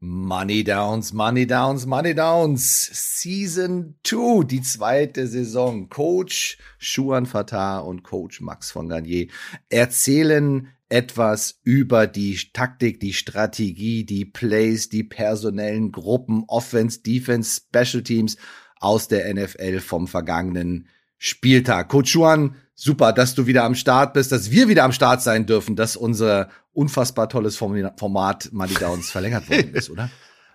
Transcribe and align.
Money 0.00 0.62
Downs, 0.62 1.12
Money 1.12 1.44
Downs, 1.44 1.84
Money 1.84 2.14
Downs. 2.14 2.88
Season 3.20 3.96
2, 4.04 4.44
die 4.44 4.62
zweite 4.62 5.26
Saison. 5.26 5.88
Coach 5.88 6.56
Schuan 6.78 7.26
Fatah 7.26 7.80
und 7.80 8.04
Coach 8.04 8.40
Max 8.40 8.70
von 8.70 8.88
Garnier 8.88 9.26
erzählen 9.68 10.68
etwas 10.88 11.60
über 11.64 12.06
die 12.06 12.38
Taktik, 12.52 13.00
die 13.00 13.12
Strategie, 13.12 14.04
die 14.04 14.24
Plays, 14.24 14.88
die 14.88 15.02
personellen 15.02 15.90
Gruppen, 15.90 16.44
Offense, 16.46 17.02
Defense, 17.02 17.60
Special 17.60 18.04
Teams 18.04 18.36
aus 18.78 19.08
der 19.08 19.34
NFL 19.34 19.80
vom 19.80 20.06
vergangenen 20.06 20.86
Spieltag. 21.18 21.88
Coach 21.88 22.12
Schuan, 22.12 22.54
super, 22.78 23.12
dass 23.12 23.34
du 23.34 23.46
wieder 23.46 23.64
am 23.64 23.74
Start 23.74 24.12
bist, 24.12 24.30
dass 24.30 24.52
wir 24.52 24.68
wieder 24.68 24.84
am 24.84 24.92
Start 24.92 25.20
sein 25.20 25.46
dürfen, 25.46 25.74
dass 25.74 25.96
unser 25.96 26.48
unfassbar 26.72 27.28
tolles 27.28 27.56
Format 27.56 28.50
Money 28.52 28.74
Downs 28.74 29.10
verlängert 29.10 29.50
worden 29.50 29.74
ist, 29.74 29.90
oder? 29.90 30.10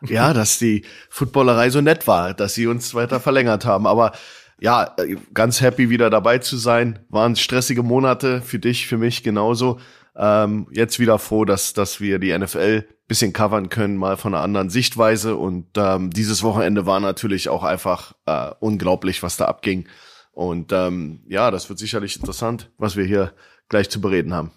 Ja, 0.07 0.33
dass 0.33 0.57
die 0.57 0.85
Footballerei 1.09 1.69
so 1.69 1.81
nett 1.81 2.07
war, 2.07 2.33
dass 2.33 2.53
sie 2.53 2.67
uns 2.67 2.93
weiter 2.93 3.19
verlängert 3.19 3.65
haben. 3.65 3.87
Aber 3.87 4.13
ja, 4.59 4.95
ganz 5.33 5.61
happy 5.61 5.89
wieder 5.89 6.09
dabei 6.09 6.37
zu 6.37 6.57
sein. 6.57 6.99
Waren 7.09 7.35
stressige 7.35 7.83
Monate 7.83 8.41
für 8.41 8.59
dich, 8.59 8.87
für 8.87 8.97
mich 8.97 9.23
genauso. 9.23 9.79
Ähm, 10.15 10.67
jetzt 10.71 10.99
wieder 10.99 11.19
froh, 11.19 11.43
dass, 11.43 11.73
dass 11.73 11.99
wir 11.99 12.19
die 12.19 12.37
NFL 12.37 12.85
bisschen 13.07 13.33
covern 13.33 13.69
können, 13.69 13.97
mal 13.97 14.15
von 14.17 14.33
einer 14.33 14.43
anderen 14.43 14.69
Sichtweise. 14.69 15.35
Und 15.35 15.67
ähm, 15.77 16.09
dieses 16.09 16.43
Wochenende 16.43 16.85
war 16.85 16.99
natürlich 16.99 17.49
auch 17.49 17.63
einfach 17.63 18.13
äh, 18.25 18.51
unglaublich, 18.59 19.23
was 19.23 19.37
da 19.37 19.45
abging. 19.45 19.87
Und 20.33 20.71
ähm, 20.71 21.21
ja, 21.27 21.51
das 21.51 21.69
wird 21.69 21.79
sicherlich 21.79 22.17
interessant, 22.17 22.71
was 22.77 22.95
wir 22.95 23.05
hier 23.05 23.33
gleich 23.69 23.89
zu 23.89 24.01
bereden 24.01 24.33
haben. 24.33 24.51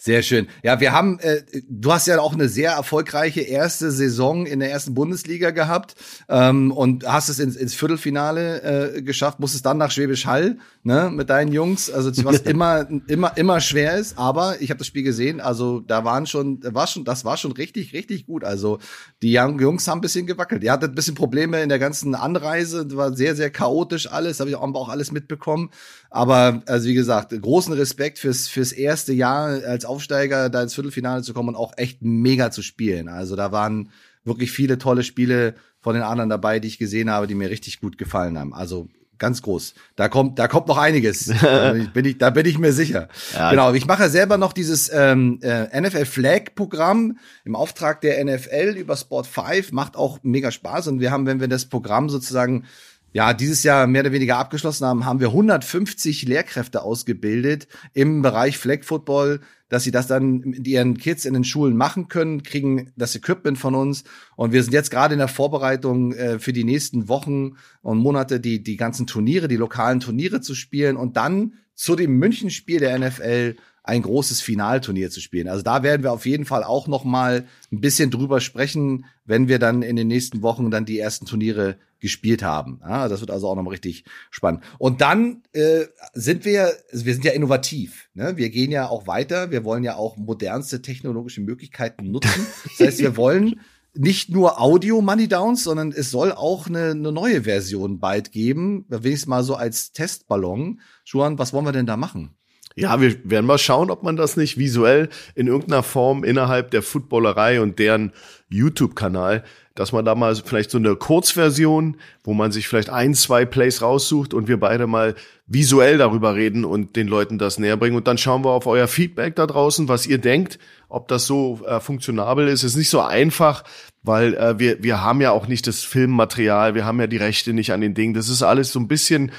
Sehr 0.00 0.22
schön. 0.22 0.46
Ja, 0.62 0.78
wir 0.78 0.92
haben, 0.92 1.18
äh, 1.18 1.42
du 1.68 1.92
hast 1.92 2.06
ja 2.06 2.20
auch 2.20 2.32
eine 2.32 2.48
sehr 2.48 2.70
erfolgreiche 2.70 3.40
erste 3.40 3.90
Saison 3.90 4.46
in 4.46 4.60
der 4.60 4.70
ersten 4.70 4.94
Bundesliga 4.94 5.50
gehabt 5.50 5.96
ähm, 6.28 6.70
und 6.70 7.04
hast 7.04 7.28
es 7.28 7.40
ins, 7.40 7.56
ins 7.56 7.74
Viertelfinale 7.74 8.94
äh, 8.94 9.02
geschafft, 9.02 9.40
musstest 9.40 9.66
dann 9.66 9.76
nach 9.76 9.90
Schwäbisch 9.90 10.24
Hall 10.24 10.58
ne, 10.84 11.10
mit 11.12 11.30
deinen 11.30 11.52
Jungs, 11.52 11.90
also 11.90 12.12
was 12.24 12.40
immer 12.42 12.86
immer 13.08 13.36
immer 13.36 13.60
schwer 13.60 13.96
ist. 13.96 14.16
Aber 14.16 14.60
ich 14.60 14.70
habe 14.70 14.78
das 14.78 14.86
Spiel 14.86 15.02
gesehen, 15.02 15.40
also 15.40 15.80
da 15.80 16.04
waren 16.04 16.26
schon, 16.26 16.60
war 16.62 16.86
schon, 16.86 17.04
das 17.04 17.24
war 17.24 17.36
schon 17.36 17.50
richtig 17.50 17.92
richtig 17.92 18.26
gut. 18.26 18.44
Also 18.44 18.78
die 19.20 19.32
Jungs 19.32 19.88
haben 19.88 19.98
ein 19.98 20.02
bisschen 20.02 20.28
gewackelt. 20.28 20.62
Die 20.62 20.70
hatten 20.70 20.84
ein 20.84 20.94
bisschen 20.94 21.16
Probleme 21.16 21.60
in 21.60 21.68
der 21.68 21.80
ganzen 21.80 22.14
Anreise, 22.14 22.86
war 22.96 23.16
sehr 23.16 23.34
sehr 23.34 23.50
chaotisch 23.50 24.08
alles, 24.08 24.38
habe 24.38 24.50
ich 24.50 24.54
auch 24.54 24.88
alles 24.88 25.10
mitbekommen. 25.10 25.70
Aber 26.08 26.62
also 26.66 26.86
wie 26.88 26.94
gesagt, 26.94 27.30
großen 27.42 27.74
Respekt 27.74 28.20
fürs 28.20 28.46
fürs 28.46 28.70
erste 28.70 29.12
Jahr 29.12 29.60
als 29.66 29.87
Aufsteiger 29.88 30.50
da 30.50 30.62
ins 30.62 30.74
Viertelfinale 30.74 31.22
zu 31.22 31.34
kommen 31.34 31.50
und 31.50 31.56
auch 31.56 31.72
echt 31.76 32.02
mega 32.02 32.50
zu 32.50 32.62
spielen. 32.62 33.08
Also 33.08 33.36
da 33.36 33.52
waren 33.52 33.90
wirklich 34.24 34.52
viele 34.52 34.78
tolle 34.78 35.02
Spiele 35.02 35.54
von 35.80 35.94
den 35.94 36.02
anderen 36.02 36.30
dabei, 36.30 36.60
die 36.60 36.68
ich 36.68 36.78
gesehen 36.78 37.10
habe, 37.10 37.26
die 37.26 37.34
mir 37.34 37.50
richtig 37.50 37.80
gut 37.80 37.98
gefallen 37.98 38.38
haben. 38.38 38.54
Also 38.54 38.88
ganz 39.18 39.42
groß. 39.42 39.74
Da 39.96 40.08
kommt, 40.08 40.38
da 40.38 40.48
kommt 40.48 40.68
noch 40.68 40.78
einiges. 40.78 41.26
da, 41.40 41.74
bin 41.92 42.04
ich, 42.04 42.18
da 42.18 42.30
bin 42.30 42.46
ich 42.46 42.58
mir 42.58 42.72
sicher. 42.72 43.08
Ja, 43.34 43.50
genau. 43.50 43.72
Ich 43.74 43.86
mache 43.86 44.08
selber 44.08 44.38
noch 44.38 44.52
dieses 44.52 44.90
ähm, 44.92 45.40
äh, 45.42 45.80
NFL 45.80 46.04
Flag 46.04 46.54
Programm 46.54 47.18
im 47.44 47.56
Auftrag 47.56 48.00
der 48.00 48.24
NFL 48.24 48.76
über 48.76 48.96
Sport 48.96 49.26
5. 49.26 49.72
Macht 49.72 49.96
auch 49.96 50.20
mega 50.22 50.50
Spaß. 50.50 50.88
Und 50.88 51.00
wir 51.00 51.10
haben, 51.10 51.26
wenn 51.26 51.40
wir 51.40 51.48
das 51.48 51.66
Programm 51.66 52.08
sozusagen 52.08 52.64
ja, 53.12 53.32
dieses 53.32 53.62
Jahr 53.62 53.86
mehr 53.86 54.02
oder 54.02 54.12
weniger 54.12 54.36
abgeschlossen 54.36 54.86
haben, 54.86 55.06
haben 55.06 55.20
wir 55.20 55.28
150 55.28 56.24
Lehrkräfte 56.28 56.82
ausgebildet 56.82 57.66
im 57.94 58.22
Bereich 58.22 58.58
Flag 58.58 58.84
Football, 58.84 59.40
dass 59.68 59.84
sie 59.84 59.90
das 59.90 60.06
dann 60.06 60.38
mit 60.40 60.66
ihren 60.66 60.96
Kids 60.96 61.24
in 61.24 61.34
den 61.34 61.44
Schulen 61.44 61.76
machen 61.76 62.08
können, 62.08 62.42
kriegen 62.42 62.92
das 62.96 63.14
Equipment 63.14 63.58
von 63.58 63.74
uns. 63.74 64.04
Und 64.36 64.52
wir 64.52 64.62
sind 64.62 64.72
jetzt 64.72 64.90
gerade 64.90 65.14
in 65.14 65.18
der 65.18 65.28
Vorbereitung 65.28 66.12
äh, 66.12 66.38
für 66.38 66.52
die 66.52 66.64
nächsten 66.64 67.08
Wochen 67.08 67.56
und 67.82 67.98
Monate, 67.98 68.40
die, 68.40 68.62
die 68.62 68.76
ganzen 68.76 69.06
Turniere, 69.06 69.48
die 69.48 69.56
lokalen 69.56 70.00
Turniere 70.00 70.40
zu 70.40 70.54
spielen 70.54 70.96
und 70.96 71.16
dann 71.16 71.54
zu 71.74 71.94
dem 71.94 72.18
Münchenspiel 72.18 72.80
der 72.80 72.98
NFL 72.98 73.56
ein 73.88 74.02
großes 74.02 74.42
Finalturnier 74.42 75.10
zu 75.10 75.20
spielen. 75.20 75.48
Also 75.48 75.62
da 75.62 75.82
werden 75.82 76.02
wir 76.02 76.12
auf 76.12 76.26
jeden 76.26 76.44
Fall 76.44 76.62
auch 76.62 76.88
noch 76.88 77.04
mal 77.04 77.46
ein 77.72 77.80
bisschen 77.80 78.10
drüber 78.10 78.40
sprechen, 78.40 79.06
wenn 79.24 79.48
wir 79.48 79.58
dann 79.58 79.80
in 79.80 79.96
den 79.96 80.08
nächsten 80.08 80.42
Wochen 80.42 80.70
dann 80.70 80.84
die 80.84 80.98
ersten 80.98 81.24
Turniere 81.24 81.78
gespielt 81.98 82.42
haben. 82.42 82.80
Ja, 82.82 83.08
das 83.08 83.20
wird 83.20 83.30
also 83.30 83.48
auch 83.48 83.56
noch 83.56 83.62
mal 83.62 83.70
richtig 83.70 84.04
spannend. 84.30 84.62
Und 84.78 85.00
dann 85.00 85.42
äh, 85.52 85.86
sind 86.12 86.44
wir, 86.44 86.74
wir 86.92 87.14
sind 87.14 87.24
ja 87.24 87.32
innovativ. 87.32 88.10
Ne? 88.12 88.36
Wir 88.36 88.50
gehen 88.50 88.70
ja 88.70 88.88
auch 88.88 89.06
weiter. 89.06 89.50
Wir 89.50 89.64
wollen 89.64 89.84
ja 89.84 89.96
auch 89.96 90.18
modernste 90.18 90.82
technologische 90.82 91.40
Möglichkeiten 91.40 92.10
nutzen. 92.10 92.46
Das 92.64 92.86
heißt, 92.86 92.98
wir 92.98 93.16
wollen 93.16 93.60
nicht 93.94 94.28
nur 94.28 94.60
Audio 94.60 95.00
Money 95.00 95.28
Downs, 95.28 95.64
sondern 95.64 95.92
es 95.92 96.10
soll 96.10 96.32
auch 96.32 96.66
eine, 96.66 96.90
eine 96.90 97.10
neue 97.10 97.44
Version 97.44 97.98
bald 97.98 98.32
geben. 98.32 98.84
Wenigstens 98.88 99.28
mal 99.28 99.42
so 99.42 99.54
als 99.54 99.92
Testballon. 99.92 100.80
Juan, 101.06 101.38
was 101.38 101.54
wollen 101.54 101.64
wir 101.64 101.72
denn 101.72 101.86
da 101.86 101.96
machen? 101.96 102.34
Ja, 102.78 103.00
wir 103.00 103.16
werden 103.24 103.46
mal 103.46 103.58
schauen, 103.58 103.90
ob 103.90 104.04
man 104.04 104.14
das 104.14 104.36
nicht 104.36 104.56
visuell 104.56 105.08
in 105.34 105.48
irgendeiner 105.48 105.82
Form 105.82 106.22
innerhalb 106.22 106.70
der 106.70 106.82
Footballerei 106.82 107.60
und 107.60 107.80
deren 107.80 108.12
YouTube-Kanal, 108.50 109.42
dass 109.74 109.90
man 109.90 110.04
da 110.04 110.14
mal 110.14 110.36
vielleicht 110.36 110.70
so 110.70 110.78
eine 110.78 110.94
Kurzversion, 110.94 111.96
wo 112.22 112.34
man 112.34 112.52
sich 112.52 112.68
vielleicht 112.68 112.88
ein, 112.88 113.14
zwei 113.14 113.44
Plays 113.44 113.82
raussucht 113.82 114.32
und 114.32 114.46
wir 114.46 114.60
beide 114.60 114.86
mal 114.86 115.16
visuell 115.48 115.98
darüber 115.98 116.36
reden 116.36 116.64
und 116.64 116.94
den 116.94 117.08
Leuten 117.08 117.38
das 117.38 117.58
näher 117.58 117.76
bringen. 117.76 117.96
Und 117.96 118.06
dann 118.06 118.16
schauen 118.16 118.44
wir 118.44 118.50
auf 118.50 118.66
euer 118.68 118.86
Feedback 118.86 119.34
da 119.34 119.48
draußen, 119.48 119.88
was 119.88 120.06
ihr 120.06 120.18
denkt, 120.18 120.60
ob 120.88 121.08
das 121.08 121.26
so 121.26 121.60
äh, 121.66 121.80
funktionabel 121.80 122.46
ist. 122.46 122.62
Es 122.62 122.72
ist 122.72 122.76
nicht 122.76 122.90
so 122.90 123.00
einfach, 123.00 123.64
weil 124.04 124.34
äh, 124.34 124.58
wir, 124.60 124.82
wir 124.82 125.02
haben 125.02 125.20
ja 125.20 125.32
auch 125.32 125.48
nicht 125.48 125.66
das 125.66 125.82
Filmmaterial, 125.82 126.76
wir 126.76 126.84
haben 126.84 127.00
ja 127.00 127.08
die 127.08 127.16
Rechte 127.16 127.52
nicht 127.52 127.72
an 127.72 127.80
den 127.80 127.94
Dingen. 127.94 128.14
Das 128.14 128.28
ist 128.28 128.42
alles 128.42 128.72
so 128.72 128.78
ein 128.78 128.88
bisschen 128.88 129.32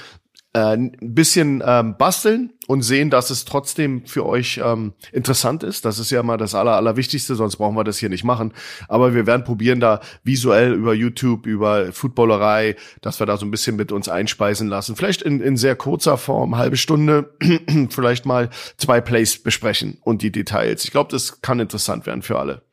äh, 0.53 0.75
ein 0.75 0.95
bisschen 0.99 1.63
ähm, 1.65 1.95
basteln 1.97 2.53
und 2.67 2.81
sehen, 2.81 3.09
dass 3.09 3.29
es 3.29 3.45
trotzdem 3.45 4.05
für 4.05 4.25
euch 4.25 4.59
ähm, 4.63 4.93
interessant 5.11 5.63
ist. 5.63 5.85
Das 5.85 5.99
ist 5.99 6.09
ja 6.09 6.23
mal 6.23 6.37
das 6.37 6.55
Aller, 6.55 6.75
Allerwichtigste, 6.75 7.35
sonst 7.35 7.57
brauchen 7.57 7.75
wir 7.75 7.83
das 7.83 7.97
hier 7.97 8.09
nicht 8.09 8.23
machen. 8.23 8.53
Aber 8.87 9.13
wir 9.13 9.25
werden 9.27 9.43
probieren, 9.43 9.79
da 9.79 10.01
visuell 10.23 10.73
über 10.73 10.93
YouTube, 10.93 11.45
über 11.45 11.91
Footballerei, 11.91 12.75
dass 13.01 13.19
wir 13.19 13.25
da 13.25 13.37
so 13.37 13.45
ein 13.45 13.51
bisschen 13.51 13.75
mit 13.75 13.91
uns 13.91 14.09
einspeisen 14.09 14.67
lassen. 14.67 14.95
Vielleicht 14.95 15.21
in, 15.21 15.41
in 15.41 15.57
sehr 15.57 15.75
kurzer 15.75 16.17
Form, 16.17 16.57
halbe 16.57 16.77
Stunde, 16.77 17.33
vielleicht 17.89 18.25
mal 18.25 18.49
zwei 18.77 19.01
Plays 19.01 19.41
besprechen 19.41 19.97
und 20.01 20.21
die 20.21 20.31
Details. 20.31 20.83
Ich 20.83 20.91
glaube, 20.91 21.11
das 21.11 21.41
kann 21.41 21.59
interessant 21.59 22.05
werden 22.05 22.21
für 22.21 22.39
alle. 22.39 22.68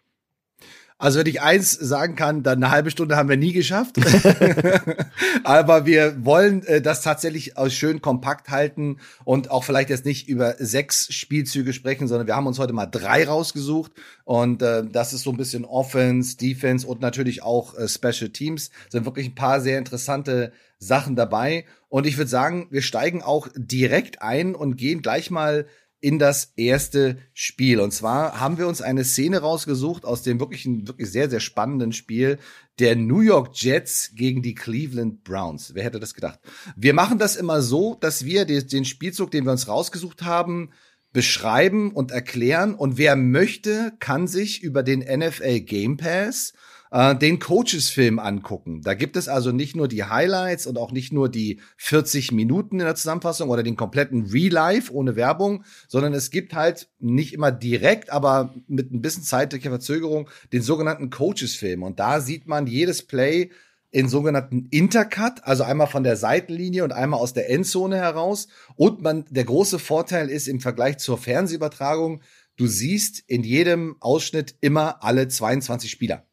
Also 0.98 1.18
wenn 1.18 1.26
ich 1.26 1.42
eins 1.42 1.72
sagen 1.72 2.16
kann, 2.16 2.42
dann 2.42 2.62
eine 2.62 2.72
halbe 2.72 2.90
Stunde 2.90 3.16
haben 3.16 3.28
wir 3.28 3.36
nie 3.36 3.52
geschafft. 3.52 3.96
Aber 5.44 5.84
wir 5.84 6.24
wollen 6.24 6.64
äh, 6.64 6.80
das 6.80 7.02
tatsächlich 7.02 7.58
aus 7.58 7.74
schön 7.74 8.00
kompakt 8.00 8.48
halten 8.48 8.98
und 9.24 9.50
auch 9.50 9.62
vielleicht 9.62 9.90
jetzt 9.90 10.06
nicht 10.06 10.26
über 10.26 10.54
sechs 10.58 11.12
Spielzüge 11.12 11.74
sprechen, 11.74 12.08
sondern 12.08 12.26
wir 12.26 12.34
haben 12.34 12.46
uns 12.46 12.58
heute 12.58 12.72
mal 12.72 12.86
drei 12.86 13.26
rausgesucht. 13.26 13.92
Und 14.24 14.62
äh, 14.62 14.84
das 14.86 15.12
ist 15.12 15.22
so 15.22 15.30
ein 15.30 15.36
bisschen 15.36 15.66
Offense, 15.66 16.38
Defense 16.38 16.86
und 16.86 17.02
natürlich 17.02 17.42
auch 17.42 17.74
äh, 17.76 17.88
Special 17.88 18.30
Teams. 18.30 18.70
Sind 18.88 19.04
wirklich 19.04 19.26
ein 19.26 19.34
paar 19.34 19.60
sehr 19.60 19.78
interessante 19.78 20.52
Sachen 20.78 21.14
dabei. 21.14 21.66
Und 21.90 22.06
ich 22.06 22.16
würde 22.16 22.30
sagen, 22.30 22.68
wir 22.70 22.82
steigen 22.82 23.22
auch 23.22 23.48
direkt 23.54 24.22
ein 24.22 24.54
und 24.54 24.76
gehen 24.76 25.02
gleich 25.02 25.30
mal 25.30 25.66
in 26.00 26.18
das 26.18 26.52
erste 26.56 27.18
Spiel. 27.32 27.80
Und 27.80 27.92
zwar 27.92 28.38
haben 28.38 28.58
wir 28.58 28.68
uns 28.68 28.82
eine 28.82 29.04
Szene 29.04 29.38
rausgesucht 29.38 30.04
aus 30.04 30.22
dem 30.22 30.40
wirklich, 30.40 30.66
wirklich 30.66 31.10
sehr, 31.10 31.30
sehr 31.30 31.40
spannenden 31.40 31.92
Spiel 31.92 32.38
der 32.78 32.96
New 32.96 33.20
York 33.20 33.50
Jets 33.54 34.12
gegen 34.14 34.42
die 34.42 34.54
Cleveland 34.54 35.24
Browns. 35.24 35.74
Wer 35.74 35.84
hätte 35.84 35.98
das 35.98 36.14
gedacht? 36.14 36.38
Wir 36.76 36.92
machen 36.92 37.18
das 37.18 37.36
immer 37.36 37.62
so, 37.62 37.94
dass 37.94 38.24
wir 38.24 38.44
den 38.44 38.84
Spielzug, 38.84 39.30
den 39.30 39.44
wir 39.44 39.52
uns 39.52 39.68
rausgesucht 39.68 40.22
haben, 40.22 40.70
beschreiben 41.12 41.92
und 41.92 42.10
erklären. 42.10 42.74
Und 42.74 42.98
wer 42.98 43.16
möchte, 43.16 43.94
kann 43.98 44.28
sich 44.28 44.62
über 44.62 44.82
den 44.82 45.00
NFL 45.00 45.60
Game 45.60 45.96
Pass 45.96 46.52
äh, 46.90 47.14
den 47.14 47.38
Coaches-Film 47.38 48.18
angucken. 48.18 48.82
Da 48.82 48.94
gibt 48.94 49.16
es 49.16 49.28
also 49.28 49.52
nicht 49.52 49.76
nur 49.76 49.88
die 49.88 50.04
Highlights 50.04 50.66
und 50.66 50.78
auch 50.78 50.92
nicht 50.92 51.12
nur 51.12 51.28
die 51.28 51.60
40 51.76 52.32
Minuten 52.32 52.80
in 52.80 52.86
der 52.86 52.94
Zusammenfassung 52.94 53.50
oder 53.50 53.62
den 53.62 53.76
kompletten 53.76 54.26
Real-Life 54.26 54.92
ohne 54.92 55.16
Werbung, 55.16 55.64
sondern 55.88 56.14
es 56.14 56.30
gibt 56.30 56.54
halt 56.54 56.88
nicht 56.98 57.32
immer 57.32 57.52
direkt, 57.52 58.10
aber 58.10 58.54
mit 58.66 58.92
ein 58.92 59.02
bisschen 59.02 59.22
zeitlicher 59.22 59.70
Verzögerung 59.70 60.28
den 60.52 60.62
sogenannten 60.62 61.10
Coaches-Film. 61.10 61.82
Und 61.82 61.98
da 61.98 62.20
sieht 62.20 62.46
man 62.46 62.66
jedes 62.66 63.06
Play 63.06 63.50
in 63.90 64.08
sogenannten 64.08 64.66
Intercut, 64.70 65.44
also 65.44 65.62
einmal 65.62 65.86
von 65.86 66.02
der 66.02 66.16
Seitenlinie 66.16 66.84
und 66.84 66.92
einmal 66.92 67.20
aus 67.20 67.32
der 67.32 67.48
Endzone 67.48 67.96
heraus. 67.96 68.48
Und 68.74 69.00
man, 69.00 69.24
der 69.30 69.44
große 69.44 69.78
Vorteil 69.78 70.28
ist 70.28 70.48
im 70.48 70.60
Vergleich 70.60 70.98
zur 70.98 71.16
Fernsehübertragung, 71.16 72.20
du 72.56 72.66
siehst 72.66 73.22
in 73.26 73.42
jedem 73.42 73.96
Ausschnitt 74.00 74.56
immer 74.60 75.02
alle 75.02 75.28
22 75.28 75.90
Spieler. 75.90 76.25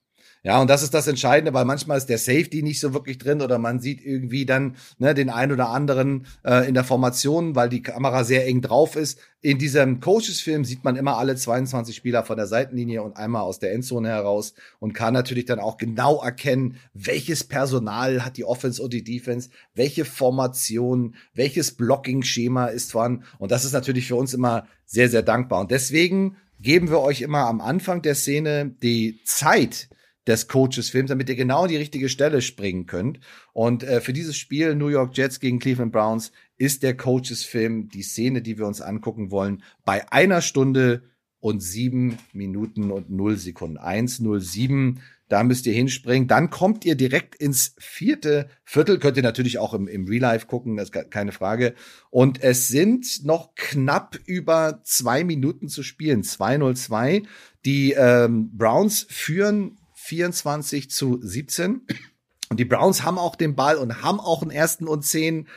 Ja, 0.45 0.59
und 0.59 0.69
das 0.69 0.83
ist 0.83 0.93
das 0.93 1.07
Entscheidende, 1.07 1.53
weil 1.53 1.63
manchmal 1.63 1.97
ist 1.97 2.09
der 2.09 2.17
Safety 2.17 2.63
nicht 2.63 2.81
so 2.81 2.93
wirklich 2.93 3.17
drin 3.17 3.41
oder 3.41 3.59
man 3.59 3.79
sieht 3.79 4.05
irgendwie 4.05 4.45
dann 4.45 4.75
ne, 4.97 5.13
den 5.13 5.29
einen 5.29 5.53
oder 5.53 5.69
anderen 5.69 6.25
äh, 6.43 6.67
in 6.67 6.73
der 6.73 6.83
Formation, 6.83 7.55
weil 7.55 7.69
die 7.69 7.81
Kamera 7.81 8.25
sehr 8.25 8.45
eng 8.45 8.61
drauf 8.61 8.97
ist. 8.97 9.19
In 9.39 9.57
diesem 9.57 10.01
Coaches-Film 10.01 10.65
sieht 10.65 10.83
man 10.83 10.97
immer 10.97 11.17
alle 11.17 11.37
22 11.37 11.95
Spieler 11.95 12.25
von 12.25 12.35
der 12.35 12.47
Seitenlinie 12.47 13.03
und 13.03 13.15
einmal 13.15 13.43
aus 13.43 13.59
der 13.59 13.71
Endzone 13.71 14.09
heraus 14.09 14.53
und 14.79 14.91
kann 14.91 15.13
natürlich 15.13 15.45
dann 15.45 15.59
auch 15.59 15.77
genau 15.77 16.21
erkennen, 16.21 16.75
welches 16.93 17.45
Personal 17.45 18.25
hat 18.25 18.35
die 18.35 18.43
Offense 18.43 18.83
und 18.83 18.91
die 18.91 19.05
Defense, 19.05 19.49
welche 19.75 20.03
Formation, 20.03 21.15
welches 21.33 21.71
Blocking-Schema 21.71 22.65
ist 22.65 22.91
vorhanden. 22.91 23.23
Und 23.39 23.51
das 23.51 23.63
ist 23.63 23.71
natürlich 23.71 24.07
für 24.07 24.17
uns 24.17 24.33
immer 24.33 24.67
sehr, 24.85 25.07
sehr 25.07 25.23
dankbar. 25.23 25.61
Und 25.61 25.71
deswegen 25.71 26.35
geben 26.59 26.89
wir 26.89 26.99
euch 26.99 27.21
immer 27.21 27.47
am 27.47 27.61
Anfang 27.61 28.01
der 28.01 28.15
Szene 28.15 28.75
die 28.81 29.21
Zeit, 29.23 29.87
des 30.27 30.47
Coaches-Films, 30.47 31.09
damit 31.09 31.29
ihr 31.29 31.35
genau 31.35 31.67
die 31.67 31.77
richtige 31.77 32.09
Stelle 32.09 32.41
springen 32.41 32.85
könnt. 32.85 33.19
Und 33.51 33.83
äh, 33.83 34.01
für 34.01 34.13
dieses 34.13 34.37
Spiel 34.37 34.75
New 34.75 34.87
York 34.87 35.17
Jets 35.17 35.39
gegen 35.39 35.59
Cleveland 35.59 35.91
Browns 35.91 36.31
ist 36.57 36.83
der 36.83 36.95
Coaches-Film 36.95 37.89
die 37.89 38.03
Szene, 38.03 38.41
die 38.41 38.57
wir 38.57 38.65
uns 38.65 38.81
angucken 38.81 39.31
wollen, 39.31 39.63
bei 39.85 40.11
einer 40.11 40.41
Stunde 40.41 41.03
und 41.39 41.61
sieben 41.61 42.17
Minuten 42.31 42.89
und 42.89 43.09
null 43.09 43.35
Sekunden. 43.35 43.77
1,07. 43.77 44.99
Da 45.27 45.43
müsst 45.43 45.65
ihr 45.65 45.73
hinspringen. 45.73 46.27
Dann 46.27 46.49
kommt 46.49 46.85
ihr 46.85 46.95
direkt 46.95 47.35
ins 47.35 47.75
vierte 47.79 48.47
Viertel. 48.63 48.97
Könnt 48.97 49.17
ihr 49.17 49.23
natürlich 49.23 49.57
auch 49.57 49.73
im, 49.73 49.89
im 49.89 50.05
Real 50.07 50.21
Life 50.21 50.47
gucken, 50.47 50.77
das 50.77 50.89
ist 50.89 51.11
keine 51.11 51.33
Frage. 51.33 51.73
Und 52.09 52.41
es 52.41 52.69
sind 52.69 53.25
noch 53.25 53.55
knapp 53.55 54.17
über 54.25 54.79
zwei 54.83 55.25
Minuten 55.25 55.67
zu 55.67 55.83
spielen. 55.83 56.21
2:02. 56.21 57.25
Die 57.65 57.91
ähm, 57.91 58.51
Browns 58.55 59.05
führen 59.09 59.77
24 60.03 60.89
zu 60.89 61.19
17. 61.21 61.81
Und 62.49 62.59
die 62.59 62.65
Browns 62.65 63.03
haben 63.03 63.17
auch 63.17 63.35
den 63.35 63.55
Ball 63.55 63.77
und 63.77 64.03
haben 64.03 64.19
auch 64.19 64.41
einen 64.41 64.51
ersten 64.51 64.87
und 64.87 65.05
zehn. 65.05 65.47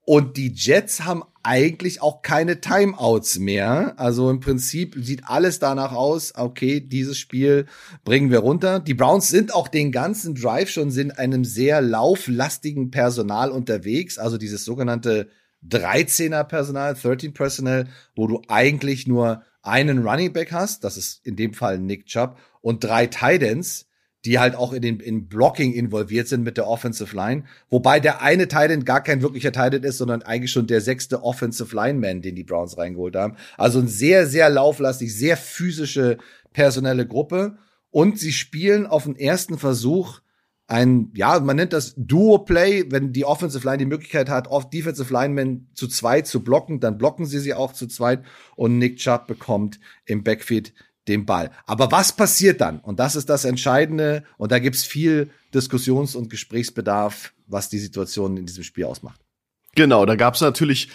Und 0.00 0.36
die 0.36 0.52
Jets 0.52 1.04
haben 1.04 1.24
eigentlich 1.42 2.00
auch 2.00 2.22
keine 2.22 2.60
Timeouts 2.60 3.38
mehr. 3.38 3.94
Also 3.98 4.30
im 4.30 4.40
Prinzip 4.40 4.96
sieht 4.98 5.28
alles 5.28 5.58
danach 5.58 5.92
aus, 5.92 6.32
okay, 6.36 6.80
dieses 6.80 7.18
Spiel 7.18 7.66
bringen 8.04 8.30
wir 8.30 8.38
runter. 8.38 8.80
Die 8.80 8.94
Browns 8.94 9.28
sind 9.28 9.54
auch 9.54 9.68
den 9.68 9.92
ganzen 9.92 10.34
Drive 10.34 10.70
schon 10.70 10.90
in 10.90 11.10
einem 11.10 11.44
sehr 11.44 11.82
lauflastigen 11.82 12.90
Personal 12.90 13.50
unterwegs. 13.50 14.18
Also 14.18 14.38
dieses 14.38 14.64
sogenannte 14.64 15.28
13er 15.68 16.44
Personal, 16.44 16.94
13 16.94 17.34
Personal, 17.34 17.88
wo 18.14 18.26
du 18.26 18.42
eigentlich 18.48 19.06
nur 19.06 19.42
einen 19.66 20.06
Running 20.06 20.32
Back 20.32 20.52
hast. 20.52 20.84
Das 20.84 20.96
ist 20.96 21.26
in 21.26 21.36
dem 21.36 21.54
Fall 21.54 21.78
Nick 21.78 22.06
Chubb 22.06 22.38
und 22.60 22.84
drei 22.84 23.06
Titans, 23.06 23.86
die 24.24 24.38
halt 24.38 24.56
auch 24.56 24.72
in 24.72 24.82
den 24.82 25.00
in 25.00 25.28
Blocking 25.28 25.72
involviert 25.72 26.28
sind 26.28 26.42
mit 26.42 26.56
der 26.56 26.66
Offensive 26.66 27.14
Line, 27.14 27.44
wobei 27.70 28.00
der 28.00 28.22
eine 28.22 28.48
Titan 28.48 28.84
gar 28.84 29.02
kein 29.02 29.22
wirklicher 29.22 29.52
Titan 29.52 29.82
ist, 29.82 29.98
sondern 29.98 30.22
eigentlich 30.22 30.50
schon 30.50 30.66
der 30.66 30.80
sechste 30.80 31.22
Offensive 31.22 31.74
Lineman, 31.74 32.22
den 32.22 32.34
die 32.34 32.44
Browns 32.44 32.76
reingeholt 32.76 33.14
haben. 33.14 33.36
Also 33.56 33.78
ein 33.78 33.88
sehr 33.88 34.26
sehr 34.26 34.50
lauflastig, 34.50 35.14
sehr 35.14 35.36
physische 35.36 36.18
personelle 36.52 37.06
Gruppe 37.06 37.58
und 37.90 38.18
sie 38.18 38.32
spielen 38.32 38.86
auf 38.86 39.04
den 39.04 39.16
ersten 39.16 39.58
Versuch 39.58 40.20
ein, 40.68 41.12
ja, 41.14 41.38
man 41.40 41.56
nennt 41.56 41.72
das 41.72 41.94
Duo-Play, 41.96 42.86
wenn 42.90 43.12
die 43.12 43.24
Offensive 43.24 43.64
Line 43.64 43.78
die 43.78 43.86
Möglichkeit 43.86 44.28
hat, 44.28 44.48
oft 44.48 44.72
Defensive 44.72 45.12
Linemen 45.12 45.70
zu 45.74 45.86
zweit 45.86 46.26
zu 46.26 46.42
blocken, 46.42 46.80
dann 46.80 46.98
blocken 46.98 47.26
sie 47.26 47.38
sie 47.38 47.54
auch 47.54 47.72
zu 47.72 47.86
zweit 47.86 48.24
und 48.56 48.78
Nick 48.78 48.96
Chubb 48.96 49.26
bekommt 49.26 49.78
im 50.06 50.24
Backfield 50.24 50.72
den 51.08 51.24
Ball. 51.24 51.50
Aber 51.66 51.92
was 51.92 52.12
passiert 52.12 52.60
dann? 52.60 52.80
Und 52.80 52.98
das 52.98 53.14
ist 53.14 53.28
das 53.28 53.44
Entscheidende. 53.44 54.24
Und 54.38 54.50
da 54.50 54.58
gibt's 54.58 54.84
viel 54.84 55.30
Diskussions- 55.54 56.16
und 56.16 56.30
Gesprächsbedarf, 56.30 57.32
was 57.46 57.68
die 57.68 57.78
Situation 57.78 58.36
in 58.36 58.46
diesem 58.46 58.64
Spiel 58.64 58.84
ausmacht. 58.84 59.20
Genau, 59.76 60.04
da 60.04 60.16
gab's 60.16 60.40
natürlich 60.40 60.88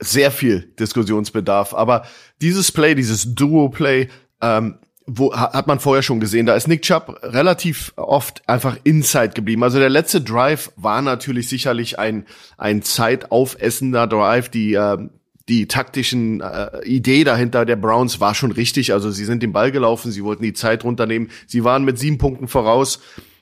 sehr 0.00 0.32
viel 0.32 0.72
Diskussionsbedarf. 0.80 1.74
Aber 1.74 2.06
dieses 2.40 2.72
Play, 2.72 2.96
dieses 2.96 3.34
Duo-Play, 3.34 4.08
ähm, 4.40 4.78
wo 5.06 5.34
hat 5.34 5.66
man 5.66 5.80
vorher 5.80 6.02
schon 6.02 6.20
gesehen, 6.20 6.46
da 6.46 6.54
ist 6.54 6.68
Nick 6.68 6.82
Chubb 6.82 7.18
relativ 7.22 7.92
oft 7.96 8.48
einfach 8.48 8.76
inside 8.84 9.30
geblieben. 9.30 9.62
Also 9.62 9.78
der 9.78 9.90
letzte 9.90 10.20
Drive 10.20 10.72
war 10.76 11.02
natürlich 11.02 11.48
sicherlich 11.48 11.98
ein 11.98 12.26
ein 12.56 12.82
zeitaufessender 12.82 14.06
Drive, 14.06 14.48
die 14.48 14.74
äh, 14.74 14.98
die 15.48 15.66
taktischen 15.66 16.40
äh, 16.40 16.84
Idee 16.84 17.24
dahinter 17.24 17.64
der 17.64 17.76
Browns 17.76 18.20
war 18.20 18.34
schon 18.34 18.52
richtig. 18.52 18.92
Also 18.92 19.10
sie 19.10 19.24
sind 19.24 19.42
den 19.42 19.52
Ball 19.52 19.72
gelaufen, 19.72 20.12
sie 20.12 20.24
wollten 20.24 20.44
die 20.44 20.52
Zeit 20.52 20.84
runternehmen. 20.84 21.30
Sie 21.46 21.64
waren 21.64 21.84
mit 21.84 21.98
sieben 21.98 22.18
Punkten 22.18 22.46
voraus, 22.46 23.00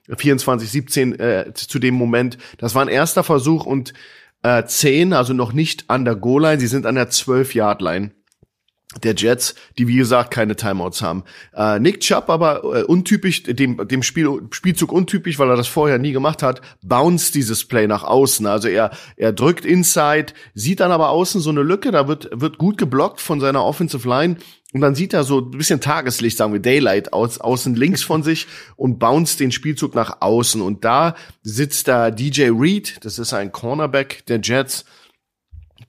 24, 0.08 0.70
17 0.70 1.20
äh, 1.20 1.52
zu 1.54 1.78
dem 1.78 1.94
Moment. 1.94 2.38
Das 2.58 2.74
war 2.74 2.82
ein 2.82 2.88
erster 2.88 3.22
Versuch 3.22 3.66
und 3.66 3.92
äh, 4.42 4.64
zehn, 4.64 5.12
also 5.12 5.34
noch 5.34 5.52
nicht 5.52 5.84
an 5.88 6.04
der 6.04 6.16
Goal-Line. 6.16 6.58
Sie 6.58 6.66
sind 6.66 6.86
an 6.86 6.94
der 6.94 7.10
12-Yard-Line 7.10 8.12
der 9.04 9.14
Jets, 9.14 9.54
die 9.78 9.86
wie 9.86 9.96
gesagt 9.96 10.32
keine 10.32 10.56
Timeouts 10.56 11.00
haben. 11.00 11.22
Äh, 11.54 11.78
Nick 11.78 12.00
Chubb 12.00 12.28
aber 12.28 12.64
äh, 12.64 12.82
untypisch, 12.82 13.44
dem, 13.44 13.86
dem 13.86 14.02
Spiel, 14.02 14.48
Spielzug 14.50 14.90
untypisch, 14.90 15.38
weil 15.38 15.48
er 15.48 15.56
das 15.56 15.68
vorher 15.68 15.98
nie 15.98 16.10
gemacht 16.10 16.42
hat, 16.42 16.60
bounce 16.82 17.30
dieses 17.30 17.64
Play 17.66 17.86
nach 17.86 18.02
außen. 18.02 18.46
Also 18.46 18.66
er, 18.66 18.90
er 19.16 19.32
drückt 19.32 19.64
inside, 19.64 20.32
sieht 20.54 20.80
dann 20.80 20.90
aber 20.90 21.10
außen 21.10 21.40
so 21.40 21.50
eine 21.50 21.62
Lücke, 21.62 21.92
da 21.92 22.08
wird, 22.08 22.30
wird 22.32 22.58
gut 22.58 22.78
geblockt 22.78 23.20
von 23.20 23.38
seiner 23.38 23.64
Offensive 23.64 24.08
Line 24.08 24.36
und 24.72 24.80
dann 24.80 24.94
sieht 24.94 25.12
er 25.12 25.24
so 25.24 25.40
ein 25.40 25.50
bisschen 25.50 25.80
Tageslicht, 25.80 26.36
sagen 26.36 26.52
wir 26.52 26.60
Daylight, 26.60 27.12
aus, 27.12 27.40
außen 27.40 27.74
links 27.74 28.02
von 28.02 28.22
sich 28.22 28.46
und 28.76 28.98
bounce 28.98 29.36
den 29.36 29.50
Spielzug 29.50 29.94
nach 29.94 30.20
außen. 30.20 30.60
Und 30.60 30.84
da 30.84 31.16
sitzt 31.42 31.88
da 31.88 32.10
DJ 32.10 32.50
Reed, 32.50 33.04
das 33.04 33.18
ist 33.18 33.32
ein 33.32 33.50
Cornerback 33.50 34.24
der 34.26 34.40
Jets, 34.40 34.84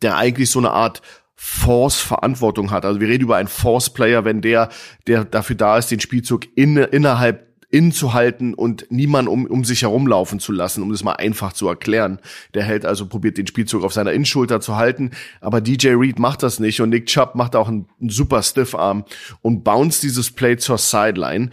der 0.01 0.17
eigentlich 0.17 0.49
so 0.49 0.59
eine 0.59 0.71
Art 0.71 1.01
Force-Verantwortung 1.43 2.69
hat. 2.69 2.85
Also 2.85 3.01
wir 3.01 3.07
reden 3.07 3.23
über 3.23 3.37
einen 3.37 3.47
Force-Player, 3.47 4.25
wenn 4.25 4.41
der, 4.41 4.69
der 5.07 5.25
dafür 5.25 5.55
da 5.55 5.79
ist, 5.79 5.89
den 5.89 5.99
Spielzug 5.99 6.45
in, 6.55 6.77
innerhalb 6.77 7.47
innen 7.71 7.91
zu 7.91 8.13
halten 8.13 8.53
und 8.53 8.85
niemand 8.91 9.27
um, 9.27 9.47
um 9.47 9.65
sich 9.65 9.81
herumlaufen 9.81 10.39
zu 10.39 10.51
lassen, 10.51 10.83
um 10.83 10.91
das 10.91 11.03
mal 11.03 11.13
einfach 11.13 11.53
zu 11.53 11.67
erklären. 11.67 12.19
Der 12.53 12.61
hält 12.61 12.85
also, 12.85 13.07
probiert 13.07 13.39
den 13.39 13.47
Spielzug 13.47 13.83
auf 13.83 13.91
seiner 13.91 14.13
Innenschulter 14.13 14.61
zu 14.61 14.75
halten, 14.75 15.11
aber 15.39 15.61
DJ 15.61 15.93
Reed 15.95 16.19
macht 16.19 16.43
das 16.43 16.59
nicht 16.59 16.79
und 16.79 16.89
Nick 16.89 17.07
Chubb 17.07 17.33
macht 17.33 17.55
auch 17.55 17.69
einen, 17.69 17.87
einen 17.99 18.11
super 18.11 18.43
Stiffarm 18.43 19.05
und 19.41 19.63
bounce 19.63 19.99
dieses 19.99 20.29
Play 20.29 20.57
zur 20.57 20.77
Sideline 20.77 21.49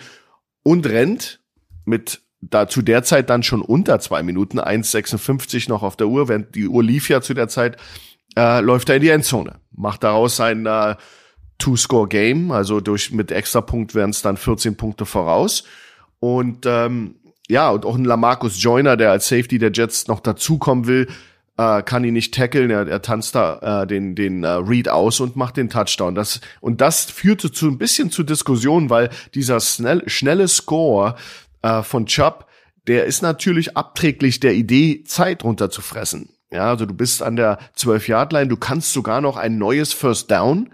und 0.63 0.85
rennt 0.85 1.41
mit 1.87 2.21
da 2.41 2.69
zu 2.69 2.83
der 2.83 3.03
Zeit 3.03 3.31
dann 3.31 3.43
schon 3.43 3.63
unter 3.63 3.99
zwei 4.01 4.23
Minuten, 4.23 4.61
1,56 4.61 5.69
noch 5.69 5.83
auf 5.83 5.97
der 5.97 6.09
Uhr, 6.09 6.29
während 6.29 6.55
die 6.55 6.69
Uhr 6.69 6.85
lief 6.85 7.09
ja 7.09 7.21
zu 7.21 7.35
der 7.35 7.49
Zeit, 7.49 7.79
äh, 8.37 8.61
läuft 8.61 8.89
er 8.89 8.97
in 8.97 9.03
die 9.03 9.09
Endzone, 9.09 9.57
macht 9.73 10.05
daraus 10.05 10.37
sein 10.37 10.67
äh, 10.67 10.97
Two-Score-Game, 11.59 12.53
also 12.53 12.81
durch 12.81 13.11
mit 13.11 13.33
Extrapunkt 13.33 13.95
wären 13.95 14.11
es 14.11 14.23
dann 14.23 14.37
14 14.37 14.77
Punkte 14.77 15.07
voraus. 15.07 15.65
Und 16.21 16.67
ähm, 16.67 17.17
ja, 17.49 17.71
und 17.71 17.85
auch 17.85 17.97
ein 17.97 18.05
Lamarcus 18.05 18.63
Joyner, 18.63 18.97
der 18.97 19.11
als 19.11 19.29
Safety 19.29 19.59
der 19.59 19.73
Jets 19.73 20.07
noch 20.07 20.21
dazukommen 20.21 20.87
will, 20.87 21.09
äh, 21.57 21.83
kann 21.83 22.05
ihn 22.05 22.15
nicht 22.15 22.35
tackeln. 22.35 22.71
Er, 22.71 22.87
er 22.87 23.03
tanzt 23.03 23.35
da 23.35 23.83
äh, 23.83 23.87
den, 23.87 24.15
den 24.15 24.45
äh, 24.45 24.49
Read 24.49 24.89
aus 24.89 25.21
und 25.21 25.37
macht 25.37 25.57
den 25.57 25.69
Touchdown. 25.69 26.15
Das, 26.15 26.41
und 26.61 26.81
das 26.81 27.07
führte 27.07 27.51
zu 27.51 27.67
ein 27.67 27.79
bisschen 27.79 28.11
zu 28.11 28.23
Diskussion, 28.23 28.91
weil 28.91 29.11
dieser 29.35 29.61
schnell, 29.61 30.09
schnelle 30.09 30.49
Score 30.49 31.17
äh, 31.63 31.83
von 31.83 32.07
Chubb, 32.07 32.47
der 32.87 33.05
ist 33.05 33.23
natürlich 33.23 33.77
abträglich 33.77 34.41
der 34.41 34.55
Idee, 34.55 35.03
Zeit 35.05 35.45
runterzufressen. 35.45 36.31
Ja, 36.51 36.71
also 36.71 36.87
du 36.87 36.95
bist 36.95 37.23
an 37.23 37.37
der 37.37 37.59
12-Yard-Line, 37.77 38.49
du 38.49 38.57
kannst 38.57 38.93
sogar 38.93 39.21
noch 39.21 39.37
ein 39.37 39.59
neues 39.59 39.93
First 39.93 40.31
Down 40.31 40.71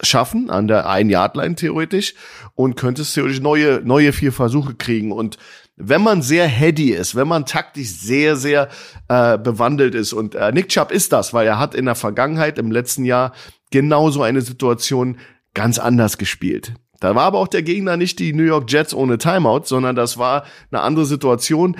schaffen, 0.00 0.48
an 0.48 0.68
der 0.68 0.86
1-Yard-Line 0.86 1.56
theoretisch, 1.56 2.14
und 2.54 2.76
könntest 2.76 3.14
theoretisch 3.14 3.40
neue, 3.40 3.80
neue 3.84 4.12
vier 4.12 4.32
Versuche 4.32 4.74
kriegen. 4.74 5.10
Und 5.10 5.38
wenn 5.76 6.02
man 6.02 6.22
sehr 6.22 6.46
heady 6.46 6.90
ist, 6.90 7.16
wenn 7.16 7.26
man 7.26 7.46
taktisch 7.46 7.88
sehr, 7.88 8.36
sehr 8.36 8.68
äh, 9.08 9.38
bewandelt 9.38 9.96
ist, 9.96 10.12
und 10.12 10.36
äh, 10.36 10.52
Nick 10.52 10.68
Chubb 10.68 10.92
ist 10.92 11.12
das, 11.12 11.34
weil 11.34 11.46
er 11.46 11.58
hat 11.58 11.74
in 11.74 11.86
der 11.86 11.96
Vergangenheit, 11.96 12.58
im 12.58 12.70
letzten 12.70 13.04
Jahr, 13.04 13.32
genauso 13.70 14.22
eine 14.22 14.40
Situation 14.40 15.18
ganz 15.52 15.78
anders 15.78 16.18
gespielt. 16.18 16.74
Da 17.00 17.14
war 17.14 17.24
aber 17.24 17.38
auch 17.38 17.48
der 17.48 17.62
Gegner 17.62 17.96
nicht 17.96 18.18
die 18.18 18.32
New 18.32 18.44
York 18.44 18.70
Jets 18.70 18.94
ohne 18.94 19.18
Timeout, 19.18 19.64
sondern 19.64 19.94
das 19.94 20.18
war 20.18 20.44
eine 20.70 20.82
andere 20.82 21.06
Situation 21.06 21.76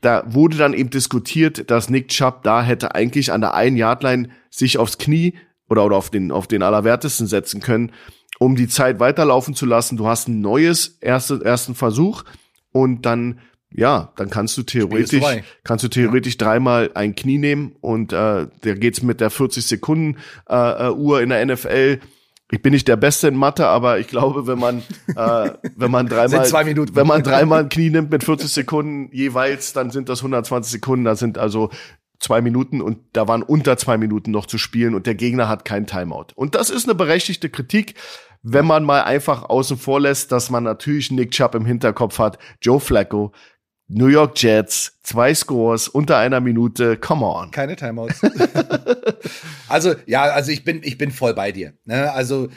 da 0.00 0.22
wurde 0.26 0.56
dann 0.56 0.74
eben 0.74 0.90
diskutiert, 0.90 1.70
dass 1.70 1.90
Nick 1.90 2.08
Chubb 2.08 2.42
da 2.42 2.62
hätte 2.62 2.94
eigentlich 2.94 3.32
an 3.32 3.40
der 3.40 3.54
einen 3.54 3.76
Yardline 3.76 4.30
sich 4.50 4.78
aufs 4.78 4.98
Knie 4.98 5.34
oder, 5.68 5.84
oder 5.84 5.96
auf 5.96 6.10
den, 6.10 6.32
auf 6.32 6.46
den 6.46 6.62
Allerwertesten 6.62 7.26
setzen 7.26 7.60
können, 7.60 7.92
um 8.38 8.56
die 8.56 8.68
Zeit 8.68 8.98
weiterlaufen 8.98 9.54
zu 9.54 9.66
lassen. 9.66 9.96
Du 9.96 10.06
hast 10.06 10.28
ein 10.28 10.40
neues 10.40 10.98
erste, 11.00 11.44
ersten 11.44 11.74
Versuch 11.74 12.24
und 12.72 13.04
dann, 13.04 13.40
ja, 13.70 14.12
dann 14.16 14.30
kannst 14.30 14.56
du 14.56 14.62
theoretisch, 14.62 15.24
kannst 15.64 15.84
du 15.84 15.88
theoretisch 15.88 16.38
dreimal 16.38 16.90
ein 16.94 17.14
Knie 17.14 17.38
nehmen 17.38 17.76
und 17.80 18.12
äh, 18.12 18.46
da 18.48 18.74
geht's 18.74 19.02
mit 19.02 19.20
der 19.20 19.30
40 19.30 19.66
Sekunden 19.66 20.18
äh, 20.48 20.88
äh, 20.88 20.90
Uhr 20.90 21.20
in 21.20 21.28
der 21.28 21.44
NFL 21.44 22.00
ich 22.50 22.62
bin 22.62 22.72
nicht 22.72 22.88
der 22.88 22.96
Beste 22.96 23.28
in 23.28 23.36
Mathe, 23.36 23.66
aber 23.66 23.98
ich 23.98 24.08
glaube, 24.08 24.46
wenn 24.46 24.58
man 24.58 24.82
äh, 25.14 25.50
wenn 25.76 25.90
man 25.90 26.06
dreimal 26.08 26.44
zwei 26.46 26.64
Minuten. 26.64 26.94
wenn 26.96 27.06
man 27.06 27.22
dreimal 27.22 27.60
ein 27.60 27.68
Knie 27.68 27.90
nimmt 27.90 28.10
mit 28.10 28.24
40 28.24 28.50
Sekunden 28.50 29.08
jeweils, 29.12 29.72
dann 29.72 29.90
sind 29.90 30.08
das 30.08 30.20
120 30.20 30.72
Sekunden. 30.72 31.04
Das 31.04 31.18
sind 31.18 31.38
also 31.38 31.70
zwei 32.18 32.42
Minuten 32.42 32.80
und 32.82 32.98
da 33.12 33.28
waren 33.28 33.42
unter 33.42 33.76
zwei 33.76 33.96
Minuten 33.96 34.30
noch 34.30 34.46
zu 34.46 34.58
spielen 34.58 34.94
und 34.94 35.06
der 35.06 35.14
Gegner 35.14 35.48
hat 35.48 35.64
kein 35.64 35.86
Timeout. 35.86 36.28
Und 36.34 36.54
das 36.54 36.70
ist 36.70 36.84
eine 36.84 36.94
berechtigte 36.94 37.48
Kritik, 37.48 37.94
wenn 38.42 38.66
man 38.66 38.84
mal 38.84 39.02
einfach 39.02 39.42
außen 39.44 39.76
vor 39.76 40.00
lässt, 40.00 40.32
dass 40.32 40.50
man 40.50 40.64
natürlich 40.64 41.10
Nick 41.10 41.30
Chubb 41.32 41.54
im 41.54 41.64
Hinterkopf 41.64 42.18
hat. 42.18 42.38
Joe 42.60 42.80
Flacco 42.80 43.32
New 43.92 44.06
York 44.06 44.40
Jets, 44.40 44.98
zwei 45.02 45.34
Scores 45.34 45.88
unter 45.88 46.16
einer 46.16 46.40
Minute, 46.40 46.96
come 46.96 47.26
on. 47.26 47.50
Keine 47.50 47.74
Timeouts. 47.74 48.22
also, 49.68 49.94
ja, 50.06 50.22
also 50.22 50.52
ich 50.52 50.64
bin, 50.64 50.80
ich 50.84 50.96
bin 50.96 51.10
voll 51.10 51.34
bei 51.34 51.50
dir. 51.50 51.74
Ne? 51.84 52.12
Also, 52.12 52.48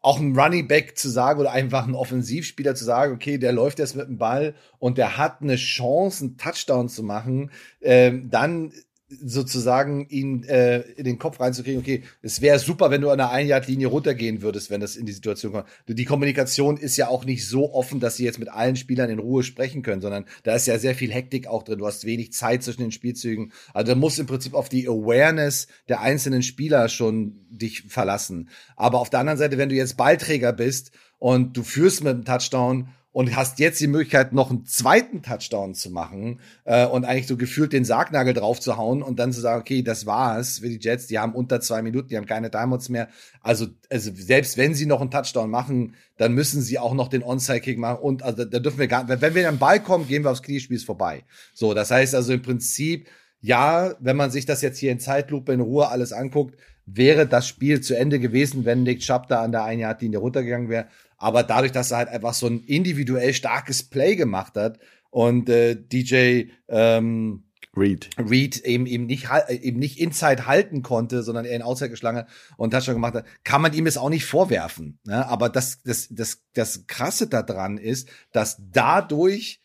auch 0.00 0.18
ein 0.18 0.34
Running 0.34 0.66
Back 0.66 0.98
zu 0.98 1.08
sagen 1.08 1.40
oder 1.40 1.52
einfach 1.52 1.86
ein 1.86 1.94
Offensivspieler 1.94 2.74
zu 2.74 2.84
sagen, 2.84 3.14
okay, 3.14 3.38
der 3.38 3.52
läuft 3.52 3.78
jetzt 3.78 3.94
mit 3.94 4.08
dem 4.08 4.18
Ball 4.18 4.54
und 4.78 4.98
der 4.98 5.16
hat 5.16 5.42
eine 5.42 5.56
Chance, 5.56 6.24
einen 6.24 6.36
Touchdown 6.38 6.88
zu 6.88 7.02
machen, 7.02 7.50
ähm, 7.82 8.28
dann 8.30 8.72
sozusagen 9.20 10.08
ihn 10.08 10.44
äh, 10.44 10.80
in 10.80 11.04
den 11.04 11.18
Kopf 11.18 11.40
reinzukriegen, 11.40 11.80
okay, 11.80 12.02
es 12.22 12.40
wäre 12.40 12.58
super, 12.58 12.90
wenn 12.90 13.00
du 13.00 13.10
an 13.10 13.18
der 13.18 13.30
Ein-Yard-Linie 13.30 13.88
runtergehen 13.88 14.42
würdest, 14.42 14.70
wenn 14.70 14.80
das 14.80 14.96
in 14.96 15.06
die 15.06 15.12
Situation 15.12 15.52
kommt. 15.52 15.66
Die 15.86 16.04
Kommunikation 16.04 16.76
ist 16.76 16.96
ja 16.96 17.08
auch 17.08 17.24
nicht 17.24 17.46
so 17.46 17.72
offen, 17.74 18.00
dass 18.00 18.16
sie 18.16 18.24
jetzt 18.24 18.38
mit 18.38 18.48
allen 18.48 18.76
Spielern 18.76 19.10
in 19.10 19.18
Ruhe 19.18 19.42
sprechen 19.42 19.82
können, 19.82 20.00
sondern 20.00 20.24
da 20.42 20.54
ist 20.54 20.66
ja 20.66 20.78
sehr 20.78 20.94
viel 20.94 21.12
Hektik 21.12 21.46
auch 21.46 21.62
drin. 21.62 21.78
Du 21.78 21.86
hast 21.86 22.04
wenig 22.04 22.32
Zeit 22.32 22.62
zwischen 22.62 22.82
den 22.82 22.92
Spielzügen. 22.92 23.52
Also 23.74 23.94
du 23.94 23.98
musst 23.98 24.18
im 24.18 24.26
Prinzip 24.26 24.54
auf 24.54 24.68
die 24.68 24.88
Awareness 24.88 25.66
der 25.88 26.00
einzelnen 26.00 26.42
Spieler 26.42 26.88
schon 26.88 27.46
dich 27.50 27.82
verlassen. 27.88 28.48
Aber 28.76 29.00
auf 29.00 29.10
der 29.10 29.20
anderen 29.20 29.38
Seite, 29.38 29.58
wenn 29.58 29.68
du 29.68 29.74
jetzt 29.74 29.96
Ballträger 29.96 30.52
bist 30.52 30.92
und 31.18 31.56
du 31.56 31.62
führst 31.62 32.02
mit 32.02 32.14
einem 32.14 32.24
Touchdown 32.24 32.88
und 33.12 33.36
hast 33.36 33.58
jetzt 33.58 33.78
die 33.80 33.86
Möglichkeit, 33.86 34.32
noch 34.32 34.50
einen 34.50 34.64
zweiten 34.64 35.22
Touchdown 35.22 35.74
zu 35.74 35.90
machen 35.90 36.40
äh, 36.64 36.86
und 36.86 37.04
eigentlich 37.04 37.26
so 37.26 37.36
gefühlt 37.36 37.72
den 37.72 37.84
Sargnagel 37.84 38.32
drauf 38.32 38.58
zu 38.58 38.78
hauen 38.78 39.02
und 39.02 39.18
dann 39.18 39.32
zu 39.32 39.40
sagen, 39.40 39.60
okay, 39.60 39.82
das 39.82 40.06
war's 40.06 40.60
für 40.60 40.68
die 40.68 40.78
Jets, 40.80 41.06
die 41.06 41.18
haben 41.18 41.34
unter 41.34 41.60
zwei 41.60 41.82
Minuten, 41.82 42.08
die 42.08 42.16
haben 42.16 42.26
keine 42.26 42.50
Timeouts 42.50 42.88
mehr. 42.88 43.08
Also, 43.42 43.66
also 43.90 44.10
selbst 44.14 44.56
wenn 44.56 44.74
sie 44.74 44.86
noch 44.86 45.02
einen 45.02 45.10
Touchdown 45.10 45.50
machen, 45.50 45.94
dann 46.16 46.32
müssen 46.32 46.62
sie 46.62 46.78
auch 46.78 46.94
noch 46.94 47.08
den 47.08 47.22
Onside-Kick 47.22 47.78
machen 47.78 47.98
und 48.00 48.22
also 48.22 48.44
da 48.44 48.58
dürfen 48.58 48.78
wir 48.78 48.88
gar 48.88 49.06
wenn 49.08 49.34
wir 49.34 49.48
am 49.48 49.58
Ball 49.58 49.80
kommen, 49.80 50.08
gehen 50.08 50.24
wir 50.24 50.30
aufs 50.30 50.42
Kniespiel 50.42 50.78
vorbei. 50.78 51.24
So, 51.52 51.74
das 51.74 51.90
heißt 51.90 52.14
also 52.14 52.32
im 52.32 52.42
Prinzip, 52.42 53.08
ja, 53.42 53.94
wenn 53.98 54.16
man 54.16 54.30
sich 54.30 54.46
das 54.46 54.62
jetzt 54.62 54.78
hier 54.78 54.92
in 54.92 55.00
Zeitlupe 55.00 55.52
in 55.52 55.60
Ruhe 55.60 55.88
alles 55.88 56.12
anguckt, 56.12 56.56
wäre 56.86 57.26
das 57.26 57.46
Spiel 57.46 57.80
zu 57.80 57.94
Ende 57.96 58.18
gewesen, 58.18 58.64
wenn 58.64 58.82
Nick 58.82 59.00
Chubb 59.00 59.28
da 59.28 59.42
an 59.42 59.52
der 59.52 59.64
Ein-Yard-Linie 59.64 60.18
runtergegangen 60.18 60.68
wäre. 60.68 60.86
Aber 61.22 61.44
dadurch, 61.44 61.70
dass 61.70 61.92
er 61.92 61.98
halt 61.98 62.08
einfach 62.08 62.34
so 62.34 62.48
ein 62.48 62.64
individuell 62.64 63.32
starkes 63.32 63.84
Play 63.84 64.16
gemacht 64.16 64.56
hat 64.56 64.80
und 65.10 65.48
äh, 65.48 65.76
DJ 65.76 66.50
ähm, 66.66 67.44
Reed. 67.76 68.10
Reed 68.18 68.58
eben, 68.64 68.86
eben 68.86 69.06
nicht, 69.06 69.28
eben 69.48 69.78
nicht 69.78 70.00
Inside 70.00 70.46
halten 70.46 70.82
konnte, 70.82 71.22
sondern 71.22 71.44
er 71.44 71.54
in 71.54 71.62
Outside 71.62 71.90
geschlagen 71.90 72.18
hat 72.18 72.28
und 72.56 72.72
Touchdown 72.72 72.96
gemacht 72.96 73.14
hat, 73.14 73.24
kann 73.44 73.62
man 73.62 73.72
ihm 73.72 73.86
es 73.86 73.96
auch 73.96 74.10
nicht 74.10 74.24
vorwerfen. 74.24 74.98
Ne? 75.04 75.26
Aber 75.28 75.48
das, 75.48 75.80
das, 75.84 76.08
das, 76.10 76.42
das 76.54 76.88
Krasse 76.88 77.28
daran 77.28 77.78
ist, 77.78 78.08
dass 78.32 78.60
dadurch 78.72 79.60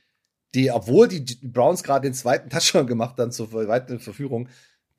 die, 0.54 0.72
obwohl 0.72 1.08
die 1.08 1.40
Browns 1.42 1.82
gerade 1.82 2.08
den 2.08 2.14
zweiten 2.14 2.52
Touchdown 2.52 2.86
gemacht 2.86 3.18
haben 3.18 3.32
zur 3.32 3.52
weiteren 3.52 4.00
Verführung, 4.00 4.48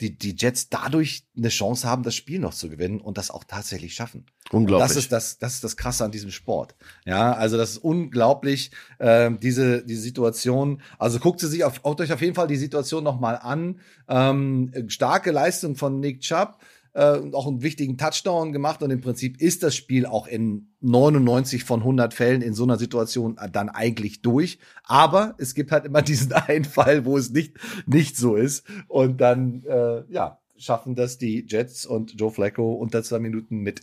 die, 0.01 0.17
die 0.17 0.37
Jets 0.37 0.69
dadurch 0.69 1.25
eine 1.37 1.49
Chance 1.49 1.89
haben, 1.89 2.05
das 2.05 2.15
Spiel 2.15 2.39
noch 2.39 2.55
zu 2.55 2.69
gewinnen 2.69 3.01
und 3.01 3.19
das 3.19 3.31
auch 3.31 3.45
tatsächlich 3.45 3.95
schaffen. 3.95 4.27
Unglaublich. 4.51 4.89
das 4.89 4.97
ist 4.97 5.13
das, 5.13 5.39
das 5.39 5.55
ist 5.55 5.65
das 5.65 5.77
Krasse 5.77 6.05
an 6.05 6.13
diesem 6.13 6.31
Sport. 6.31 6.75
Ja, 7.05 7.33
also 7.33 7.57
das 7.57 7.71
ist 7.73 7.79
unglaublich, 7.79 8.71
äh, 8.99 9.31
diese, 9.43 9.85
diese 9.85 10.03
Situation. 10.03 10.81
Also 10.99 11.19
guckt 11.19 11.41
sie 11.41 11.49
sich 11.49 11.65
auf, 11.65 11.85
auf 11.85 11.99
euch 11.99 12.13
auf 12.13 12.23
jeden 12.23 12.35
Fall 12.35 12.47
die 12.47 12.57
Situation 12.57 13.03
nochmal 13.03 13.39
an. 13.43 13.81
Ähm, 14.09 14.73
starke 14.89 15.33
Leistung 15.33 15.75
von 15.75 16.01
Nick 16.01 16.21
Chubb 16.21 16.59
äh, 16.99 17.33
auch 17.33 17.47
einen 17.47 17.63
wichtigen 17.63 17.97
Touchdown 17.97 18.53
gemacht 18.53 18.83
und 18.83 18.91
im 18.91 19.01
Prinzip 19.01 19.41
ist 19.41 19.63
das 19.63 19.77
Spiel 19.77 20.05
auch 20.05 20.27
in 20.27 20.73
99 20.81 21.63
von 21.63 21.79
100 21.81 22.13
Fällen 22.13 22.43
in 22.43 22.55
so 22.55 22.65
einer 22.65 22.77
Situation 22.77 23.39
dann 23.53 23.69
eigentlich 23.69 24.21
durch. 24.21 24.59
Aber 24.83 25.37
es 25.39 25.55
gibt 25.55 25.71
halt 25.71 25.85
immer 25.85 26.03
diesen 26.03 26.33
einen 26.33 26.65
Fall, 26.65 27.05
wo 27.05 27.17
es 27.17 27.31
nicht, 27.31 27.57
nicht 27.87 28.17
so 28.17 28.35
ist 28.35 28.67
und 28.89 29.21
dann, 29.21 29.63
äh, 29.63 30.03
ja, 30.13 30.41
schaffen 30.57 30.97
das 30.97 31.19
die 31.19 31.47
Jets 31.49 31.87
und 31.87 32.19
Joe 32.19 32.33
Flacco 32.33 32.73
unter 32.73 33.05
zwei 33.05 33.21
Minuten 33.21 33.59
mit 33.59 33.83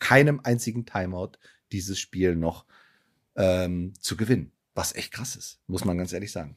keinem 0.00 0.40
einzigen 0.42 0.86
Timeout 0.86 1.38
dieses 1.70 2.00
Spiel 2.00 2.34
noch 2.34 2.64
ähm, 3.36 3.92
zu 4.00 4.16
gewinnen. 4.16 4.50
Was 4.74 4.92
echt 4.96 5.12
krass 5.12 5.36
ist, 5.36 5.60
muss 5.68 5.84
man 5.84 5.96
ganz 5.96 6.12
ehrlich 6.12 6.32
sagen. 6.32 6.56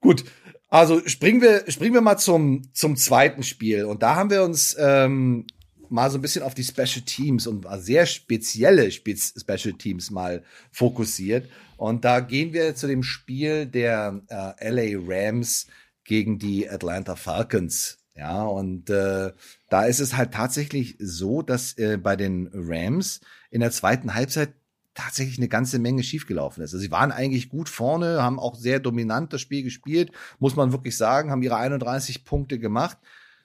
Gut, 0.00 0.24
also 0.72 1.06
springen 1.06 1.42
wir, 1.42 1.70
springen 1.70 1.92
wir 1.92 2.00
mal 2.00 2.16
zum, 2.16 2.72
zum 2.72 2.96
zweiten 2.96 3.42
Spiel. 3.42 3.84
Und 3.84 4.02
da 4.02 4.14
haben 4.14 4.30
wir 4.30 4.42
uns 4.42 4.74
ähm, 4.78 5.46
mal 5.90 6.10
so 6.10 6.16
ein 6.16 6.22
bisschen 6.22 6.42
auf 6.42 6.54
die 6.54 6.64
Special 6.64 7.04
Teams 7.04 7.46
und 7.46 7.66
sehr 7.76 8.06
spezielle 8.06 8.90
Special 8.90 9.74
Teams 9.76 10.10
mal 10.10 10.42
fokussiert. 10.70 11.50
Und 11.76 12.06
da 12.06 12.20
gehen 12.20 12.54
wir 12.54 12.74
zu 12.74 12.86
dem 12.86 13.02
Spiel 13.02 13.66
der 13.66 14.22
äh, 14.28 14.70
LA 14.70 14.98
Rams 15.06 15.66
gegen 16.04 16.38
die 16.38 16.70
Atlanta 16.70 17.16
Falcons. 17.16 17.98
Ja, 18.16 18.42
und 18.42 18.88
äh, 18.88 19.32
da 19.68 19.84
ist 19.84 20.00
es 20.00 20.16
halt 20.16 20.32
tatsächlich 20.32 20.96
so, 20.98 21.42
dass 21.42 21.76
äh, 21.76 21.98
bei 21.98 22.16
den 22.16 22.48
Rams 22.54 23.20
in 23.50 23.60
der 23.60 23.72
zweiten 23.72 24.14
Halbzeit 24.14 24.54
tatsächlich 24.94 25.38
eine 25.38 25.48
ganze 25.48 25.78
Menge 25.78 26.02
schiefgelaufen 26.02 26.62
ist. 26.62 26.74
Also 26.74 26.82
sie 26.82 26.90
waren 26.90 27.12
eigentlich 27.12 27.48
gut 27.48 27.68
vorne, 27.68 28.22
haben 28.22 28.38
auch 28.38 28.54
sehr 28.54 28.80
dominant 28.80 29.32
das 29.32 29.40
Spiel 29.40 29.62
gespielt, 29.62 30.12
muss 30.38 30.56
man 30.56 30.72
wirklich 30.72 30.96
sagen, 30.96 31.30
haben 31.30 31.42
ihre 31.42 31.56
31 31.56 32.24
Punkte 32.24 32.58
gemacht. 32.58 32.98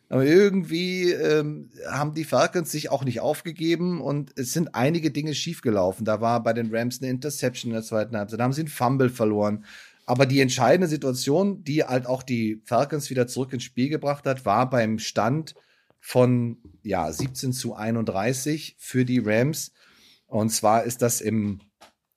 Aber 0.10 0.26
irgendwie 0.26 1.12
ähm, 1.12 1.70
haben 1.90 2.14
die 2.14 2.24
Falcons 2.24 2.72
sich 2.72 2.90
auch 2.90 3.04
nicht 3.04 3.20
aufgegeben 3.20 4.00
und 4.00 4.32
es 4.38 4.54
sind 4.54 4.74
einige 4.74 5.12
Dinge 5.12 5.36
schiefgelaufen. 5.36 6.06
Da 6.06 6.22
war 6.22 6.42
bei 6.44 6.54
den 6.54 6.74
Rams 6.74 7.02
eine 7.02 7.12
Interception 7.12 7.72
in 7.72 7.76
der 7.76 7.84
zweiten 7.84 8.16
Halbzeit, 8.16 8.40
da 8.40 8.46
haben 8.46 8.54
sie 8.54 8.62
einen 8.62 8.70
Fumble 8.70 9.10
verloren. 9.10 9.66
Aber 10.06 10.26
die 10.26 10.40
entscheidende 10.40 10.88
Situation, 10.88 11.66
die 11.66 11.84
halt 11.84 12.08
auch 12.08 12.24
die 12.24 12.62
Falcons 12.64 13.10
wieder 13.10 13.28
zurück 13.28 13.52
ins 13.52 13.64
Spiel 13.64 13.90
gebracht 13.90 14.26
hat, 14.26 14.46
war 14.46 14.70
beim 14.70 15.00
Stand 15.00 15.54
von 16.00 16.58
ja 16.84 17.12
17 17.12 17.52
zu 17.52 17.76
31 17.76 18.78
für 18.80 19.04
die 19.04 19.20
Rams. 19.20 19.74
Und 20.28 20.50
zwar 20.50 20.84
ist 20.84 21.02
das 21.02 21.22
im 21.22 21.60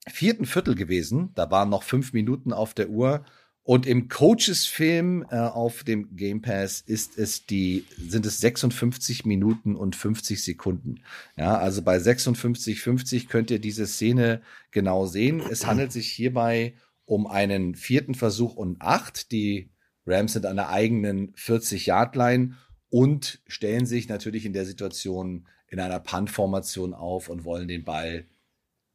vierten 0.07 0.45
Viertel 0.45 0.75
gewesen. 0.75 1.31
Da 1.35 1.49
waren 1.51 1.69
noch 1.69 1.83
fünf 1.83 2.13
Minuten 2.13 2.53
auf 2.53 2.73
der 2.73 2.89
Uhr. 2.89 3.23
Und 3.63 3.85
im 3.85 4.09
Coaches-Film 4.09 5.25
äh, 5.29 5.37
auf 5.37 5.83
dem 5.83 6.15
Game 6.15 6.41
Pass 6.41 6.81
ist 6.81 7.17
es 7.17 7.45
die, 7.45 7.85
sind 7.97 8.25
es 8.25 8.39
56 8.39 9.23
Minuten 9.25 9.75
und 9.75 9.95
50 9.95 10.43
Sekunden. 10.43 11.01
Ja, 11.37 11.57
also 11.57 11.83
bei 11.83 11.99
56, 11.99 12.81
50 12.81 13.29
könnt 13.29 13.51
ihr 13.51 13.59
diese 13.59 13.85
Szene 13.85 14.41
genau 14.71 15.05
sehen. 15.05 15.41
Es 15.47 15.67
handelt 15.67 15.91
sich 15.91 16.11
hierbei 16.11 16.73
um 17.05 17.27
einen 17.27 17.75
vierten 17.75 18.15
Versuch 18.15 18.55
und 18.55 18.81
acht. 18.81 19.31
Die 19.31 19.69
Rams 20.07 20.33
sind 20.33 20.47
an 20.47 20.55
der 20.55 20.69
eigenen 20.69 21.33
40-Yard-Line 21.33 22.55
und 22.89 23.41
stellen 23.47 23.85
sich 23.85 24.09
natürlich 24.09 24.45
in 24.45 24.53
der 24.53 24.65
Situation 24.65 25.47
in 25.71 25.79
einer 25.79 25.99
Punt-Formation 25.99 26.93
auf 26.93 27.29
und 27.29 27.43
wollen 27.45 27.67
den 27.67 27.83
Ball 27.83 28.25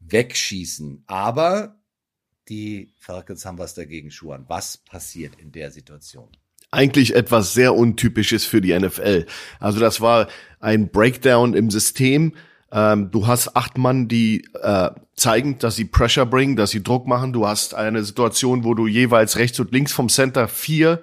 wegschießen. 0.00 1.02
Aber 1.06 1.76
die 2.48 2.92
Falcons 2.98 3.44
haben 3.44 3.58
was 3.58 3.74
dagegen, 3.74 4.10
Schuhan. 4.10 4.44
Was 4.46 4.76
passiert 4.76 5.34
in 5.40 5.50
der 5.50 5.72
Situation? 5.72 6.28
Eigentlich 6.70 7.14
etwas 7.14 7.54
sehr 7.54 7.74
Untypisches 7.74 8.44
für 8.44 8.60
die 8.60 8.78
NFL. 8.78 9.26
Also 9.58 9.80
das 9.80 10.00
war 10.00 10.28
ein 10.60 10.90
Breakdown 10.90 11.54
im 11.54 11.70
System. 11.70 12.34
Ähm, 12.70 13.10
du 13.10 13.26
hast 13.26 13.56
acht 13.56 13.78
Mann, 13.78 14.06
die 14.06 14.46
äh, 14.60 14.90
zeigen, 15.14 15.58
dass 15.58 15.76
sie 15.76 15.86
Pressure 15.86 16.26
bringen, 16.26 16.56
dass 16.56 16.70
sie 16.70 16.82
Druck 16.82 17.06
machen. 17.06 17.32
Du 17.32 17.46
hast 17.46 17.74
eine 17.74 18.04
Situation, 18.04 18.64
wo 18.64 18.74
du 18.74 18.86
jeweils 18.86 19.38
rechts 19.38 19.58
und 19.60 19.72
links 19.72 19.92
vom 19.92 20.10
Center 20.10 20.46
vier 20.46 21.00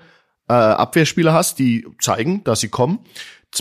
äh, 0.48 0.54
Abwehrspieler 0.54 1.34
hast, 1.34 1.58
die 1.58 1.88
zeigen, 2.00 2.44
dass 2.44 2.60
sie 2.60 2.70
kommen 2.70 3.00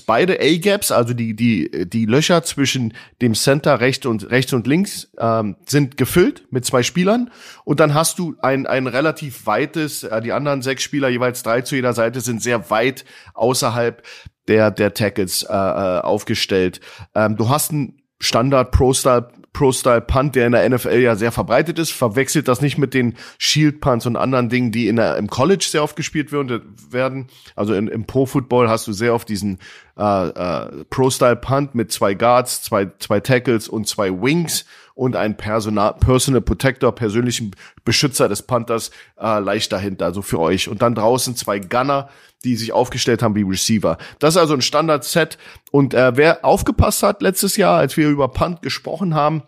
beide 0.00 0.40
A-Gaps, 0.40 0.90
also 0.90 1.12
die, 1.12 1.36
die, 1.36 1.86
die 1.86 2.06
Löcher 2.06 2.42
zwischen 2.42 2.94
dem 3.20 3.34
Center 3.34 3.80
rechts 3.80 4.06
und, 4.06 4.30
rechts 4.30 4.52
und 4.52 4.66
links, 4.66 5.10
ähm, 5.18 5.56
sind 5.66 5.96
gefüllt 5.96 6.46
mit 6.50 6.64
zwei 6.64 6.82
Spielern. 6.82 7.30
Und 7.64 7.80
dann 7.80 7.92
hast 7.92 8.18
du 8.18 8.34
ein, 8.40 8.66
ein 8.66 8.86
relativ 8.86 9.46
weites, 9.46 10.02
äh, 10.02 10.22
die 10.22 10.32
anderen 10.32 10.62
sechs 10.62 10.82
Spieler, 10.82 11.08
jeweils 11.08 11.42
drei 11.42 11.60
zu 11.60 11.76
jeder 11.76 11.92
Seite, 11.92 12.20
sind 12.20 12.42
sehr 12.42 12.70
weit 12.70 13.04
außerhalb 13.34 14.02
der, 14.48 14.70
der 14.70 14.94
Tackles 14.94 15.42
äh, 15.42 15.52
äh 15.52 16.00
aufgestellt. 16.00 16.80
Ähm, 17.14 17.36
du 17.36 17.48
hast 17.48 17.70
einen 17.70 18.02
Standard 18.18 18.70
Pro-Style 18.70 19.28
Pro-Style-Punt, 19.52 20.34
der 20.34 20.46
in 20.46 20.52
der 20.52 20.68
NFL 20.68 20.98
ja 20.98 21.14
sehr 21.14 21.32
verbreitet 21.32 21.78
ist. 21.78 21.92
Verwechselt 21.92 22.48
das 22.48 22.60
nicht 22.60 22.78
mit 22.78 22.94
den 22.94 23.14
Shield-Punts 23.38 24.06
und 24.06 24.16
anderen 24.16 24.48
Dingen, 24.48 24.72
die 24.72 24.88
in 24.88 24.96
der, 24.96 25.16
im 25.16 25.28
College 25.28 25.66
sehr 25.68 25.82
oft 25.82 25.96
gespielt 25.96 26.32
werden. 26.32 27.26
Also 27.54 27.74
in, 27.74 27.88
im 27.88 28.06
Pro-Football 28.06 28.68
hast 28.68 28.86
du 28.86 28.92
sehr 28.92 29.14
oft 29.14 29.28
diesen 29.28 29.58
äh, 29.98 30.28
äh, 30.28 30.84
Pro-Style-Punt 30.88 31.74
mit 31.74 31.92
zwei 31.92 32.14
Guards, 32.14 32.62
zwei, 32.62 32.90
zwei 32.98 33.20
Tackles 33.20 33.68
und 33.68 33.86
zwei 33.86 34.10
Wings 34.10 34.64
und 35.02 35.16
ein 35.16 35.36
Personal, 35.36 35.94
Personal 35.94 36.42
Protector, 36.42 36.94
persönlichen 36.94 37.56
Beschützer 37.84 38.28
des 38.28 38.42
Panthers, 38.42 38.92
äh, 39.20 39.40
leicht 39.40 39.72
dahinter, 39.72 40.04
also 40.04 40.22
für 40.22 40.38
euch. 40.38 40.68
Und 40.68 40.80
dann 40.80 40.94
draußen 40.94 41.34
zwei 41.34 41.58
Gunner, 41.58 42.08
die 42.44 42.54
sich 42.54 42.72
aufgestellt 42.72 43.20
haben 43.20 43.34
wie 43.34 43.42
Receiver. 43.42 43.98
Das 44.20 44.34
ist 44.34 44.40
also 44.40 44.54
ein 44.54 44.62
Standard-Set. 44.62 45.38
Und 45.72 45.92
äh, 45.92 46.16
wer 46.16 46.44
aufgepasst 46.44 47.02
hat 47.02 47.20
letztes 47.20 47.56
Jahr, 47.56 47.78
als 47.78 47.96
wir 47.96 48.08
über 48.08 48.28
Punt 48.28 48.62
gesprochen 48.62 49.16
haben, 49.16 49.42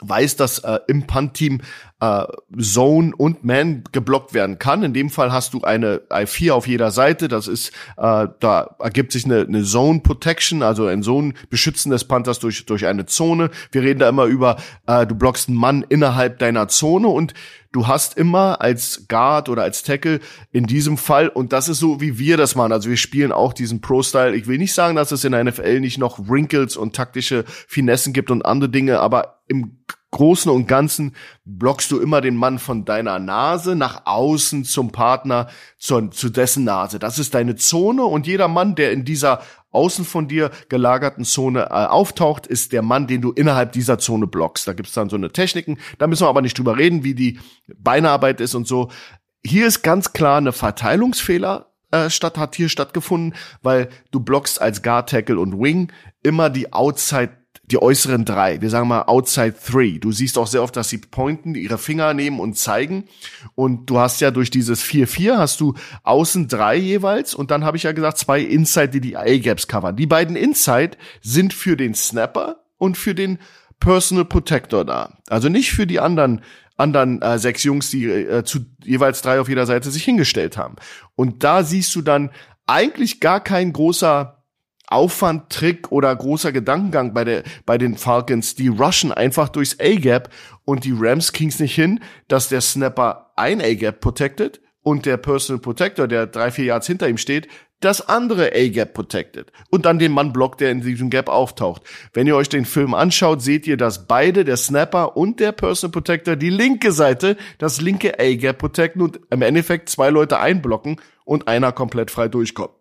weiß, 0.00 0.36
dass 0.36 0.60
äh, 0.60 0.78
im 0.86 1.06
Punt-Team 1.06 1.60
äh, 2.00 2.24
Zone 2.60 3.12
und 3.16 3.44
Man 3.44 3.84
geblockt 3.92 4.34
werden 4.34 4.58
kann. 4.58 4.82
In 4.82 4.94
dem 4.94 5.10
Fall 5.10 5.32
hast 5.32 5.54
du 5.54 5.62
eine 5.62 6.02
I4 6.10 6.52
auf 6.52 6.66
jeder 6.66 6.90
Seite. 6.90 7.28
Das 7.28 7.48
ist, 7.48 7.70
äh, 7.96 8.28
da 8.38 8.76
ergibt 8.78 9.12
sich 9.12 9.24
eine, 9.24 9.40
eine 9.40 9.64
Zone 9.64 10.00
Protection, 10.00 10.62
also 10.62 10.86
ein 10.86 11.02
Zone 11.02 11.34
Beschützen 11.50 11.90
des 11.90 12.04
Panthers 12.04 12.38
durch, 12.38 12.66
durch 12.66 12.86
eine 12.86 13.06
Zone. 13.06 13.50
Wir 13.72 13.82
reden 13.82 13.98
da 13.98 14.08
immer 14.08 14.26
über, 14.26 14.56
äh, 14.86 15.06
du 15.06 15.14
blockst 15.14 15.48
einen 15.48 15.58
Mann 15.58 15.84
innerhalb 15.88 16.38
deiner 16.38 16.68
Zone 16.68 17.08
und 17.08 17.34
du 17.72 17.86
hast 17.86 18.16
immer 18.16 18.60
als 18.60 19.06
Guard 19.08 19.48
oder 19.48 19.62
als 19.62 19.82
Tackle 19.82 20.20
in 20.52 20.66
diesem 20.66 20.96
Fall, 20.96 21.28
und 21.28 21.52
das 21.52 21.68
ist 21.68 21.78
so, 21.78 22.00
wie 22.00 22.18
wir 22.18 22.36
das 22.36 22.54
machen. 22.54 22.72
Also 22.72 22.88
wir 22.88 22.96
spielen 22.96 23.32
auch 23.32 23.52
diesen 23.52 23.80
Pro-Style. 23.80 24.34
Ich 24.36 24.46
will 24.46 24.58
nicht 24.58 24.74
sagen, 24.74 24.96
dass 24.96 25.12
es 25.12 25.24
in 25.24 25.32
der 25.32 25.44
NFL 25.44 25.80
nicht 25.80 25.98
noch 25.98 26.18
Wrinkles 26.28 26.76
und 26.76 26.96
taktische 26.96 27.44
Finessen 27.46 28.12
gibt 28.12 28.30
und 28.30 28.44
andere 28.44 28.70
Dinge, 28.70 29.00
aber 29.00 29.40
im 29.48 29.78
Großen 30.10 30.50
und 30.50 30.66
Ganzen 30.66 31.14
blockst 31.44 31.90
du 31.90 32.00
immer 32.00 32.20
den 32.20 32.36
Mann 32.36 32.58
von 32.58 32.84
deiner 32.84 33.18
Nase 33.18 33.76
nach 33.76 34.06
außen 34.06 34.64
zum 34.64 34.90
Partner, 34.90 35.48
zu, 35.78 36.08
zu 36.08 36.30
dessen 36.30 36.64
Nase. 36.64 36.98
Das 36.98 37.18
ist 37.18 37.34
deine 37.34 37.56
Zone 37.56 38.04
und 38.04 38.26
jeder 38.26 38.48
Mann, 38.48 38.74
der 38.74 38.92
in 38.92 39.04
dieser 39.04 39.42
außen 39.70 40.06
von 40.06 40.26
dir 40.26 40.50
gelagerten 40.68 41.24
Zone 41.24 41.64
äh, 41.64 41.72
auftaucht, 41.72 42.46
ist 42.46 42.72
der 42.72 42.82
Mann, 42.82 43.06
den 43.06 43.20
du 43.20 43.32
innerhalb 43.32 43.72
dieser 43.72 43.98
Zone 43.98 44.26
blockst. 44.26 44.66
Da 44.66 44.72
gibt's 44.72 44.92
dann 44.92 45.10
so 45.10 45.16
eine 45.16 45.30
Techniken, 45.30 45.78
da 45.98 46.06
müssen 46.06 46.24
wir 46.24 46.28
aber 46.28 46.42
nicht 46.42 46.56
drüber 46.56 46.78
reden, 46.78 47.04
wie 47.04 47.14
die 47.14 47.38
Beinearbeit 47.76 48.40
ist 48.40 48.54
und 48.54 48.66
so. 48.66 48.90
Hier 49.44 49.66
ist 49.66 49.82
ganz 49.82 50.14
klar 50.14 50.38
eine 50.38 50.52
Verteilungsfehler 50.52 51.68
äh, 51.90 52.10
statt 52.10 52.36
hat 52.36 52.54
hier 52.54 52.68
stattgefunden, 52.68 53.34
weil 53.62 53.88
du 54.10 54.20
blockst 54.20 54.60
als 54.60 54.82
Guard 54.82 55.08
Tackle 55.08 55.38
und 55.38 55.58
Wing 55.58 55.90
immer 56.22 56.50
die 56.50 56.72
Outside 56.72 57.30
die 57.70 57.80
äußeren 57.80 58.24
drei, 58.24 58.60
wir 58.60 58.70
sagen 58.70 58.88
mal 58.88 59.02
outside 59.02 59.54
three. 59.54 59.98
Du 59.98 60.10
siehst 60.10 60.38
auch 60.38 60.46
sehr 60.46 60.62
oft, 60.62 60.74
dass 60.74 60.88
sie 60.88 60.98
pointen, 60.98 61.54
ihre 61.54 61.76
Finger 61.76 62.14
nehmen 62.14 62.40
und 62.40 62.56
zeigen. 62.56 63.04
Und 63.54 63.90
du 63.90 63.98
hast 63.98 64.20
ja 64.20 64.30
durch 64.30 64.50
dieses 64.50 64.82
4-4 64.82 65.36
hast 65.36 65.60
du 65.60 65.74
außen 66.02 66.48
drei 66.48 66.76
jeweils. 66.76 67.34
Und 67.34 67.50
dann 67.50 67.64
habe 67.64 67.76
ich 67.76 67.82
ja 67.82 67.92
gesagt, 67.92 68.18
zwei 68.18 68.40
Inside, 68.40 68.88
die 68.88 69.00
die 69.00 69.16
A-Gaps 69.16 69.68
covern. 69.68 69.96
Die 69.96 70.06
beiden 70.06 70.34
Inside 70.34 70.96
sind 71.20 71.52
für 71.52 71.76
den 71.76 71.94
Snapper 71.94 72.64
und 72.78 72.96
für 72.96 73.14
den 73.14 73.38
Personal 73.80 74.24
Protector 74.24 74.84
da. 74.84 75.18
Also 75.28 75.48
nicht 75.48 75.70
für 75.72 75.86
die 75.86 76.00
anderen 76.00 76.40
anderen 76.78 77.20
äh, 77.22 77.38
sechs 77.38 77.64
Jungs, 77.64 77.90
die 77.90 78.04
äh, 78.06 78.44
zu 78.44 78.60
jeweils 78.84 79.20
drei 79.20 79.40
auf 79.40 79.48
jeder 79.48 79.66
Seite 79.66 79.90
sich 79.90 80.04
hingestellt 80.04 80.56
haben. 80.56 80.76
Und 81.16 81.42
da 81.42 81.64
siehst 81.64 81.94
du 81.96 82.02
dann 82.02 82.30
eigentlich 82.66 83.20
gar 83.20 83.42
kein 83.42 83.72
großer 83.72 84.37
Aufwand, 84.88 85.50
Trick 85.50 85.92
oder 85.92 86.14
großer 86.14 86.52
Gedankengang 86.52 87.14
bei 87.14 87.24
der, 87.24 87.42
bei 87.66 87.78
den 87.78 87.96
Falcons. 87.96 88.54
Die 88.54 88.68
rushen 88.68 89.12
einfach 89.12 89.48
durchs 89.48 89.78
A-Gap 89.80 90.30
und 90.64 90.84
die 90.84 90.94
Rams 90.96 91.32
kriegen's 91.32 91.60
nicht 91.60 91.74
hin, 91.74 92.00
dass 92.28 92.48
der 92.48 92.60
Snapper 92.60 93.32
ein 93.36 93.60
A-Gap 93.60 94.00
protected 94.00 94.60
und 94.82 95.04
der 95.04 95.18
Personal 95.18 95.60
Protector, 95.60 96.08
der 96.08 96.26
drei, 96.26 96.50
vier 96.50 96.64
Yards 96.66 96.86
hinter 96.86 97.08
ihm 97.08 97.18
steht, 97.18 97.48
das 97.80 98.08
andere 98.08 98.52
A-Gap 98.54 98.94
protected 98.94 99.52
und 99.70 99.86
dann 99.86 99.98
den 99.98 100.12
Mann 100.12 100.32
blockt, 100.32 100.60
der 100.60 100.70
in 100.70 100.80
diesem 100.80 101.10
Gap 101.10 101.28
auftaucht. 101.28 101.82
Wenn 102.12 102.26
ihr 102.26 102.34
euch 102.34 102.48
den 102.48 102.64
Film 102.64 102.94
anschaut, 102.94 103.40
seht 103.40 103.66
ihr, 103.66 103.76
dass 103.76 104.06
beide, 104.06 104.44
der 104.44 104.56
Snapper 104.56 105.16
und 105.16 105.38
der 105.38 105.52
Personal 105.52 105.92
Protector, 105.92 106.36
die 106.36 106.50
linke 106.50 106.90
Seite, 106.90 107.36
das 107.58 107.80
linke 107.80 108.18
A-Gap 108.18 108.58
protecten 108.58 109.02
und 109.02 109.20
im 109.30 109.42
Endeffekt 109.42 109.90
zwei 109.90 110.10
Leute 110.10 110.40
einblocken 110.40 111.00
und 111.24 111.46
einer 111.46 111.72
komplett 111.72 112.10
frei 112.10 112.28
durchkommt. 112.28 112.77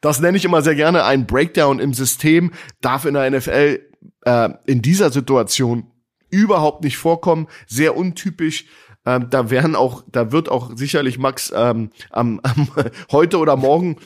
Das 0.00 0.20
nenne 0.20 0.36
ich 0.36 0.44
immer 0.44 0.62
sehr 0.62 0.74
gerne 0.74 1.04
ein 1.04 1.26
Breakdown 1.26 1.78
im 1.78 1.94
System, 1.94 2.52
darf 2.80 3.04
in 3.04 3.14
der 3.14 3.30
NFL 3.30 3.80
äh, 4.24 4.48
in 4.66 4.82
dieser 4.82 5.10
Situation 5.10 5.86
überhaupt 6.30 6.82
nicht 6.82 6.96
vorkommen, 6.96 7.46
sehr 7.66 7.96
untypisch. 7.96 8.66
Ähm, 9.04 9.28
da 9.30 9.50
werden 9.50 9.74
auch, 9.74 10.04
da 10.10 10.30
wird 10.30 10.48
auch 10.48 10.76
sicherlich 10.76 11.18
Max 11.18 11.52
ähm, 11.54 11.90
am, 12.10 12.40
am 12.44 12.68
heute 13.10 13.38
oder 13.38 13.56
morgen 13.56 13.96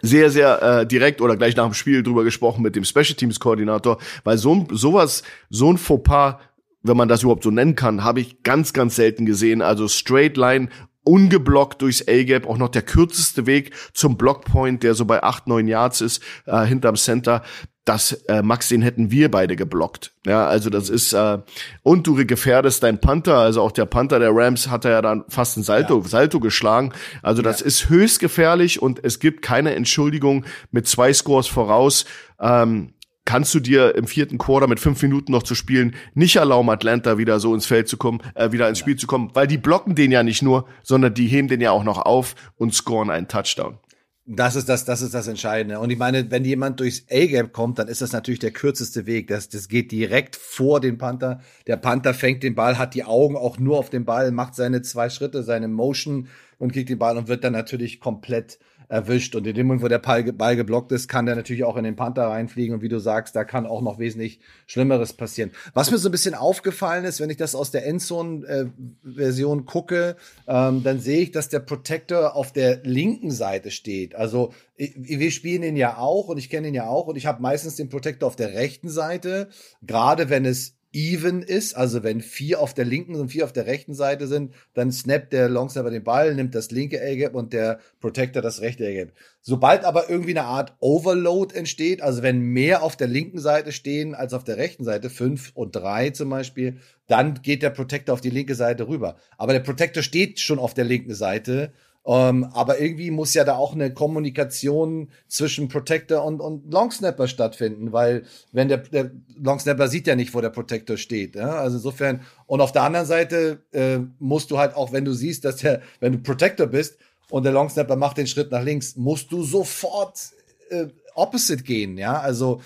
sehr, 0.00 0.30
sehr 0.30 0.62
äh, 0.62 0.86
direkt 0.86 1.20
oder 1.20 1.36
gleich 1.36 1.56
nach 1.56 1.66
dem 1.66 1.74
Spiel 1.74 2.02
drüber 2.02 2.24
gesprochen 2.24 2.62
mit 2.62 2.76
dem 2.76 2.84
Special 2.84 3.14
Teams 3.14 3.40
Koordinator, 3.40 3.98
weil 4.24 4.38
so 4.38 4.66
sowas, 4.70 5.22
so 5.50 5.72
ein 5.72 5.78
Fauxpas 5.78 6.38
wenn 6.82 6.96
man 6.96 7.08
das 7.08 7.22
überhaupt 7.22 7.44
so 7.44 7.50
nennen 7.50 7.76
kann, 7.76 8.04
habe 8.04 8.20
ich 8.20 8.42
ganz, 8.42 8.72
ganz 8.72 8.96
selten 8.96 9.24
gesehen. 9.24 9.62
Also 9.62 9.88
Straight 9.88 10.36
Line 10.36 10.68
ungeblockt 11.04 11.82
durchs 11.82 12.06
A-Gap, 12.08 12.46
auch 12.46 12.58
noch 12.58 12.68
der 12.68 12.82
kürzeste 12.82 13.46
Weg 13.46 13.74
zum 13.92 14.16
Blockpoint, 14.16 14.82
der 14.82 14.94
so 14.94 15.04
bei 15.04 15.22
acht 15.22 15.46
neun 15.46 15.68
Yards 15.68 16.00
ist, 16.00 16.22
äh, 16.46 16.64
hinterm 16.64 16.96
Center. 16.96 17.42
Das, 17.84 18.12
äh, 18.28 18.42
Max, 18.42 18.68
den 18.68 18.80
hätten 18.80 19.10
wir 19.10 19.28
beide 19.28 19.56
geblockt. 19.56 20.12
Ja, 20.24 20.46
also 20.46 20.70
das 20.70 20.88
ist, 20.88 21.12
äh, 21.14 21.38
und 21.82 22.06
du 22.06 22.14
gefährdest 22.24 22.84
dein 22.84 23.00
Panther, 23.00 23.38
also 23.38 23.60
auch 23.60 23.72
der 23.72 23.86
Panther 23.86 24.20
der 24.20 24.30
Rams 24.32 24.68
hat 24.68 24.84
er 24.84 24.92
ja 24.92 25.02
dann 25.02 25.24
fast 25.28 25.56
ein 25.56 25.64
Salto, 25.64 26.00
ja. 26.00 26.08
Salto 26.08 26.38
geschlagen. 26.38 26.92
Also 27.22 27.42
das 27.42 27.58
ja. 27.58 27.66
ist 27.66 27.88
höchst 27.88 28.20
gefährlich 28.20 28.80
und 28.80 29.04
es 29.04 29.18
gibt 29.18 29.42
keine 29.42 29.74
Entschuldigung 29.74 30.44
mit 30.70 30.86
zwei 30.86 31.12
Scores 31.12 31.48
voraus. 31.48 32.04
Ähm, 32.38 32.94
kannst 33.24 33.54
du 33.54 33.60
dir 33.60 33.94
im 33.94 34.06
vierten 34.06 34.38
Quarter 34.38 34.66
mit 34.66 34.80
fünf 34.80 35.00
Minuten 35.02 35.32
noch 35.32 35.42
zu 35.42 35.54
spielen 35.54 35.94
nicht 36.14 36.36
erlauben, 36.36 36.70
Atlanta 36.70 37.18
wieder 37.18 37.40
so 37.40 37.54
ins 37.54 37.66
Feld 37.66 37.88
zu 37.88 37.96
kommen, 37.96 38.20
äh, 38.34 38.52
wieder 38.52 38.68
ins 38.68 38.78
Spiel 38.78 38.96
zu 38.96 39.06
kommen, 39.06 39.30
weil 39.34 39.46
die 39.46 39.58
blocken 39.58 39.94
den 39.94 40.12
ja 40.12 40.22
nicht 40.22 40.42
nur, 40.42 40.66
sondern 40.82 41.14
die 41.14 41.26
heben 41.26 41.48
den 41.48 41.60
ja 41.60 41.70
auch 41.70 41.84
noch 41.84 41.98
auf 41.98 42.34
und 42.56 42.74
scoren 42.74 43.10
einen 43.10 43.28
Touchdown. 43.28 43.78
Das 44.24 44.54
ist 44.54 44.68
das, 44.68 44.84
das 44.84 45.02
ist 45.02 45.14
das 45.14 45.26
Entscheidende. 45.26 45.80
Und 45.80 45.90
ich 45.90 45.98
meine, 45.98 46.30
wenn 46.30 46.44
jemand 46.44 46.78
durchs 46.78 47.06
A-Gap 47.10 47.52
kommt, 47.52 47.80
dann 47.80 47.88
ist 47.88 48.02
das 48.02 48.12
natürlich 48.12 48.38
der 48.38 48.52
kürzeste 48.52 49.04
Weg. 49.04 49.26
Das, 49.26 49.48
das 49.48 49.66
geht 49.66 49.90
direkt 49.90 50.36
vor 50.36 50.80
den 50.80 50.96
Panther. 50.96 51.40
Der 51.66 51.76
Panther 51.76 52.14
fängt 52.14 52.44
den 52.44 52.54
Ball, 52.54 52.78
hat 52.78 52.94
die 52.94 53.02
Augen 53.02 53.36
auch 53.36 53.58
nur 53.58 53.78
auf 53.78 53.90
den 53.90 54.04
Ball, 54.04 54.30
macht 54.30 54.54
seine 54.54 54.80
zwei 54.82 55.10
Schritte, 55.10 55.42
seine 55.42 55.66
Motion 55.66 56.28
und 56.58 56.72
kriegt 56.72 56.88
den 56.88 57.00
Ball 57.00 57.18
und 57.18 57.26
wird 57.26 57.42
dann 57.42 57.52
natürlich 57.52 57.98
komplett 57.98 58.60
erwischt. 58.92 59.34
Und 59.34 59.46
in 59.46 59.54
dem 59.54 59.66
Moment, 59.68 59.82
wo 59.82 59.88
der 59.88 59.98
Ball, 59.98 60.56
geblockt 60.56 60.92
ist, 60.92 61.08
kann 61.08 61.24
der 61.24 61.34
natürlich 61.34 61.64
auch 61.64 61.78
in 61.78 61.84
den 61.84 61.96
Panther 61.96 62.26
reinfliegen. 62.26 62.74
Und 62.74 62.82
wie 62.82 62.90
du 62.90 62.98
sagst, 62.98 63.34
da 63.34 63.42
kann 63.42 63.66
auch 63.66 63.80
noch 63.80 63.98
wesentlich 63.98 64.38
Schlimmeres 64.66 65.14
passieren. 65.14 65.50
Was 65.72 65.90
mir 65.90 65.96
so 65.96 66.10
ein 66.10 66.12
bisschen 66.12 66.34
aufgefallen 66.34 67.04
ist, 67.04 67.18
wenn 67.18 67.30
ich 67.30 67.38
das 67.38 67.54
aus 67.54 67.70
der 67.70 67.86
Endzone-Version 67.86 69.60
äh, 69.60 69.62
gucke, 69.62 70.16
ähm, 70.46 70.82
dann 70.82 71.00
sehe 71.00 71.22
ich, 71.22 71.30
dass 71.30 71.48
der 71.48 71.60
Protector 71.60 72.36
auf 72.36 72.52
der 72.52 72.82
linken 72.84 73.30
Seite 73.30 73.70
steht. 73.70 74.14
Also 74.14 74.52
wir 74.76 75.30
spielen 75.30 75.62
ihn 75.62 75.76
ja 75.76 75.96
auch 75.96 76.28
und 76.28 76.36
ich 76.36 76.50
kenne 76.50 76.68
ihn 76.68 76.74
ja 76.74 76.86
auch 76.86 77.06
und 77.06 77.16
ich 77.16 77.24
habe 77.24 77.40
meistens 77.40 77.76
den 77.76 77.88
Protector 77.88 78.26
auf 78.26 78.36
der 78.36 78.52
rechten 78.52 78.90
Seite, 78.90 79.48
gerade 79.80 80.28
wenn 80.28 80.44
es 80.44 80.76
even 80.92 81.42
ist, 81.42 81.74
also 81.74 82.02
wenn 82.02 82.20
vier 82.20 82.60
auf 82.60 82.74
der 82.74 82.84
linken 82.84 83.14
und 83.16 83.30
vier 83.30 83.44
auf 83.44 83.52
der 83.52 83.66
rechten 83.66 83.94
Seite 83.94 84.26
sind, 84.26 84.54
dann 84.74 84.92
snappt 84.92 85.32
der 85.32 85.48
Longsnapper 85.48 85.90
den 85.90 86.04
Ball, 86.04 86.34
nimmt 86.34 86.54
das 86.54 86.70
linke 86.70 87.00
A-Gap 87.00 87.34
und 87.34 87.52
der 87.52 87.80
Protector 88.00 88.42
das 88.42 88.60
rechte 88.60 88.86
A-Gap. 88.86 89.12
Sobald 89.40 89.84
aber 89.84 90.10
irgendwie 90.10 90.38
eine 90.38 90.44
Art 90.44 90.74
Overload 90.80 91.54
entsteht, 91.54 92.02
also 92.02 92.22
wenn 92.22 92.40
mehr 92.40 92.82
auf 92.82 92.96
der 92.96 93.08
linken 93.08 93.38
Seite 93.38 93.72
stehen 93.72 94.14
als 94.14 94.34
auf 94.34 94.44
der 94.44 94.58
rechten 94.58 94.84
Seite, 94.84 95.10
fünf 95.10 95.52
und 95.54 95.74
drei 95.74 96.10
zum 96.10 96.28
Beispiel, 96.28 96.78
dann 97.06 97.42
geht 97.42 97.62
der 97.62 97.70
Protector 97.70 98.12
auf 98.12 98.20
die 98.20 98.30
linke 98.30 98.54
Seite 98.54 98.88
rüber. 98.88 99.16
Aber 99.38 99.52
der 99.52 99.60
Protector 99.60 100.02
steht 100.02 100.40
schon 100.40 100.58
auf 100.58 100.74
der 100.74 100.84
linken 100.84 101.14
Seite 101.14 101.72
ähm, 102.04 102.44
aber 102.52 102.80
irgendwie 102.80 103.12
muss 103.12 103.32
ja 103.34 103.44
da 103.44 103.54
auch 103.56 103.74
eine 103.74 103.94
Kommunikation 103.94 105.10
zwischen 105.28 105.68
Protector 105.68 106.24
und, 106.24 106.40
und 106.40 106.72
Longsnapper 106.72 107.28
stattfinden, 107.28 107.92
weil 107.92 108.24
wenn 108.50 108.68
der, 108.68 108.78
der 108.78 109.12
Longsnapper 109.36 109.86
sieht 109.86 110.08
ja 110.08 110.16
nicht, 110.16 110.34
wo 110.34 110.40
der 110.40 110.50
Protector 110.50 110.96
steht. 110.96 111.36
Ja? 111.36 111.50
Also 111.60 111.76
insofern, 111.76 112.22
und 112.46 112.60
auf 112.60 112.72
der 112.72 112.82
anderen 112.82 113.06
Seite 113.06 113.62
äh, 113.70 113.98
musst 114.18 114.50
du 114.50 114.58
halt 114.58 114.74
auch, 114.74 114.92
wenn 114.92 115.04
du 115.04 115.12
siehst, 115.12 115.44
dass 115.44 115.56
der, 115.56 115.80
wenn 116.00 116.12
du 116.12 116.18
Protector 116.18 116.66
bist 116.66 116.98
und 117.30 117.44
der 117.44 117.52
Longsnapper 117.52 117.94
macht 117.94 118.16
den 118.16 118.26
Schritt 118.26 118.50
nach 118.50 118.64
links, 118.64 118.96
musst 118.96 119.30
du 119.30 119.44
sofort 119.44 120.32
äh, 120.70 120.86
opposite 121.14 121.62
gehen, 121.62 121.98
ja. 121.98 122.18
Also 122.18 122.60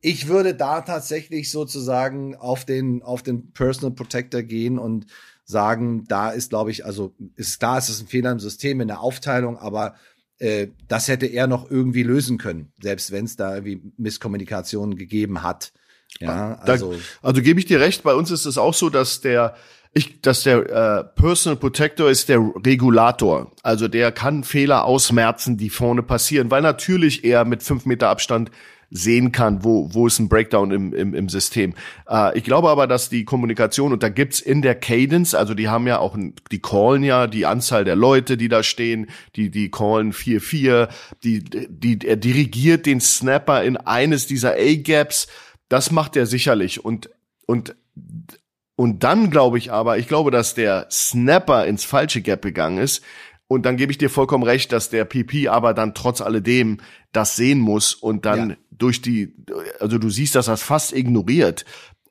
ich 0.00 0.28
würde 0.28 0.54
da 0.54 0.80
tatsächlich 0.80 1.50
sozusagen 1.50 2.34
auf 2.34 2.64
den, 2.64 3.02
auf 3.02 3.22
den 3.22 3.52
Personal 3.52 3.94
Protector 3.94 4.42
gehen 4.42 4.78
und 4.78 5.06
sagen, 5.44 6.04
da 6.08 6.30
ist, 6.30 6.50
glaube 6.50 6.70
ich, 6.70 6.84
also 6.84 7.14
ist 7.36 7.62
da 7.62 7.78
ist 7.78 7.88
es 7.88 8.00
ein 8.00 8.06
Fehler 8.06 8.32
im 8.32 8.40
System, 8.40 8.80
in 8.80 8.88
der 8.88 9.00
Aufteilung, 9.00 9.58
aber 9.58 9.94
äh, 10.38 10.68
das 10.88 11.08
hätte 11.08 11.26
er 11.26 11.46
noch 11.46 11.70
irgendwie 11.70 12.02
lösen 12.02 12.38
können, 12.38 12.72
selbst 12.82 13.12
wenn 13.12 13.24
es 13.24 13.36
da 13.36 13.54
irgendwie 13.54 13.82
Misskommunikationen 13.96 14.96
gegeben 14.96 15.42
hat. 15.42 15.72
Ja, 16.20 16.56
also. 16.56 16.92
Da, 16.92 16.98
also 17.22 17.42
gebe 17.42 17.60
ich 17.60 17.66
dir 17.66 17.80
recht, 17.80 18.02
bei 18.02 18.14
uns 18.14 18.30
ist 18.30 18.44
es 18.44 18.58
auch 18.58 18.74
so, 18.74 18.90
dass 18.90 19.20
der, 19.20 19.54
ich, 19.92 20.20
dass 20.20 20.42
der 20.42 20.58
äh, 20.68 21.04
Personal 21.20 21.56
Protector 21.56 22.10
ist 22.10 22.28
der 22.28 22.38
Regulator. 22.38 23.52
Also 23.62 23.88
der 23.88 24.12
kann 24.12 24.44
Fehler 24.44 24.84
ausmerzen, 24.84 25.56
die 25.56 25.70
vorne 25.70 26.02
passieren, 26.02 26.50
weil 26.50 26.62
natürlich 26.62 27.24
er 27.24 27.44
mit 27.44 27.62
fünf 27.62 27.86
Meter 27.86 28.08
Abstand 28.08 28.50
sehen 28.92 29.32
kann, 29.32 29.64
wo, 29.64 29.88
wo 29.92 30.06
ist 30.06 30.18
ein 30.18 30.28
Breakdown 30.28 30.70
im, 30.70 30.92
im, 30.92 31.14
im 31.14 31.28
System. 31.28 31.74
Äh, 32.08 32.36
ich 32.36 32.44
glaube 32.44 32.68
aber, 32.68 32.86
dass 32.86 33.08
die 33.08 33.24
Kommunikation, 33.24 33.92
und 33.92 34.02
da 34.02 34.10
gibt's 34.10 34.40
in 34.40 34.62
der 34.62 34.74
Cadence, 34.74 35.34
also 35.34 35.54
die 35.54 35.68
haben 35.68 35.86
ja 35.86 35.98
auch, 35.98 36.16
die 36.50 36.60
callen 36.60 37.02
ja 37.02 37.26
die 37.26 37.46
Anzahl 37.46 37.84
der 37.84 37.96
Leute, 37.96 38.36
die 38.36 38.48
da 38.48 38.62
stehen, 38.62 39.08
die, 39.34 39.50
die 39.50 39.70
callen 39.70 40.12
4-4, 40.12 40.88
die, 41.24 41.42
die, 41.42 42.06
er 42.06 42.16
dirigiert 42.16 42.86
den 42.86 43.00
Snapper 43.00 43.62
in 43.64 43.78
eines 43.78 44.26
dieser 44.26 44.52
A-Gaps, 44.52 45.26
das 45.68 45.90
macht 45.90 46.16
er 46.16 46.26
sicherlich 46.26 46.84
und, 46.84 47.08
und, 47.46 47.74
und 48.76 49.02
dann 49.04 49.30
glaube 49.30 49.56
ich 49.56 49.72
aber, 49.72 49.96
ich 49.96 50.06
glaube, 50.06 50.30
dass 50.30 50.54
der 50.54 50.86
Snapper 50.90 51.66
ins 51.66 51.84
falsche 51.84 52.20
Gap 52.20 52.42
gegangen 52.42 52.78
ist, 52.78 53.02
und 53.52 53.66
dann 53.66 53.76
gebe 53.76 53.92
ich 53.92 53.98
dir 53.98 54.08
vollkommen 54.08 54.44
recht, 54.44 54.72
dass 54.72 54.88
der 54.88 55.04
PP 55.04 55.48
aber 55.48 55.74
dann 55.74 55.92
trotz 55.92 56.22
alledem 56.22 56.78
das 57.12 57.36
sehen 57.36 57.58
muss 57.58 57.92
und 57.92 58.24
dann 58.24 58.50
ja. 58.50 58.56
Durch 58.82 59.00
die, 59.00 59.34
also 59.80 59.98
du 59.98 60.10
siehst, 60.10 60.34
dass 60.34 60.48
er 60.48 60.54
es 60.54 60.62
fast 60.62 60.92
ignoriert. 60.92 61.64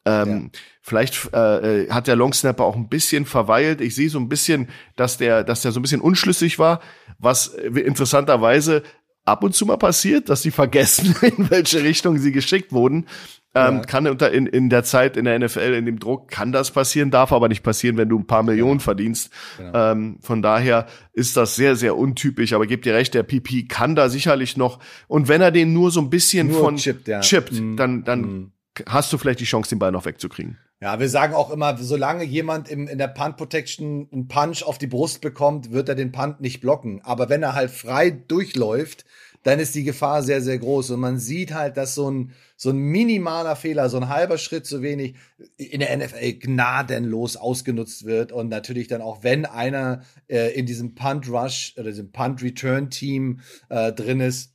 Ähm, 0.05 0.29
ja. 0.53 0.59
Vielleicht 0.81 1.33
äh, 1.33 1.89
hat 1.89 2.07
der 2.07 2.15
Longsnapper 2.15 2.63
auch 2.63 2.75
ein 2.75 2.89
bisschen 2.89 3.25
verweilt. 3.25 3.81
Ich 3.81 3.93
sehe 3.93 4.09
so 4.09 4.19
ein 4.19 4.29
bisschen, 4.29 4.69
dass 4.95 5.17
der, 5.17 5.43
dass 5.43 5.61
der 5.61 5.71
so 5.71 5.79
ein 5.79 5.83
bisschen 5.83 6.01
unschlüssig 6.01 6.57
war, 6.57 6.81
was 7.19 7.47
interessanterweise 7.47 8.83
ab 9.25 9.43
und 9.43 9.53
zu 9.53 9.65
mal 9.65 9.77
passiert, 9.77 10.29
dass 10.29 10.41
sie 10.41 10.51
vergessen, 10.51 11.15
in 11.21 11.49
welche 11.51 11.83
Richtung 11.83 12.17
sie 12.17 12.31
geschickt 12.31 12.71
wurden. 12.71 13.07
Ähm, 13.53 13.77
ja. 13.77 13.81
Kann 13.81 14.07
unter 14.07 14.31
in, 14.31 14.45
in 14.45 14.69
der 14.69 14.83
Zeit 14.83 15.17
in 15.17 15.25
der 15.25 15.37
NFL, 15.37 15.73
in 15.73 15.85
dem 15.85 15.99
Druck, 15.99 16.29
kann 16.29 16.53
das 16.53 16.71
passieren, 16.71 17.11
darf 17.11 17.33
aber 17.33 17.49
nicht 17.49 17.63
passieren, 17.63 17.97
wenn 17.97 18.07
du 18.07 18.17
ein 18.19 18.27
paar 18.27 18.43
Millionen 18.43 18.79
ja. 18.79 18.83
verdienst. 18.83 19.29
Genau. 19.57 19.91
Ähm, 19.91 20.19
von 20.21 20.41
daher 20.41 20.87
ist 21.13 21.35
das 21.35 21.55
sehr, 21.55 21.75
sehr 21.75 21.97
untypisch. 21.97 22.53
Aber 22.53 22.65
gebt 22.65 22.85
dir 22.85 22.93
recht, 22.93 23.13
der 23.13 23.23
PP 23.23 23.67
kann 23.67 23.95
da 23.95 24.07
sicherlich 24.07 24.55
noch. 24.55 24.79
Und 25.07 25.27
wenn 25.27 25.41
er 25.41 25.51
den 25.51 25.73
nur 25.73 25.91
so 25.91 25.99
ein 25.99 26.09
bisschen 26.09 26.47
nur 26.47 26.61
von 26.61 26.77
chippt, 26.77 27.07
ja. 27.09 27.19
chippt 27.19 27.51
mm. 27.51 27.75
dann, 27.75 28.03
dann 28.05 28.21
mm. 28.21 28.51
hast 28.87 29.11
du 29.11 29.17
vielleicht 29.17 29.41
die 29.41 29.45
Chance, 29.45 29.69
den 29.69 29.79
Ball 29.79 29.91
noch 29.91 30.05
wegzukriegen. 30.05 30.57
Ja, 30.79 30.99
wir 30.99 31.09
sagen 31.09 31.35
auch 31.35 31.51
immer, 31.51 31.77
solange 31.77 32.23
jemand 32.23 32.67
im, 32.69 32.87
in 32.87 32.97
der 32.97 33.07
Punt 33.07 33.37
Protection 33.37 34.07
einen 34.11 34.27
Punch 34.27 34.63
auf 34.63 34.79
die 34.79 34.87
Brust 34.87 35.21
bekommt, 35.21 35.71
wird 35.71 35.89
er 35.89 35.95
den 35.95 36.11
Punt 36.11 36.41
nicht 36.41 36.59
blocken. 36.61 37.01
Aber 37.03 37.29
wenn 37.29 37.43
er 37.43 37.53
halt 37.53 37.69
frei 37.69 38.09
durchläuft, 38.09 39.05
dann 39.43 39.59
ist 39.59 39.75
die 39.75 39.83
Gefahr 39.83 40.23
sehr, 40.23 40.41
sehr 40.41 40.59
groß. 40.59 40.91
Und 40.91 40.99
man 40.99 41.17
sieht 41.17 41.53
halt, 41.53 41.77
dass 41.77 41.95
so 41.95 42.09
ein, 42.09 42.31
so 42.55 42.69
ein 42.69 42.77
minimaler 42.77 43.55
Fehler, 43.55 43.89
so 43.89 43.97
ein 43.97 44.09
halber 44.09 44.37
Schritt 44.37 44.65
zu 44.65 44.81
wenig 44.81 45.15
in 45.57 45.79
der 45.79 45.95
NFL 45.97 46.33
gnadenlos 46.33 47.37
ausgenutzt 47.37 48.05
wird. 48.05 48.31
Und 48.31 48.49
natürlich 48.49 48.87
dann 48.87 49.01
auch, 49.01 49.23
wenn 49.23 49.45
einer 49.45 50.01
äh, 50.27 50.53
in 50.53 50.65
diesem 50.65 50.95
Punt 50.95 51.29
Rush 51.29 51.73
oder 51.77 51.89
diesem 51.89 52.11
Punt 52.11 52.43
Return 52.43 52.89
Team 52.89 53.39
äh, 53.69 53.91
drin 53.91 54.19
ist, 54.19 54.53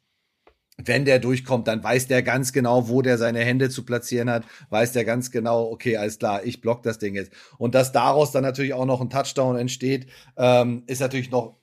wenn 0.78 1.04
der 1.06 1.18
durchkommt, 1.18 1.68
dann 1.68 1.82
weiß 1.82 2.06
der 2.06 2.22
ganz 2.22 2.52
genau, 2.52 2.88
wo 2.88 3.00
der 3.00 3.16
seine 3.16 3.40
Hände 3.40 3.70
zu 3.70 3.84
platzieren 3.84 4.28
hat, 4.28 4.44
weiß 4.68 4.92
der 4.92 5.06
ganz 5.06 5.30
genau, 5.30 5.70
okay, 5.70 5.96
alles 5.96 6.18
klar, 6.18 6.44
ich 6.44 6.60
block 6.60 6.82
das 6.82 6.98
Ding 6.98 7.14
jetzt. 7.14 7.32
Und 7.56 7.74
dass 7.74 7.92
daraus 7.92 8.30
dann 8.30 8.42
natürlich 8.42 8.74
auch 8.74 8.84
noch 8.84 9.00
ein 9.00 9.08
Touchdown 9.08 9.56
entsteht, 9.56 10.06
ähm, 10.36 10.82
ist 10.86 11.00
natürlich 11.00 11.30
noch 11.30 11.56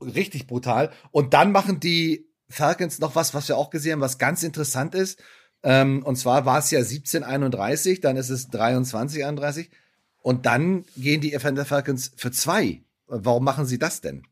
richtig 0.00 0.46
brutal. 0.46 0.90
Und 1.10 1.34
dann 1.34 1.52
machen 1.52 1.80
die 1.80 2.29
Falcons 2.50 2.98
noch 2.98 3.14
was, 3.14 3.32
was 3.32 3.48
wir 3.48 3.56
auch 3.56 3.70
gesehen 3.70 3.92
haben, 3.92 4.00
was 4.00 4.18
ganz 4.18 4.42
interessant 4.42 4.94
ist. 4.94 5.22
Ähm, 5.62 6.02
und 6.02 6.16
zwar 6.16 6.44
war 6.46 6.58
es 6.58 6.70
ja 6.70 6.78
1731, 6.80 8.00
dann 8.00 8.16
ist 8.16 8.30
es 8.30 8.50
2331 8.50 9.70
und 10.18 10.46
dann 10.46 10.84
gehen 10.96 11.20
die 11.20 11.34
Atlanta 11.34 11.64
Falcons 11.64 12.12
für 12.16 12.30
zwei. 12.30 12.82
Warum 13.06 13.44
machen 13.44 13.66
sie 13.66 13.78
das 13.78 14.00
denn? 14.00 14.22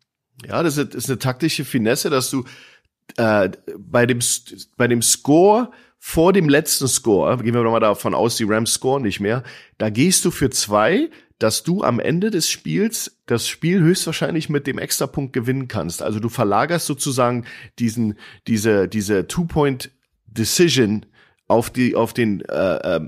Ja, 0.46 0.62
das 0.62 0.76
ist, 0.76 0.94
ist 0.94 1.08
eine 1.08 1.18
taktische 1.18 1.64
Finesse, 1.64 2.10
dass 2.10 2.30
du 2.30 2.44
äh, 3.16 3.50
bei 3.78 4.06
dem 4.06 4.20
bei 4.76 4.86
dem 4.86 5.02
Score 5.02 5.70
vor 5.98 6.32
dem 6.32 6.48
letzten 6.48 6.86
Score, 6.88 7.36
gehen 7.38 7.54
wir 7.54 7.62
nochmal 7.62 7.80
davon 7.80 8.14
aus, 8.14 8.36
die 8.36 8.44
Rams 8.44 8.74
scoren 8.74 9.02
nicht 9.02 9.20
mehr, 9.20 9.42
da 9.78 9.90
gehst 9.90 10.24
du 10.24 10.30
für 10.30 10.48
zwei, 10.48 11.10
dass 11.38 11.62
du 11.62 11.82
am 11.82 12.00
Ende 12.00 12.30
des 12.30 12.48
Spiels 12.50 13.18
das 13.26 13.48
Spiel 13.48 13.80
höchstwahrscheinlich 13.80 14.48
mit 14.48 14.66
dem 14.66 14.78
Extrapunkt 14.78 15.32
gewinnen 15.32 15.68
kannst. 15.68 16.02
Also 16.02 16.18
du 16.18 16.28
verlagerst 16.28 16.86
sozusagen 16.86 17.44
diesen, 17.78 18.18
diese, 18.46 18.88
diese 18.88 19.28
Two-Point-Decision 19.28 21.06
auf 21.46 21.70
die, 21.70 21.94
auf 21.94 22.12
den, 22.12 22.40
äh, 22.42 22.96
äh, 22.96 23.00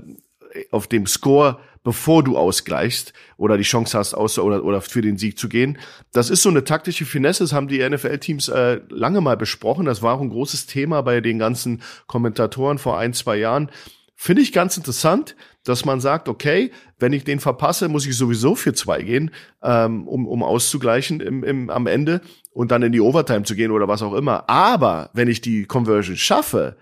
auf 0.71 0.87
dem 0.87 1.07
Score, 1.07 1.59
bevor 1.83 2.23
du 2.23 2.37
ausgleichst 2.37 3.11
oder 3.37 3.57
die 3.57 3.63
Chance 3.63 3.97
hast, 3.97 4.13
aus 4.13 4.37
oder, 4.39 4.63
oder 4.63 4.81
für 4.81 5.01
den 5.01 5.17
Sieg 5.17 5.37
zu 5.37 5.49
gehen. 5.49 5.77
Das 6.11 6.29
ist 6.29 6.43
so 6.43 6.49
eine 6.49 6.63
taktische 6.63 7.05
Finesse, 7.05 7.43
das 7.43 7.53
haben 7.53 7.67
die 7.67 7.87
NFL-Teams 7.87 8.49
äh, 8.49 8.81
lange 8.89 9.19
mal 9.19 9.35
besprochen. 9.35 9.85
Das 9.85 10.01
war 10.01 10.15
auch 10.15 10.21
ein 10.21 10.29
großes 10.29 10.67
Thema 10.67 11.01
bei 11.01 11.21
den 11.21 11.39
ganzen 11.39 11.81
Kommentatoren 12.07 12.77
vor 12.77 12.97
ein, 12.97 13.13
zwei 13.13 13.37
Jahren. 13.37 13.71
Finde 14.15 14.43
ich 14.43 14.53
ganz 14.53 14.77
interessant, 14.77 15.35
dass 15.63 15.85
man 15.85 15.99
sagt, 15.99 16.27
okay, 16.27 16.71
wenn 16.99 17.13
ich 17.13 17.23
den 17.23 17.39
verpasse, 17.39 17.87
muss 17.87 18.05
ich 18.05 18.17
sowieso 18.17 18.55
für 18.55 18.73
zwei 18.73 19.01
gehen, 19.03 19.31
ähm, 19.63 20.07
um, 20.07 20.27
um 20.27 20.43
auszugleichen 20.43 21.19
im, 21.19 21.43
im, 21.43 21.69
am 21.69 21.87
Ende 21.87 22.21
und 22.51 22.71
dann 22.71 22.81
in 22.81 22.91
die 22.91 23.01
Overtime 23.01 23.43
zu 23.43 23.55
gehen 23.55 23.71
oder 23.71 23.87
was 23.87 24.01
auch 24.01 24.13
immer. 24.13 24.49
Aber 24.49 25.09
wenn 25.13 25.27
ich 25.27 25.41
die 25.41 25.65
Conversion 25.65 26.17
schaffe, 26.17 26.77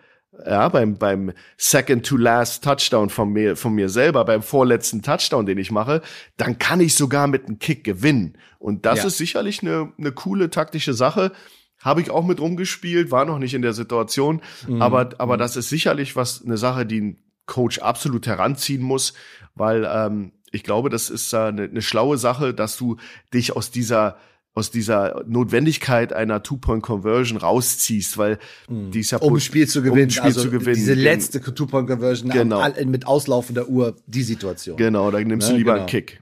ja, 0.46 0.70
beim, 0.70 0.98
beim 0.98 1.34
Second 1.58 2.06
to 2.06 2.15
Last 2.15 2.63
Touchdown 2.63 3.10
von 3.10 3.32
mir, 3.32 3.56
von 3.56 3.74
mir 3.74 3.89
selber, 3.89 4.24
beim 4.24 4.42
vorletzten 4.42 5.02
Touchdown, 5.02 5.46
den 5.46 5.58
ich 5.58 5.72
mache, 5.72 6.02
dann 6.38 6.58
kann 6.58 6.80
ich 6.80 6.96
sogar 6.96 7.28
mit 7.28 7.48
einem 7.48 7.60
Kick 7.60 7.84
gewinnen. 7.84 8.38
Und 8.58 8.86
das 8.86 9.00
ja. 9.00 9.06
ist 9.08 9.18
sicherlich 9.18 9.62
eine, 9.62 9.92
eine 9.98 10.12
coole 10.12 10.50
taktische 10.50 10.94
Sache. 10.94 11.32
Habe 11.80 12.02
ich 12.02 12.12
auch 12.12 12.26
mit 12.26 12.39
rumgespielt, 12.39 13.12
war 13.12 13.26
noch 13.26 13.39
nicht 13.39 13.54
in 13.54 13.62
der 13.62 13.74
Situation, 13.74 14.42
mhm. 14.68 14.82
aber, 14.82 15.10
aber 15.18 15.36
mhm. 15.36 15.39
das 15.39 15.56
ist 15.56 15.70
sicherlich 15.70 16.15
was, 16.15 16.44
eine 16.44 16.58
Sache, 16.58 16.86
die 16.86 17.18
Coach 17.50 17.80
absolut 17.80 18.28
heranziehen 18.28 18.82
muss, 18.82 19.14
weil 19.56 19.86
ähm, 19.92 20.32
ich 20.52 20.64
glaube, 20.64 20.90
das 20.90 21.10
ist 21.10 21.34
eine, 21.34 21.64
eine 21.64 21.82
schlaue 21.82 22.18
Sache, 22.18 22.54
dass 22.54 22.78
du 22.78 22.98
dich 23.34 23.56
aus 23.56 23.72
dieser 23.72 24.18
aus 24.56 24.72
dieser 24.72 25.24
Notwendigkeit 25.28 26.12
einer 26.12 26.44
Two-Point-Conversion 26.44 27.38
rausziehst, 27.38 28.18
weil 28.18 28.40
mhm. 28.68 28.92
die 28.92 29.02
ist 29.02 29.12
ja 29.12 29.20
um 29.20 29.36
ein 29.36 29.40
Spiel 29.40 29.68
zu 29.68 29.82
gewinnen, 29.82 30.06
um 30.06 30.10
Spiel 30.10 30.24
also 30.24 30.42
zu 30.42 30.50
gewinnen. 30.50 30.76
diese 30.76 30.96
letzte 30.96 31.40
Two-Point-Conversion 31.40 32.30
genau. 32.30 32.68
mit 32.86 33.08
auslaufender 33.08 33.70
Uhr, 33.70 33.96
die 34.08 34.24
Situation. 34.24 34.76
Genau, 34.76 35.12
da 35.12 35.20
nimmst 35.20 35.48
ne? 35.48 35.54
du 35.54 35.58
lieber 35.60 35.74
genau. 35.74 35.84
einen 35.84 35.90
Kick. 35.90 36.22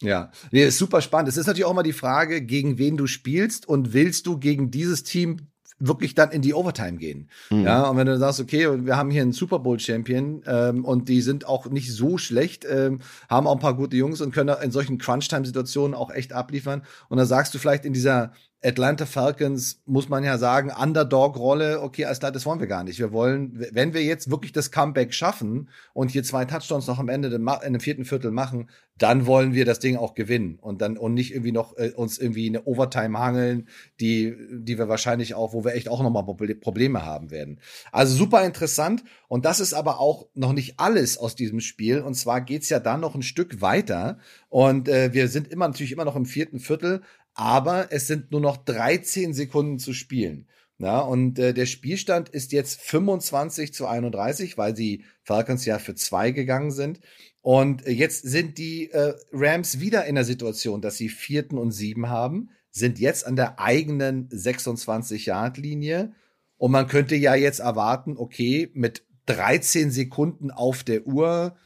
Ja, 0.00 0.32
nee, 0.50 0.64
ist 0.64 0.78
super 0.78 1.00
spannend. 1.00 1.28
Es 1.28 1.36
ist 1.36 1.46
natürlich 1.46 1.64
auch 1.64 1.70
immer 1.70 1.82
die 1.82 1.92
Frage, 1.92 2.42
gegen 2.42 2.76
wen 2.76 2.96
du 2.96 3.06
spielst 3.06 3.68
und 3.68 3.92
willst 3.92 4.26
du 4.26 4.38
gegen 4.38 4.70
dieses 4.70 5.04
Team 5.04 5.38
wirklich 5.86 6.14
dann 6.14 6.30
in 6.30 6.42
die 6.42 6.54
Overtime 6.54 6.98
gehen. 6.98 7.28
Mhm. 7.50 7.64
Ja, 7.64 7.88
und 7.88 7.96
wenn 7.96 8.06
du 8.06 8.16
sagst, 8.18 8.40
okay, 8.40 8.84
wir 8.84 8.96
haben 8.96 9.10
hier 9.10 9.22
einen 9.22 9.32
Super 9.32 9.58
Bowl 9.58 9.78
Champion 9.78 10.42
ähm, 10.46 10.84
und 10.84 11.08
die 11.08 11.20
sind 11.20 11.46
auch 11.46 11.66
nicht 11.66 11.92
so 11.92 12.18
schlecht, 12.18 12.64
ähm, 12.68 13.00
haben 13.28 13.46
auch 13.46 13.54
ein 13.54 13.60
paar 13.60 13.76
gute 13.76 13.96
Jungs 13.96 14.20
und 14.20 14.32
können 14.32 14.54
in 14.62 14.70
solchen 14.70 14.98
Crunch-Time-Situationen 14.98 15.94
auch 15.94 16.10
echt 16.10 16.32
abliefern. 16.32 16.82
Und 17.08 17.18
dann 17.18 17.26
sagst 17.26 17.54
du 17.54 17.58
vielleicht 17.58 17.84
in 17.84 17.92
dieser 17.92 18.32
Atlanta 18.64 19.06
Falcons 19.06 19.80
muss 19.86 20.08
man 20.08 20.22
ja 20.22 20.38
sagen, 20.38 20.70
Underdog-Rolle, 20.70 21.82
okay, 21.82 22.04
als 22.04 22.20
das 22.20 22.46
wollen 22.46 22.60
wir 22.60 22.68
gar 22.68 22.84
nicht. 22.84 22.98
Wir 23.00 23.12
wollen, 23.12 23.66
wenn 23.72 23.92
wir 23.92 24.04
jetzt 24.04 24.30
wirklich 24.30 24.52
das 24.52 24.70
Comeback 24.70 25.12
schaffen 25.12 25.68
und 25.94 26.10
hier 26.10 26.22
zwei 26.22 26.44
Touchdowns 26.44 26.86
noch 26.86 27.00
am 27.00 27.08
Ende 27.08 27.28
in 27.28 27.72
dem 27.72 27.80
vierten 27.80 28.04
Viertel 28.04 28.30
machen, 28.30 28.68
dann 28.98 29.26
wollen 29.26 29.52
wir 29.52 29.64
das 29.64 29.80
Ding 29.80 29.96
auch 29.96 30.14
gewinnen. 30.14 30.58
Und 30.60 30.80
dann 30.80 30.96
und 30.96 31.14
nicht 31.14 31.32
irgendwie 31.32 31.50
noch 31.50 31.76
äh, 31.76 31.90
uns 31.90 32.18
irgendwie 32.18 32.48
eine 32.48 32.64
Overtime 32.64 33.18
hangeln, 33.18 33.66
die 33.98 34.36
die 34.52 34.78
wir 34.78 34.88
wahrscheinlich 34.88 35.34
auch, 35.34 35.52
wo 35.54 35.64
wir 35.64 35.74
echt 35.74 35.88
auch 35.88 36.00
nochmal 36.02 36.24
Probleme 36.54 37.04
haben 37.04 37.32
werden. 37.32 37.58
Also 37.90 38.14
super 38.14 38.44
interessant. 38.44 39.02
Und 39.26 39.44
das 39.44 39.58
ist 39.58 39.74
aber 39.74 39.98
auch 39.98 40.28
noch 40.34 40.52
nicht 40.52 40.78
alles 40.78 41.18
aus 41.18 41.34
diesem 41.34 41.60
Spiel. 41.60 42.00
Und 42.00 42.14
zwar 42.14 42.40
geht's 42.42 42.68
ja 42.68 42.78
dann 42.78 43.00
noch 43.00 43.16
ein 43.16 43.22
Stück 43.22 43.60
weiter. 43.60 44.18
Und 44.50 44.88
äh, 44.88 45.12
wir 45.12 45.26
sind 45.26 45.48
immer 45.48 45.66
natürlich 45.66 45.92
immer 45.92 46.04
noch 46.04 46.16
im 46.16 46.26
vierten 46.26 46.60
Viertel, 46.60 47.00
aber 47.34 47.92
es 47.92 48.06
sind 48.06 48.30
nur 48.30 48.40
noch 48.40 48.56
13 48.56 49.34
Sekunden 49.34 49.78
zu 49.78 49.92
spielen. 49.92 50.46
Ja, 50.78 50.98
und 50.98 51.38
äh, 51.38 51.54
der 51.54 51.66
Spielstand 51.66 52.28
ist 52.28 52.50
jetzt 52.50 52.80
25 52.80 53.72
zu 53.72 53.86
31, 53.86 54.58
weil 54.58 54.72
die 54.72 55.04
Falcons 55.22 55.64
ja 55.64 55.78
für 55.78 55.94
zwei 55.94 56.32
gegangen 56.32 56.72
sind. 56.72 56.98
Und 57.40 57.86
äh, 57.86 57.90
jetzt 57.90 58.22
sind 58.22 58.58
die 58.58 58.90
äh, 58.90 59.14
Rams 59.32 59.78
wieder 59.78 60.06
in 60.06 60.16
der 60.16 60.24
Situation, 60.24 60.80
dass 60.80 60.96
sie 60.96 61.08
vierten 61.08 61.56
und 61.56 61.70
sieben 61.70 62.08
haben, 62.08 62.50
sind 62.70 62.98
jetzt 62.98 63.26
an 63.26 63.36
der 63.36 63.60
eigenen 63.60 64.28
26-Yard-Linie. 64.30 66.14
Und 66.56 66.72
man 66.72 66.88
könnte 66.88 67.14
ja 67.14 67.36
jetzt 67.36 67.60
erwarten, 67.60 68.16
okay, 68.16 68.70
mit 68.74 69.04
13 69.26 69.90
Sekunden 69.90 70.50
auf 70.50 70.82
der 70.82 71.06
Uhr 71.06 71.56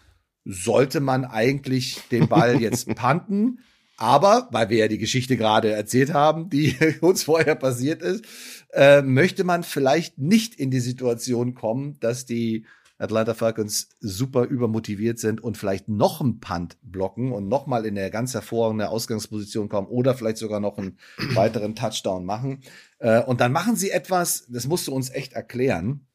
sollte 0.45 1.01
man 1.01 1.25
eigentlich 1.25 2.03
den 2.11 2.29
Ball 2.29 2.61
jetzt 2.61 2.87
panten. 2.95 3.61
Aber, 3.97 4.49
weil 4.53 4.69
wir 4.69 4.79
ja 4.79 4.89
die 4.89 4.99
Geschichte 4.99 5.37
gerade 5.37 5.73
erzählt 5.73 6.13
haben, 6.13 6.51
die 6.51 6.77
uns 7.01 7.23
vorher 7.23 7.55
passiert 7.55 8.03
ist, 8.03 8.25
äh, 8.73 9.03
möchte 9.03 9.45
man 9.45 9.63
vielleicht 9.63 10.19
nicht 10.19 10.55
in 10.55 10.71
die 10.71 10.81
Situation 10.81 11.55
kommen, 11.55 11.99
dass 12.01 12.27
die 12.27 12.67
Atlanta 12.99 13.35
Falcons 13.35 13.91
super 14.01 14.45
übermotiviert 14.45 15.19
sind 15.19 15.43
und 15.43 15.59
vielleicht 15.59 15.89
noch 15.89 16.21
einen 16.21 16.41
Punt 16.41 16.79
blocken 16.83 17.33
und 17.33 17.49
noch 17.49 17.67
mal 17.67 17.85
in 17.85 17.95
der 17.95 18.11
ganz 18.11 18.33
hervorragenden 18.33 18.89
Ausgangsposition 18.89 19.69
kommen 19.69 19.89
oder 19.89 20.15
vielleicht 20.15 20.39
sogar 20.39 20.61
noch 20.61 20.79
einen 20.79 20.99
weiteren 21.35 21.75
Touchdown 21.75 22.25
machen. 22.25 22.63
Äh, 22.99 23.23
und 23.23 23.41
dann 23.41 23.53
machen 23.53 23.77
sie 23.77 23.91
etwas, 23.91 24.47
das 24.49 24.67
musst 24.67 24.87
du 24.89 24.95
uns 24.95 25.11
echt 25.11 25.35
erklären. 25.35 26.07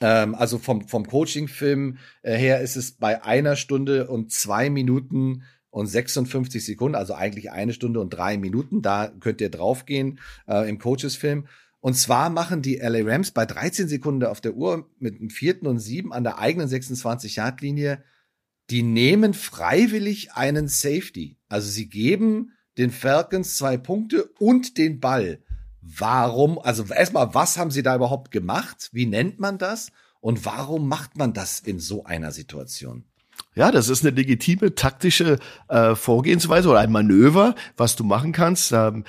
Ähm, 0.00 0.34
also 0.34 0.58
vom, 0.58 0.86
vom 0.86 1.06
Coaching-Film 1.06 1.98
äh, 2.22 2.36
her 2.36 2.60
ist 2.60 2.76
es 2.76 2.92
bei 2.92 3.22
einer 3.22 3.56
Stunde 3.56 4.08
und 4.08 4.32
zwei 4.32 4.68
Minuten 4.68 5.44
und 5.72 5.86
56 5.86 6.64
Sekunden, 6.64 6.94
also 6.94 7.14
eigentlich 7.14 7.50
eine 7.50 7.72
Stunde 7.72 7.98
und 7.98 8.10
drei 8.10 8.36
Minuten. 8.36 8.82
Da 8.82 9.08
könnt 9.08 9.40
ihr 9.40 9.50
draufgehen 9.50 10.20
äh, 10.46 10.68
im 10.68 10.78
Coaches-Film. 10.78 11.46
Und 11.80 11.94
zwar 11.94 12.30
machen 12.30 12.62
die 12.62 12.76
LA 12.76 13.00
Rams 13.10 13.32
bei 13.32 13.46
13 13.46 13.88
Sekunden 13.88 14.24
auf 14.24 14.40
der 14.40 14.54
Uhr 14.54 14.88
mit 15.00 15.18
dem 15.18 15.30
vierten 15.30 15.66
und 15.66 15.80
sieben 15.80 16.12
an 16.12 16.24
der 16.24 16.38
eigenen 16.38 16.68
26-Yard-Linie, 16.68 18.04
die 18.70 18.82
nehmen 18.82 19.32
freiwillig 19.32 20.34
einen 20.34 20.68
Safety. 20.68 21.38
Also 21.48 21.70
sie 21.70 21.88
geben 21.88 22.52
den 22.76 22.90
Falcons 22.90 23.56
zwei 23.56 23.78
Punkte 23.78 24.24
und 24.38 24.76
den 24.76 25.00
Ball. 25.00 25.42
Warum? 25.80 26.58
Also 26.58 26.84
erstmal, 26.84 27.34
was 27.34 27.56
haben 27.56 27.70
sie 27.70 27.82
da 27.82 27.96
überhaupt 27.96 28.30
gemacht? 28.30 28.90
Wie 28.92 29.06
nennt 29.06 29.40
man 29.40 29.56
das? 29.56 29.90
Und 30.20 30.44
warum 30.44 30.86
macht 30.86 31.16
man 31.16 31.32
das 31.32 31.60
in 31.60 31.80
so 31.80 32.04
einer 32.04 32.30
Situation? 32.30 33.06
Ja, 33.54 33.70
das 33.70 33.88
ist 33.88 34.04
eine 34.04 34.14
legitime 34.14 34.74
taktische 34.74 35.38
äh, 35.68 35.94
Vorgehensweise 35.94 36.68
oder 36.68 36.80
ein 36.80 36.92
Manöver, 36.92 37.54
was 37.76 37.96
du 37.96 38.04
machen 38.04 38.32
kannst. 38.32 38.72
Ähm, 38.72 39.04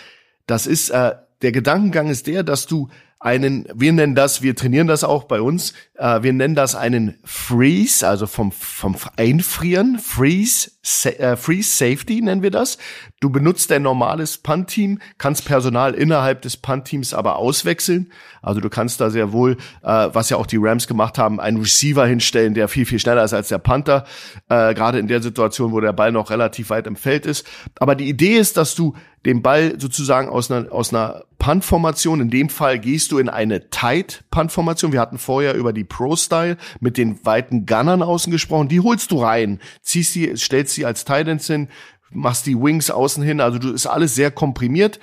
das 0.47 0.67
ist 0.67 0.89
äh, 0.89 1.15
der 1.41 1.51
Gedankengang 1.51 2.09
ist 2.09 2.27
der, 2.27 2.43
dass 2.43 2.67
du 2.67 2.89
einen, 3.23 3.65
wir 3.73 3.93
nennen 3.93 4.15
das, 4.15 4.41
wir 4.41 4.53
trainieren 4.53 4.87
das 4.87 5.05
auch 5.05 5.23
bei 5.23 5.39
uns, 5.39 5.73
äh, 5.95 6.21
wir 6.23 6.33
nennen 6.33 6.55
das 6.55 6.75
einen 6.75 7.17
Freeze, 7.23 8.05
also 8.05 8.27
vom, 8.27 8.51
vom 8.51 8.97
Einfrieren, 9.15 9.97
Freeze, 9.97 10.71
äh, 11.05 11.37
Freeze 11.37 11.77
Safety 11.77 12.21
nennen 12.21 12.41
wir 12.41 12.51
das. 12.51 12.77
Du 13.21 13.29
benutzt 13.29 13.71
dein 13.71 13.83
normales 13.83 14.37
Punt-Team, 14.39 14.99
kannst 15.17 15.45
Personal 15.45 15.93
innerhalb 15.93 16.41
des 16.41 16.57
Punt-Teams 16.57 17.13
aber 17.13 17.37
auswechseln. 17.37 18.11
Also 18.41 18.59
du 18.59 18.69
kannst 18.69 18.99
da 18.99 19.09
sehr 19.09 19.31
wohl, 19.31 19.53
äh, 19.83 20.09
was 20.11 20.29
ja 20.29 20.35
auch 20.35 20.45
die 20.45 20.59
Rams 20.59 20.87
gemacht 20.87 21.17
haben, 21.17 21.39
einen 21.39 21.57
Receiver 21.57 22.05
hinstellen, 22.05 22.53
der 22.53 22.67
viel, 22.67 22.85
viel 22.85 22.99
schneller 22.99 23.23
ist 23.23 23.33
als 23.33 23.47
der 23.47 23.59
Panther, 23.59 24.03
äh, 24.49 24.73
gerade 24.73 24.99
in 24.99 25.07
der 25.07 25.21
Situation, 25.21 25.71
wo 25.71 25.79
der 25.79 25.93
Ball 25.93 26.11
noch 26.11 26.29
relativ 26.29 26.69
weit 26.71 26.87
im 26.87 26.97
Feld 26.97 27.25
ist. 27.25 27.47
Aber 27.79 27.95
die 27.95 28.09
Idee 28.09 28.37
ist, 28.37 28.57
dass 28.57 28.75
du 28.75 28.95
den 29.25 29.41
Ball 29.41 29.79
sozusagen 29.79 30.27
aus 30.27 30.51
einer, 30.51 30.69
aus 30.73 30.93
einer 30.93 31.23
Punt-Formation, 31.43 32.21
in 32.21 32.29
dem 32.29 32.47
Fall 32.47 32.79
gehst 32.79 33.11
du 33.11 33.17
in 33.17 33.27
eine 33.27 33.69
Tight-Punt-Formation. 33.69 34.93
Wir 34.93 35.01
hatten 35.01 35.17
vorher 35.17 35.55
über 35.55 35.73
die 35.73 35.83
Pro-Style 35.83 36.55
mit 36.79 36.95
den 36.95 37.25
weiten 37.25 37.65
Gunnern 37.65 38.01
außen 38.01 38.31
gesprochen. 38.31 38.69
Die 38.69 38.79
holst 38.79 39.11
du 39.11 39.21
rein, 39.21 39.59
ziehst 39.81 40.13
sie, 40.13 40.37
stellst 40.37 40.73
sie 40.73 40.85
als 40.85 41.03
Tight 41.03 41.27
Ends 41.27 41.47
hin, 41.47 41.67
machst 42.11 42.45
die 42.45 42.57
Wings 42.57 42.89
außen 42.89 43.21
hin. 43.21 43.41
Also 43.41 43.59
du 43.59 43.73
ist 43.73 43.87
alles 43.87 44.15
sehr 44.15 44.31
komprimiert. 44.31 45.01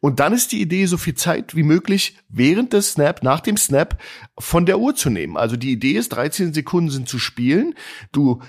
Und 0.00 0.20
dann 0.20 0.32
ist 0.32 0.52
die 0.52 0.62
Idee, 0.62 0.86
so 0.86 0.96
viel 0.96 1.16
Zeit 1.16 1.54
wie 1.54 1.62
möglich 1.62 2.16
während 2.30 2.72
des 2.72 2.92
Snap, 2.92 3.22
nach 3.22 3.40
dem 3.40 3.58
Snap 3.58 4.00
von 4.38 4.64
der 4.64 4.78
Uhr 4.78 4.94
zu 4.94 5.10
nehmen. 5.10 5.36
Also 5.36 5.56
die 5.56 5.72
Idee 5.72 5.98
ist, 5.98 6.08
13 6.10 6.54
Sekunden 6.54 6.88
sind 6.88 7.10
zu 7.10 7.18
spielen. 7.18 7.74
Du 8.10 8.40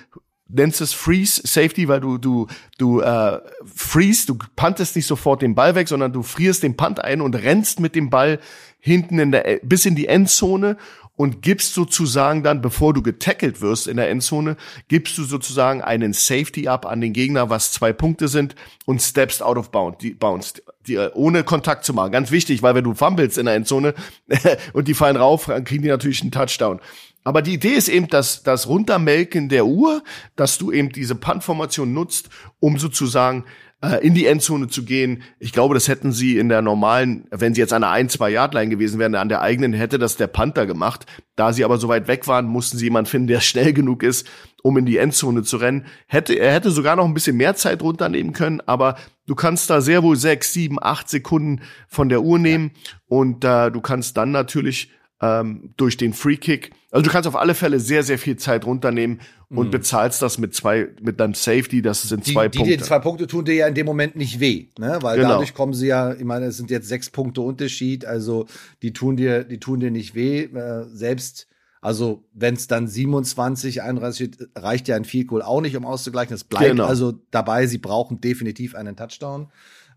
nennst 0.48 0.82
es 0.82 0.94
Freeze 0.94 1.42
Safety, 1.46 1.88
weil 1.88 2.00
du 2.00 2.18
du 2.18 2.48
du 2.78 3.02
äh, 3.02 3.40
freeze, 3.66 4.28
du 4.28 4.38
puntest 4.56 4.96
nicht 4.96 5.08
sofort 5.08 5.42
den 5.42 5.56
Ball 5.56 5.76
weg, 5.76 5.88
sondern 5.88 6.14
du 6.14 6.24
frierst 6.24 6.64
den 6.64 6.78
Punt 6.78 7.04
ein 7.04 7.22
und 7.22 7.36
rennst 7.36 7.80
mit 7.80 7.96
dem 7.96 8.10
Ball 8.10 8.40
hinten 8.80 9.20
in 9.20 9.32
der 9.32 9.60
bis 9.64 9.86
in 9.86 9.96
die 9.96 10.08
Endzone 10.08 10.78
und 11.18 11.42
gibst 11.42 11.74
sozusagen 11.74 12.44
dann, 12.44 12.62
bevor 12.62 12.94
du 12.94 13.02
getackelt 13.02 13.62
wirst 13.62 13.88
in 13.88 13.98
der 13.98 14.10
Endzone, 14.10 14.58
gibst 14.88 15.18
du 15.18 15.24
sozusagen 15.24 15.82
einen 15.82 16.14
Safety 16.14 16.68
up 16.68 16.86
an 16.86 17.02
den 17.02 17.14
Gegner, 17.14 17.50
was 17.50 17.72
zwei 17.72 17.94
Punkte 17.94 18.28
sind 18.28 18.56
und 18.86 19.02
steppst 19.02 19.42
out 19.42 19.58
of 19.58 19.72
bounds, 19.72 20.00
die, 20.00 20.14
bounds, 20.14 20.56
die, 20.88 20.98
ohne 20.98 21.44
Kontakt 21.44 21.86
zu 21.86 21.94
machen. 21.94 22.12
Ganz 22.12 22.32
wichtig, 22.32 22.62
weil 22.64 22.76
wenn 22.76 22.84
du 22.84 22.94
fummelst 22.94 23.38
in 23.38 23.46
der 23.46 23.56
Endzone 23.56 23.94
und 24.74 24.88
die 24.88 24.94
fallen 24.94 25.16
rauf, 25.16 25.46
dann 25.46 25.64
kriegen 25.64 25.84
die 25.84 25.90
natürlich 25.90 26.22
einen 26.22 26.32
Touchdown. 26.32 26.82
Aber 27.26 27.42
die 27.42 27.56
Idee 27.56 27.74
ist 27.74 27.90
eben, 27.90 28.08
dass 28.08 28.44
das 28.44 28.68
Runtermelken 28.68 29.50
der 29.50 29.66
Uhr, 29.66 30.04
dass 30.36 30.60
du 30.60 30.72
eben 30.72 30.90
diese 30.90 31.16
Punt-Formation 31.16 31.92
nutzt, 31.92 32.30
um 32.60 32.78
sozusagen 32.78 33.46
äh, 33.82 34.06
in 34.06 34.14
die 34.14 34.28
Endzone 34.28 34.68
zu 34.68 34.86
gehen. 34.86 35.24
Ich 35.40 35.52
glaube, 35.52 35.74
das 35.74 35.88
hätten 35.88 36.12
sie 36.12 36.38
in 36.38 36.50
der 36.50 36.62
normalen, 36.62 37.28
wenn 37.32 37.56
sie 37.56 37.62
jetzt 37.62 37.74
an 37.74 37.82
der 37.82 37.90
1 37.90 38.14
2 38.14 38.30
Yard 38.30 38.54
Line 38.54 38.70
gewesen 38.70 39.00
wären, 39.00 39.16
an 39.16 39.28
der 39.28 39.42
eigenen 39.42 39.74
hätte 39.74 39.98
das 39.98 40.18
der 40.18 40.28
Panther 40.28 40.68
gemacht. 40.68 41.08
Da 41.36 41.52
sie 41.52 41.66
aber 41.66 41.80
so 41.80 41.88
weit 41.88 42.08
weg 42.08 42.28
waren, 42.28 42.46
mussten 42.46 42.78
sie 42.78 42.86
jemanden 42.86 43.10
finden, 43.10 43.28
der 43.28 43.42
schnell 43.42 43.74
genug 43.74 44.04
ist, 44.04 44.28
um 44.62 44.78
in 44.78 44.86
die 44.86 44.98
Endzone 44.98 45.42
zu 45.42 45.58
rennen. 45.58 45.88
Hätte 46.06 46.36
er 46.36 46.54
hätte 46.54 46.70
sogar 46.70 46.96
noch 46.96 47.06
ein 47.06 47.16
bisschen 47.16 47.38
mehr 47.38 47.56
Zeit 47.56 47.82
runternehmen 47.82 48.34
können, 48.34 48.62
aber 48.68 48.98
du 49.26 49.34
kannst 49.34 49.72
da 49.72 49.82
sehr 49.82 50.04
wohl 50.04 50.16
sechs, 50.16 50.54
sieben, 50.54 50.78
acht 50.80 51.10
Sekunden 51.10 51.62
von 51.88 52.08
der 52.08 52.22
Uhr 52.22 52.38
nehmen 52.38 52.70
und 53.08 53.44
äh, 53.44 53.72
du 53.72 53.82
kannst 53.82 54.16
dann 54.16 54.30
natürlich 54.30 54.92
ähm, 55.22 55.74
durch 55.78 55.98
den 55.98 56.14
Free 56.14 56.38
Kick. 56.38 56.72
Also 56.96 57.04
du 57.04 57.12
kannst 57.12 57.28
auf 57.28 57.36
alle 57.36 57.56
Fälle 57.56 57.82
sehr, 57.82 58.04
sehr 58.04 58.18
viel 58.18 58.38
Zeit 58.38 58.66
runternehmen 58.66 59.20
und 59.50 59.68
mhm. 59.68 59.72
bezahlst 59.72 60.22
das 60.22 60.38
mit 60.38 60.56
zwei, 60.56 60.88
mit 61.02 61.20
deinem 61.20 61.34
Safety, 61.34 61.82
das 61.82 62.04
sind 62.04 62.26
die, 62.26 62.32
zwei 62.32 62.48
die, 62.48 62.58
Punkte. 62.58 62.78
Die 62.78 62.84
zwei 62.84 63.00
Punkte 63.00 63.28
tun 63.28 63.44
dir 63.44 63.54
ja 63.54 63.68
in 63.68 63.76
dem 63.76 63.86
Moment 63.86 64.16
nicht 64.16 64.40
weh, 64.40 64.68
ne? 64.80 65.00
Weil 65.02 65.18
genau. 65.18 65.32
dadurch 65.32 65.54
kommen 65.54 65.74
sie 65.74 65.88
ja, 65.88 66.14
ich 66.14 66.24
meine, 66.24 66.46
es 66.46 66.56
sind 66.56 66.72
jetzt 66.72 66.88
sechs 66.88 67.10
Punkte 67.10 67.42
Unterschied, 67.42 68.06
also 68.06 68.46
die 68.82 68.94
tun 68.94 69.18
dir, 69.18 69.44
die 69.44 69.60
tun 69.60 69.82
dir 69.82 69.92
nicht 69.92 70.16
weh, 70.16 70.44
äh, 70.44 70.86
selbst 70.88 71.48
also, 71.82 72.24
wenn 72.34 72.56
es 72.56 72.66
dann 72.66 72.88
27, 72.88 73.84
31 73.84 74.16
steht, 74.16 74.50
reicht 74.56 74.88
ja 74.88 74.96
ein 74.96 75.06
Field 75.06 75.28
Goal 75.28 75.44
auch 75.44 75.62
nicht, 75.62 75.78
um 75.78 75.86
auszugleichen. 75.86 76.34
Es 76.34 76.44
bleibt 76.44 76.72
genau. 76.72 76.86
also 76.86 77.14
dabei, 77.30 77.68
sie 77.68 77.78
brauchen 77.78 78.20
definitiv 78.20 78.74
einen 78.74 78.96
Touchdown. 78.96 79.50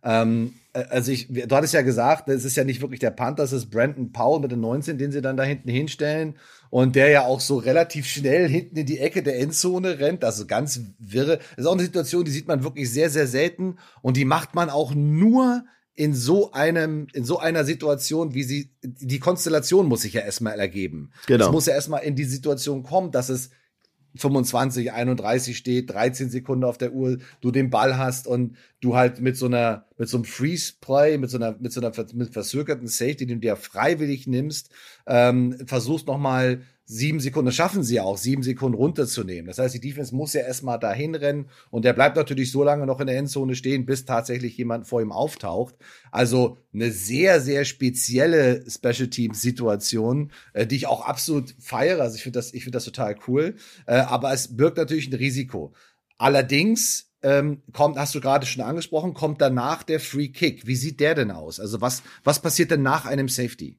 Ähm, 0.02 0.54
äh, 0.72 0.84
also 0.90 1.12
ich, 1.12 1.28
du 1.28 1.54
hattest 1.54 1.74
ja 1.74 1.82
gesagt, 1.82 2.28
es 2.28 2.44
ist 2.44 2.56
ja 2.56 2.64
nicht 2.64 2.80
wirklich 2.80 3.00
der 3.00 3.10
Panther, 3.10 3.42
es 3.42 3.52
ist 3.52 3.70
Brandon 3.70 4.12
Powell 4.12 4.40
mit 4.40 4.52
den 4.52 4.60
19, 4.60 4.98
den 4.98 5.12
sie 5.12 5.22
dann 5.22 5.36
da 5.36 5.42
hinten 5.42 5.68
hinstellen 5.68 6.36
und 6.70 6.96
der 6.96 7.08
ja 7.08 7.24
auch 7.24 7.40
so 7.40 7.56
relativ 7.56 8.06
schnell 8.06 8.48
hinten 8.48 8.76
in 8.76 8.86
die 8.86 8.98
Ecke 8.98 9.22
der 9.22 9.38
Endzone 9.40 9.98
rennt, 9.98 10.24
also 10.24 10.46
ganz 10.46 10.80
wirre. 10.98 11.38
Das 11.38 11.58
ist 11.58 11.66
auch 11.66 11.72
eine 11.72 11.82
Situation, 11.82 12.24
die 12.24 12.30
sieht 12.30 12.48
man 12.48 12.62
wirklich 12.62 12.90
sehr, 12.90 13.10
sehr 13.10 13.26
selten 13.26 13.76
und 14.02 14.16
die 14.16 14.24
macht 14.24 14.54
man 14.54 14.70
auch 14.70 14.94
nur 14.94 15.64
in 15.94 16.14
so 16.14 16.52
einem, 16.52 17.08
in 17.12 17.24
so 17.24 17.40
einer 17.40 17.64
Situation, 17.64 18.32
wie 18.32 18.44
sie, 18.44 18.70
die 18.82 19.18
Konstellation 19.18 19.86
muss 19.86 20.02
sich 20.02 20.12
ja 20.12 20.20
erstmal 20.20 20.60
ergeben. 20.60 21.10
Genau. 21.26 21.46
Es 21.46 21.52
muss 21.52 21.66
ja 21.66 21.74
erstmal 21.74 22.04
in 22.04 22.14
die 22.14 22.24
Situation 22.24 22.84
kommen, 22.84 23.10
dass 23.10 23.30
es 23.30 23.50
25, 24.14 24.92
31 24.92 25.56
steht, 25.56 25.90
13 25.90 26.30
Sekunden 26.30 26.62
auf 26.62 26.78
der 26.78 26.92
Uhr, 26.92 27.18
du 27.40 27.50
den 27.50 27.70
Ball 27.70 27.98
hast 27.98 28.28
und 28.28 28.56
du 28.80 28.94
halt 28.94 29.20
mit 29.20 29.36
so 29.36 29.46
einer, 29.46 29.86
mit 29.98 30.08
so 30.08 30.16
einem 30.16 30.24
Freeze-Play, 30.24 31.18
mit 31.18 31.30
so 31.30 31.36
einer, 31.36 31.56
mit 31.58 31.72
so 31.72 31.80
einer 31.80 31.92
mit 32.14 32.32
verzögerten 32.32 32.86
Safety, 32.86 33.26
den 33.26 33.40
du 33.40 33.48
dir 33.48 33.56
freiwillig 33.56 34.26
nimmst, 34.26 34.70
ähm, 35.06 35.58
versuchst 35.66 36.06
nochmal 36.06 36.62
sieben 36.90 37.20
Sekunden, 37.20 37.46
das 37.46 37.54
schaffen 37.54 37.82
sie 37.82 37.96
ja 37.96 38.02
auch, 38.04 38.16
sieben 38.16 38.42
Sekunden 38.42 38.74
runterzunehmen. 38.74 39.46
Das 39.46 39.58
heißt, 39.58 39.74
die 39.74 39.80
Defense 39.80 40.14
muss 40.14 40.32
ja 40.32 40.40
erstmal 40.40 40.78
dahin 40.78 41.14
rennen 41.14 41.50
und 41.70 41.84
der 41.84 41.92
bleibt 41.92 42.16
natürlich 42.16 42.50
so 42.50 42.64
lange 42.64 42.86
noch 42.86 42.98
in 43.00 43.06
der 43.06 43.18
Endzone 43.18 43.54
stehen, 43.56 43.84
bis 43.84 44.06
tatsächlich 44.06 44.56
jemand 44.56 44.86
vor 44.86 45.02
ihm 45.02 45.12
auftaucht. 45.12 45.74
Also 46.10 46.56
eine 46.72 46.90
sehr, 46.90 47.42
sehr 47.42 47.66
spezielle 47.66 48.64
Special 48.70 49.08
Teams 49.08 49.42
Situation, 49.42 50.32
äh, 50.54 50.66
die 50.66 50.76
ich 50.76 50.86
auch 50.86 51.04
absolut 51.04 51.54
feiere. 51.58 52.00
Also 52.00 52.16
ich 52.16 52.22
finde 52.22 52.38
das, 52.38 52.54
ich 52.54 52.64
finde 52.64 52.76
das 52.76 52.86
total 52.86 53.16
cool. 53.26 53.56
Äh, 53.86 53.96
aber 53.96 54.32
es 54.32 54.56
birgt 54.56 54.78
natürlich 54.78 55.08
ein 55.08 55.14
Risiko. 55.14 55.74
Allerdings 56.16 57.07
ähm, 57.22 57.62
kommt, 57.72 57.96
hast 57.96 58.14
du 58.14 58.20
gerade 58.20 58.46
schon 58.46 58.62
angesprochen, 58.62 59.14
kommt 59.14 59.40
danach 59.40 59.82
der 59.82 60.00
Free 60.00 60.28
Kick. 60.28 60.66
Wie 60.66 60.76
sieht 60.76 61.00
der 61.00 61.14
denn 61.14 61.30
aus? 61.30 61.60
Also 61.60 61.80
was, 61.80 62.02
was 62.24 62.40
passiert 62.40 62.70
denn 62.70 62.82
nach 62.82 63.06
einem 63.06 63.28
Safety? 63.28 63.76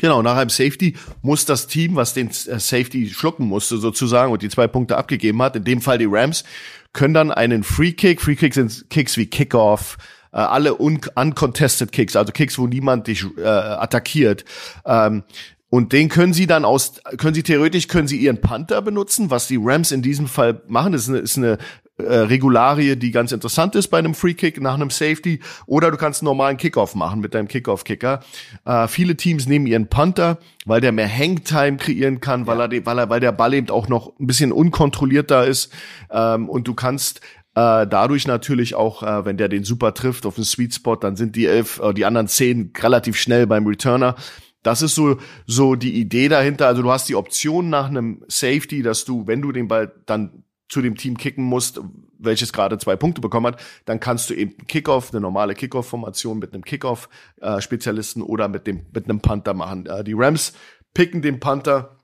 Genau, 0.00 0.22
nach 0.22 0.36
einem 0.36 0.50
Safety 0.50 0.96
muss 1.22 1.44
das 1.44 1.66
Team, 1.66 1.96
was 1.96 2.14
den 2.14 2.28
äh, 2.28 2.58
Safety 2.58 3.08
schlucken 3.08 3.46
musste 3.46 3.78
sozusagen 3.78 4.32
und 4.32 4.42
die 4.42 4.48
zwei 4.48 4.66
Punkte 4.66 4.96
abgegeben 4.96 5.40
hat, 5.42 5.56
in 5.56 5.64
dem 5.64 5.80
Fall 5.80 5.98
die 5.98 6.08
Rams, 6.08 6.44
können 6.92 7.14
dann 7.14 7.30
einen 7.30 7.62
Free 7.62 7.92
Kick, 7.92 8.20
Free 8.20 8.36
Kicks 8.36 8.56
sind 8.56 8.90
Kicks 8.90 9.16
wie 9.16 9.26
Kickoff, 9.26 9.98
äh, 10.32 10.38
alle 10.38 10.80
un 10.80 11.00
uncontested 11.14 11.92
Kicks, 11.92 12.16
also 12.16 12.32
Kicks, 12.32 12.58
wo 12.58 12.66
niemand 12.66 13.06
dich 13.06 13.24
äh, 13.38 13.46
attackiert, 13.46 14.44
ähm, 14.84 15.24
und 15.70 15.92
den 15.92 16.08
können 16.08 16.32
sie 16.32 16.46
dann 16.46 16.64
aus, 16.64 16.94
können 17.18 17.34
sie 17.34 17.42
theoretisch, 17.42 17.88
können 17.88 18.08
sie 18.08 18.16
ihren 18.16 18.40
Panther 18.40 18.80
benutzen, 18.80 19.30
was 19.30 19.48
die 19.48 19.58
Rams 19.60 19.92
in 19.92 20.00
diesem 20.00 20.26
Fall 20.26 20.62
machen. 20.66 20.92
Das 20.92 21.02
ist 21.02 21.08
eine, 21.08 21.18
ist 21.18 21.36
eine 21.36 21.58
äh, 21.98 22.02
Regularie, 22.02 22.96
die 22.96 23.10
ganz 23.10 23.32
interessant 23.32 23.74
ist 23.74 23.88
bei 23.88 23.98
einem 23.98 24.14
Free 24.14 24.34
Kick 24.34 24.60
nach 24.60 24.74
einem 24.74 24.90
Safety. 24.90 25.40
Oder 25.66 25.90
du 25.90 25.96
kannst 25.96 26.22
einen 26.22 26.26
normalen 26.26 26.56
Kickoff 26.56 26.94
machen 26.94 27.20
mit 27.20 27.34
deinem 27.34 27.48
Kickoff-Kicker. 27.48 28.20
Äh, 28.64 28.88
viele 28.88 29.16
Teams 29.16 29.46
nehmen 29.46 29.66
ihren 29.66 29.88
Panther, 29.88 30.38
weil 30.64 30.80
der 30.80 30.92
mehr 30.92 31.08
Hangtime 31.08 31.76
kreieren 31.76 32.20
kann, 32.20 32.46
weil, 32.46 32.60
er, 32.60 32.86
weil, 32.86 32.98
er, 32.98 33.10
weil 33.10 33.20
der 33.20 33.32
Ball 33.32 33.54
eben 33.54 33.70
auch 33.70 33.88
noch 33.88 34.18
ein 34.18 34.26
bisschen 34.26 34.52
unkontrollierter 34.52 35.46
ist. 35.46 35.72
Ähm, 36.10 36.48
und 36.48 36.68
du 36.68 36.74
kannst 36.74 37.20
äh, 37.54 37.86
dadurch 37.88 38.28
natürlich 38.28 38.76
auch, 38.76 39.02
äh, 39.02 39.24
wenn 39.24 39.36
der 39.36 39.48
den 39.48 39.64
super 39.64 39.92
trifft 39.92 40.26
auf 40.26 40.36
den 40.36 40.44
Sweet 40.44 40.74
Spot, 40.74 40.94
dann 40.96 41.16
sind 41.16 41.34
die 41.34 41.46
elf, 41.46 41.80
äh, 41.80 41.92
die 41.92 42.04
anderen 42.04 42.28
zehn 42.28 42.72
relativ 42.80 43.16
schnell 43.16 43.48
beim 43.48 43.66
Returner. 43.66 44.14
Das 44.62 44.82
ist 44.82 44.94
so, 44.94 45.18
so 45.46 45.74
die 45.74 45.94
Idee 45.98 46.28
dahinter. 46.28 46.68
Also 46.68 46.82
du 46.82 46.92
hast 46.92 47.08
die 47.08 47.16
Option 47.16 47.70
nach 47.70 47.88
einem 47.88 48.22
Safety, 48.28 48.82
dass 48.82 49.04
du, 49.04 49.26
wenn 49.26 49.42
du 49.42 49.50
den 49.50 49.66
Ball 49.66 49.92
dann 50.06 50.44
zu 50.68 50.82
dem 50.82 50.96
Team 50.96 51.16
kicken 51.16 51.44
musst, 51.44 51.80
welches 52.18 52.52
gerade 52.52 52.78
zwei 52.78 52.96
Punkte 52.96 53.20
bekommen 53.20 53.46
hat, 53.46 53.60
dann 53.84 54.00
kannst 54.00 54.30
du 54.30 54.34
eben 54.34 54.56
Kickoff, 54.66 55.12
eine 55.12 55.20
normale 55.20 55.54
Kickoff-Formation 55.54 56.38
mit 56.38 56.52
einem 56.52 56.64
Kickoff-Spezialisten 56.64 58.22
oder 58.22 58.48
mit 58.48 58.66
dem 58.66 58.86
mit 58.92 59.04
einem 59.04 59.20
Panther 59.20 59.54
machen. 59.54 59.86
Äh, 59.86 60.04
die 60.04 60.14
Rams 60.14 60.52
picken 60.94 61.22
den 61.22 61.40
Panther, 61.40 61.98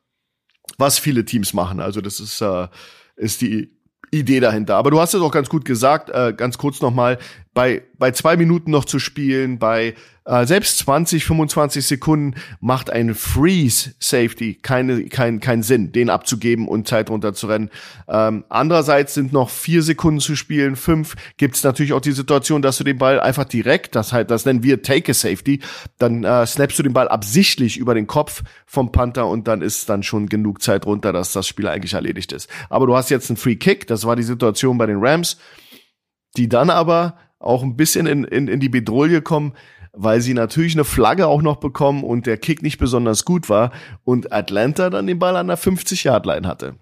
was 0.78 0.98
viele 0.98 1.24
Teams 1.24 1.52
machen. 1.52 1.80
Also 1.80 2.00
das 2.00 2.20
ist 2.20 2.40
äh, 2.40 2.68
ist 3.16 3.40
die 3.40 3.74
Idee 4.10 4.40
dahinter. 4.40 4.76
Aber 4.76 4.90
du 4.90 5.00
hast 5.00 5.14
es 5.14 5.20
auch 5.20 5.32
ganz 5.32 5.48
gut 5.48 5.64
gesagt, 5.64 6.10
äh, 6.10 6.32
ganz 6.36 6.58
kurz 6.58 6.80
nochmal, 6.80 7.18
bei, 7.52 7.82
bei 7.98 8.12
zwei 8.12 8.36
Minuten 8.36 8.70
noch 8.70 8.84
zu 8.84 8.98
spielen, 8.98 9.58
bei 9.58 9.94
äh, 10.26 10.46
selbst 10.46 10.78
20, 10.78 11.24
25 11.24 11.84
Sekunden 11.84 12.34
macht 12.60 12.90
ein 12.90 13.14
Freeze 13.14 13.94
Safety 13.98 14.54
keine, 14.54 15.04
kein, 15.04 15.40
keinen 15.40 15.62
Sinn, 15.62 15.92
den 15.92 16.08
abzugeben 16.08 16.66
und 16.66 16.88
Zeit 16.88 17.10
runterzurennen. 17.10 17.70
Ähm, 18.08 18.44
andererseits 18.48 19.14
sind 19.14 19.32
noch 19.32 19.50
vier 19.50 19.82
Sekunden 19.82 20.20
zu 20.20 20.34
spielen, 20.34 20.76
fünf, 20.76 21.14
gibt 21.36 21.56
es 21.56 21.62
natürlich 21.62 21.92
auch 21.92 22.00
die 22.00 22.12
Situation, 22.12 22.62
dass 22.62 22.78
du 22.78 22.84
den 22.84 22.98
Ball 22.98 23.20
einfach 23.20 23.44
direkt, 23.44 23.94
das 23.94 24.12
halt, 24.12 24.30
das 24.30 24.46
nennen 24.46 24.62
wir 24.62 24.82
Take 24.82 25.10
a 25.10 25.14
Safety, 25.14 25.60
dann 25.98 26.24
äh, 26.24 26.46
snappst 26.46 26.78
du 26.78 26.82
den 26.82 26.94
Ball 26.94 27.08
absichtlich 27.08 27.76
über 27.76 27.94
den 27.94 28.06
Kopf 28.06 28.42
vom 28.66 28.92
Panther 28.92 29.26
und 29.26 29.46
dann 29.46 29.60
ist 29.60 29.88
dann 29.90 30.02
schon 30.02 30.28
genug 30.28 30.62
Zeit 30.62 30.86
runter, 30.86 31.12
dass 31.12 31.32
das 31.32 31.46
Spiel 31.46 31.68
eigentlich 31.68 31.94
erledigt 31.94 32.32
ist. 32.32 32.48
Aber 32.70 32.86
du 32.86 32.96
hast 32.96 33.10
jetzt 33.10 33.28
einen 33.28 33.36
Free 33.36 33.56
Kick, 33.56 33.86
das 33.86 34.06
war 34.06 34.16
die 34.16 34.22
Situation 34.22 34.78
bei 34.78 34.86
den 34.86 34.98
Rams, 35.00 35.36
die 36.36 36.48
dann 36.48 36.70
aber 36.70 37.18
auch 37.38 37.62
ein 37.62 37.76
bisschen 37.76 38.06
in, 38.06 38.24
in, 38.24 38.48
in 38.48 38.60
die 38.60 38.70
Bedrohung 38.70 39.22
kommen, 39.22 39.52
weil 39.94 40.20
sie 40.20 40.34
natürlich 40.34 40.74
eine 40.74 40.84
Flagge 40.84 41.26
auch 41.26 41.42
noch 41.42 41.56
bekommen 41.56 42.04
und 42.04 42.26
der 42.26 42.36
Kick 42.36 42.62
nicht 42.62 42.78
besonders 42.78 43.24
gut 43.24 43.48
war 43.48 43.72
und 44.04 44.32
Atlanta 44.32 44.90
dann 44.90 45.06
den 45.06 45.18
Ball 45.18 45.36
an 45.36 45.48
der 45.48 45.58
50-Yard-Line 45.58 46.46
hatte. 46.46 46.76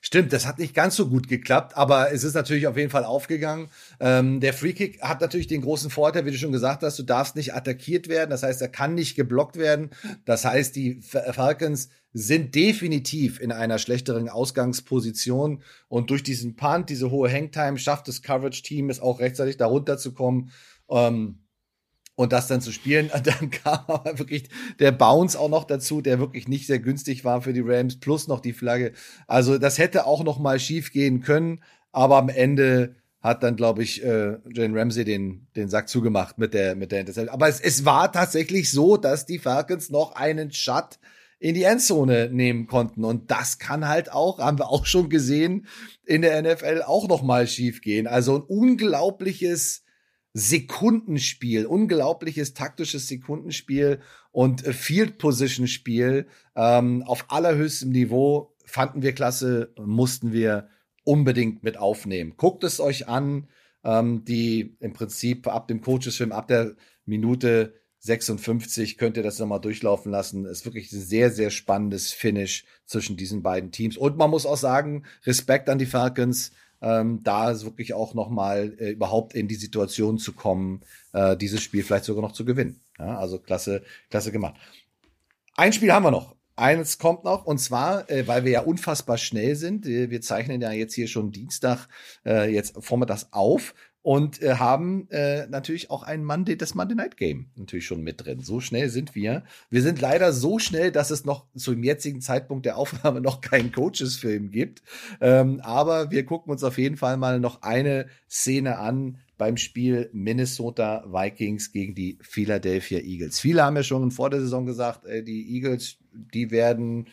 Stimmt, 0.00 0.32
das 0.32 0.46
hat 0.46 0.58
nicht 0.58 0.74
ganz 0.74 0.96
so 0.96 1.08
gut 1.08 1.28
geklappt, 1.28 1.76
aber 1.76 2.12
es 2.12 2.24
ist 2.24 2.34
natürlich 2.34 2.66
auf 2.66 2.76
jeden 2.76 2.90
Fall 2.90 3.04
aufgegangen. 3.04 3.68
Ähm, 4.00 4.40
der 4.40 4.52
Freekick 4.52 5.00
hat 5.02 5.20
natürlich 5.20 5.46
den 5.46 5.60
großen 5.60 5.90
Vorteil, 5.90 6.24
wie 6.24 6.30
du 6.30 6.38
schon 6.38 6.52
gesagt 6.52 6.82
hast, 6.82 6.98
du 6.98 7.02
darfst 7.02 7.36
nicht 7.36 7.54
attackiert 7.54 8.08
werden. 8.08 8.30
Das 8.30 8.42
heißt, 8.42 8.62
er 8.62 8.68
kann 8.68 8.94
nicht 8.94 9.16
geblockt 9.16 9.56
werden. 9.56 9.90
Das 10.24 10.44
heißt, 10.44 10.74
die 10.76 11.00
Falcons 11.02 11.90
sind 12.12 12.54
definitiv 12.54 13.40
in 13.40 13.52
einer 13.52 13.78
schlechteren 13.78 14.28
Ausgangsposition 14.28 15.62
und 15.88 16.10
durch 16.10 16.22
diesen 16.22 16.56
Punt, 16.56 16.90
diese 16.90 17.10
hohe 17.10 17.30
Hangtime, 17.30 17.78
schafft 17.78 18.08
das 18.08 18.22
Coverage-Team 18.22 18.90
es 18.90 19.00
auch 19.00 19.20
rechtzeitig 19.20 19.56
darunter 19.56 19.98
zu 19.98 20.14
kommen. 20.14 20.50
Ähm, 20.88 21.40
und 22.18 22.32
das 22.32 22.48
dann 22.48 22.60
zu 22.60 22.72
spielen. 22.72 23.10
Dann 23.22 23.50
kam 23.50 23.84
aber 23.86 24.18
wirklich 24.18 24.48
der 24.80 24.90
Bounce 24.90 25.38
auch 25.38 25.48
noch 25.48 25.62
dazu, 25.62 26.00
der 26.00 26.18
wirklich 26.18 26.48
nicht 26.48 26.66
sehr 26.66 26.80
günstig 26.80 27.24
war 27.24 27.42
für 27.42 27.52
die 27.52 27.62
Rams, 27.64 28.00
plus 28.00 28.26
noch 28.26 28.40
die 28.40 28.52
Flagge. 28.52 28.92
Also 29.28 29.56
das 29.56 29.78
hätte 29.78 30.04
auch 30.04 30.24
noch 30.24 30.40
mal 30.40 30.58
schief 30.58 30.90
gehen 30.90 31.20
können, 31.20 31.62
aber 31.92 32.16
am 32.16 32.28
Ende 32.28 32.96
hat 33.20 33.44
dann, 33.44 33.54
glaube 33.54 33.84
ich, 33.84 34.02
äh, 34.02 34.36
Jane 34.52 34.78
Ramsey 34.78 35.04
den, 35.04 35.46
den 35.54 35.68
Sack 35.68 35.88
zugemacht 35.88 36.38
mit 36.38 36.54
der, 36.54 36.74
mit 36.74 36.90
der 36.90 37.00
Interception. 37.00 37.32
Aber 37.32 37.48
es, 37.48 37.60
es 37.60 37.84
war 37.84 38.10
tatsächlich 38.10 38.72
so, 38.72 38.96
dass 38.96 39.24
die 39.24 39.38
Falcons 39.38 39.90
noch 39.90 40.16
einen 40.16 40.50
Shut 40.50 40.98
in 41.38 41.54
die 41.54 41.62
Endzone 41.62 42.30
nehmen 42.32 42.66
konnten. 42.66 43.04
Und 43.04 43.30
das 43.30 43.60
kann 43.60 43.86
halt 43.86 44.10
auch, 44.10 44.40
haben 44.40 44.58
wir 44.58 44.70
auch 44.70 44.86
schon 44.86 45.08
gesehen, 45.08 45.68
in 46.04 46.22
der 46.22 46.42
NFL 46.42 46.82
auch 46.84 47.06
noch 47.06 47.22
mal 47.22 47.46
schief 47.46 47.80
gehen. 47.80 48.08
Also 48.08 48.38
ein 48.38 48.42
unglaubliches 48.42 49.84
Sekundenspiel, 50.38 51.66
unglaubliches 51.66 52.54
taktisches 52.54 53.08
Sekundenspiel 53.08 54.00
und 54.30 54.60
Field 54.60 55.18
Position 55.18 55.66
Spiel 55.66 56.28
ähm, 56.54 57.02
auf 57.02 57.26
allerhöchstem 57.28 57.90
Niveau 57.90 58.54
fanden 58.64 59.02
wir 59.02 59.14
klasse, 59.14 59.72
mussten 59.76 60.32
wir 60.32 60.68
unbedingt 61.02 61.64
mit 61.64 61.76
aufnehmen. 61.76 62.34
Guckt 62.36 62.62
es 62.62 62.78
euch 62.78 63.08
an, 63.08 63.48
ähm, 63.82 64.24
die 64.24 64.76
im 64.78 64.92
Prinzip 64.92 65.48
ab 65.48 65.66
dem 65.66 65.80
Coaches-Film, 65.80 66.30
ab 66.30 66.46
der 66.46 66.76
Minute 67.04 67.74
56 68.00 68.96
könnt 68.96 69.16
ihr 69.16 69.24
das 69.24 69.40
nochmal 69.40 69.60
durchlaufen 69.60 70.12
lassen. 70.12 70.44
Es 70.44 70.60
ist 70.60 70.64
wirklich 70.66 70.92
ein 70.92 71.00
sehr, 71.00 71.30
sehr 71.30 71.50
spannendes 71.50 72.12
Finish 72.12 72.64
zwischen 72.84 73.16
diesen 73.16 73.42
beiden 73.42 73.72
Teams. 73.72 73.96
Und 73.96 74.16
man 74.16 74.30
muss 74.30 74.46
auch 74.46 74.56
sagen, 74.56 75.04
Respekt 75.24 75.68
an 75.68 75.78
die 75.78 75.86
Falcons 75.86 76.52
ähm, 76.80 77.22
da 77.22 77.50
ist 77.50 77.64
wirklich 77.64 77.94
auch 77.94 78.14
noch 78.14 78.28
mal 78.28 78.74
äh, 78.78 78.90
überhaupt 78.90 79.34
in 79.34 79.48
die 79.48 79.54
Situation 79.56 80.18
zu 80.18 80.32
kommen, 80.32 80.82
äh, 81.12 81.36
dieses 81.36 81.62
Spiel 81.62 81.82
vielleicht 81.82 82.04
sogar 82.04 82.22
noch 82.22 82.32
zu 82.32 82.44
gewinnen. 82.44 82.80
Ja, 82.98 83.18
also 83.18 83.38
klasse, 83.38 83.82
klasse 84.10 84.32
gemacht. 84.32 84.54
Ein 85.56 85.72
Spiel 85.72 85.92
haben 85.92 86.04
wir 86.04 86.10
noch. 86.10 86.36
Eines 86.56 86.98
kommt 86.98 87.22
noch, 87.22 87.46
und 87.46 87.58
zwar, 87.58 88.10
äh, 88.10 88.26
weil 88.26 88.44
wir 88.44 88.50
ja 88.50 88.60
unfassbar 88.62 89.16
schnell 89.16 89.54
sind. 89.54 89.86
Wir 89.86 90.20
zeichnen 90.20 90.60
ja 90.60 90.72
jetzt 90.72 90.94
hier 90.94 91.06
schon 91.06 91.30
Dienstag, 91.30 91.86
äh, 92.26 92.52
jetzt 92.52 92.74
vormittags 92.80 93.28
auf 93.30 93.74
und 94.02 94.40
äh, 94.42 94.54
haben 94.54 95.08
äh, 95.10 95.46
natürlich 95.48 95.90
auch 95.90 96.02
ein 96.02 96.24
Monday, 96.24 96.56
das 96.56 96.74
Monday 96.74 96.94
Night 96.94 97.16
Game 97.16 97.50
natürlich 97.56 97.86
schon 97.86 98.02
mit 98.02 98.24
drin. 98.24 98.40
So 98.40 98.60
schnell 98.60 98.88
sind 98.88 99.14
wir. 99.14 99.44
Wir 99.70 99.82
sind 99.82 100.00
leider 100.00 100.32
so 100.32 100.58
schnell, 100.58 100.92
dass 100.92 101.10
es 101.10 101.24
noch 101.24 101.46
zum 101.54 101.82
jetzigen 101.82 102.20
Zeitpunkt 102.20 102.64
der 102.64 102.76
Aufnahme 102.76 103.20
noch 103.22 103.40
keinen 103.40 103.72
Coaches-Film 103.72 104.50
gibt. 104.50 104.82
Ähm, 105.20 105.60
aber 105.62 106.10
wir 106.10 106.24
gucken 106.24 106.52
uns 106.52 106.64
auf 106.64 106.78
jeden 106.78 106.96
Fall 106.96 107.16
mal 107.16 107.40
noch 107.40 107.62
eine 107.62 108.06
Szene 108.28 108.78
an 108.78 109.18
beim 109.36 109.56
Spiel 109.56 110.10
Minnesota 110.12 111.04
Vikings 111.06 111.72
gegen 111.72 111.94
die 111.94 112.18
Philadelphia 112.20 112.98
Eagles. 112.98 113.40
Viele 113.40 113.62
haben 113.62 113.76
ja 113.76 113.82
schon 113.82 114.10
vor 114.10 114.30
der 114.30 114.40
Saison 114.40 114.66
gesagt, 114.66 115.06
äh, 115.06 115.22
die 115.22 115.54
Eagles, 115.54 115.98
die 116.12 116.50
werden 116.50 117.08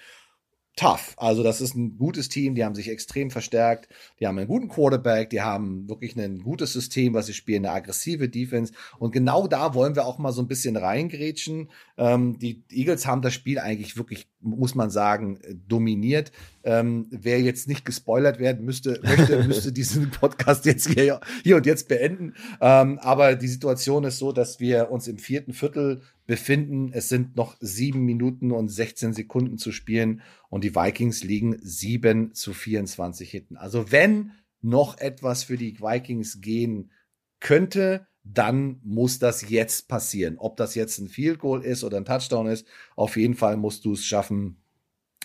tough. 0.76 1.14
Also 1.18 1.42
das 1.42 1.62
ist 1.62 1.76
ein 1.76 1.98
gutes 1.98 2.28
Team, 2.30 2.56
die 2.56 2.66
haben 2.66 2.76
sich 2.76 2.90
extrem 2.90 3.32
verstärkt, 3.32 3.88
die 4.20 4.28
haben 4.28 4.38
einen 4.38 4.48
guten 4.48 4.68
Quarterback, 4.68 5.30
die 5.30 5.42
haben 5.42 5.88
wirklich 5.88 6.18
ein 6.18 6.44
gutes 6.44 6.74
System, 6.74 7.14
was 7.14 7.28
sie 7.28 7.34
spielen, 7.34 7.66
eine 7.66 7.76
aggressive 7.76 8.28
Defense. 8.28 8.74
Und 9.00 9.12
genau 9.12 9.48
da 9.48 9.74
wollen 9.74 9.96
wir 9.96 10.06
auch 10.06 10.18
mal 10.18 10.34
so 10.34 10.42
ein 10.42 10.48
bisschen 10.48 10.76
reingrätschen. 10.76 11.70
Ähm, 11.98 12.38
die 12.40 12.64
Eagles 12.70 13.08
haben 13.08 13.22
das 13.22 13.34
Spiel 13.34 13.60
eigentlich 13.60 13.98
wirklich, 13.98 14.28
muss 14.42 14.76
man 14.76 14.90
sagen, 14.90 15.40
dominiert. 15.68 16.32
Ähm, 16.66 17.08
wer 17.12 17.40
jetzt 17.42 17.68
nicht 17.68 17.86
gespoilert 17.86 18.40
werden 18.40 18.66
müsste, 18.66 19.00
möchte, 19.04 19.44
müsste 19.48 19.72
diesen 19.72 20.10
Podcast 20.12 20.66
jetzt 20.66 20.90
hier, 20.90 21.20
hier 21.44 21.56
und 21.58 21.66
jetzt 21.66 21.88
beenden. 21.88 22.34
Ähm, 22.60 23.00
aber 23.00 23.36
die 23.36 23.48
Situation 23.48 24.04
ist 24.04 24.18
so, 24.18 24.32
dass 24.32 24.60
wir 24.60 24.90
uns 24.92 25.08
im 25.08 25.20
vierten 25.20 25.54
Viertel 25.54 26.02
befinden. 26.26 26.92
Es 26.92 27.08
sind 27.08 27.36
noch 27.36 27.56
sieben 27.60 28.04
Minuten 28.04 28.52
und 28.52 28.70
16 28.70 29.14
Sekunden 29.14 29.58
zu 29.58 29.72
spielen 29.72 30.22
und 30.50 30.64
die 30.64 30.76
Vikings 30.76 31.24
liegen 31.24 31.58
sieben 31.62 32.34
zu 32.34 32.54
24 32.54 33.30
hinten. 33.30 33.58
Also 33.58 33.92
wenn 33.92 34.32
noch 34.62 34.98
etwas 34.98 35.44
für 35.44 35.58
die 35.58 35.80
Vikings 35.80 36.42
gehen 36.42 36.92
könnte, 37.40 38.08
dann 38.24 38.80
muss 38.84 39.20
das 39.20 39.48
jetzt 39.50 39.88
passieren. 39.88 40.38
Ob 40.40 40.58
das 40.58 40.74
jetzt 40.74 40.98
ein 40.98 41.08
Field 41.08 41.40
Goal 41.40 41.64
ist 41.64 41.84
oder 41.84 41.98
ein 41.98 42.06
Touchdown 42.06 42.48
ist, 42.48 42.66
auf 42.96 43.18
jeden 43.18 43.36
Fall 43.36 43.56
musst 43.56 43.86
du 43.86 43.94
es 43.94 44.04
schaffen, 44.04 44.58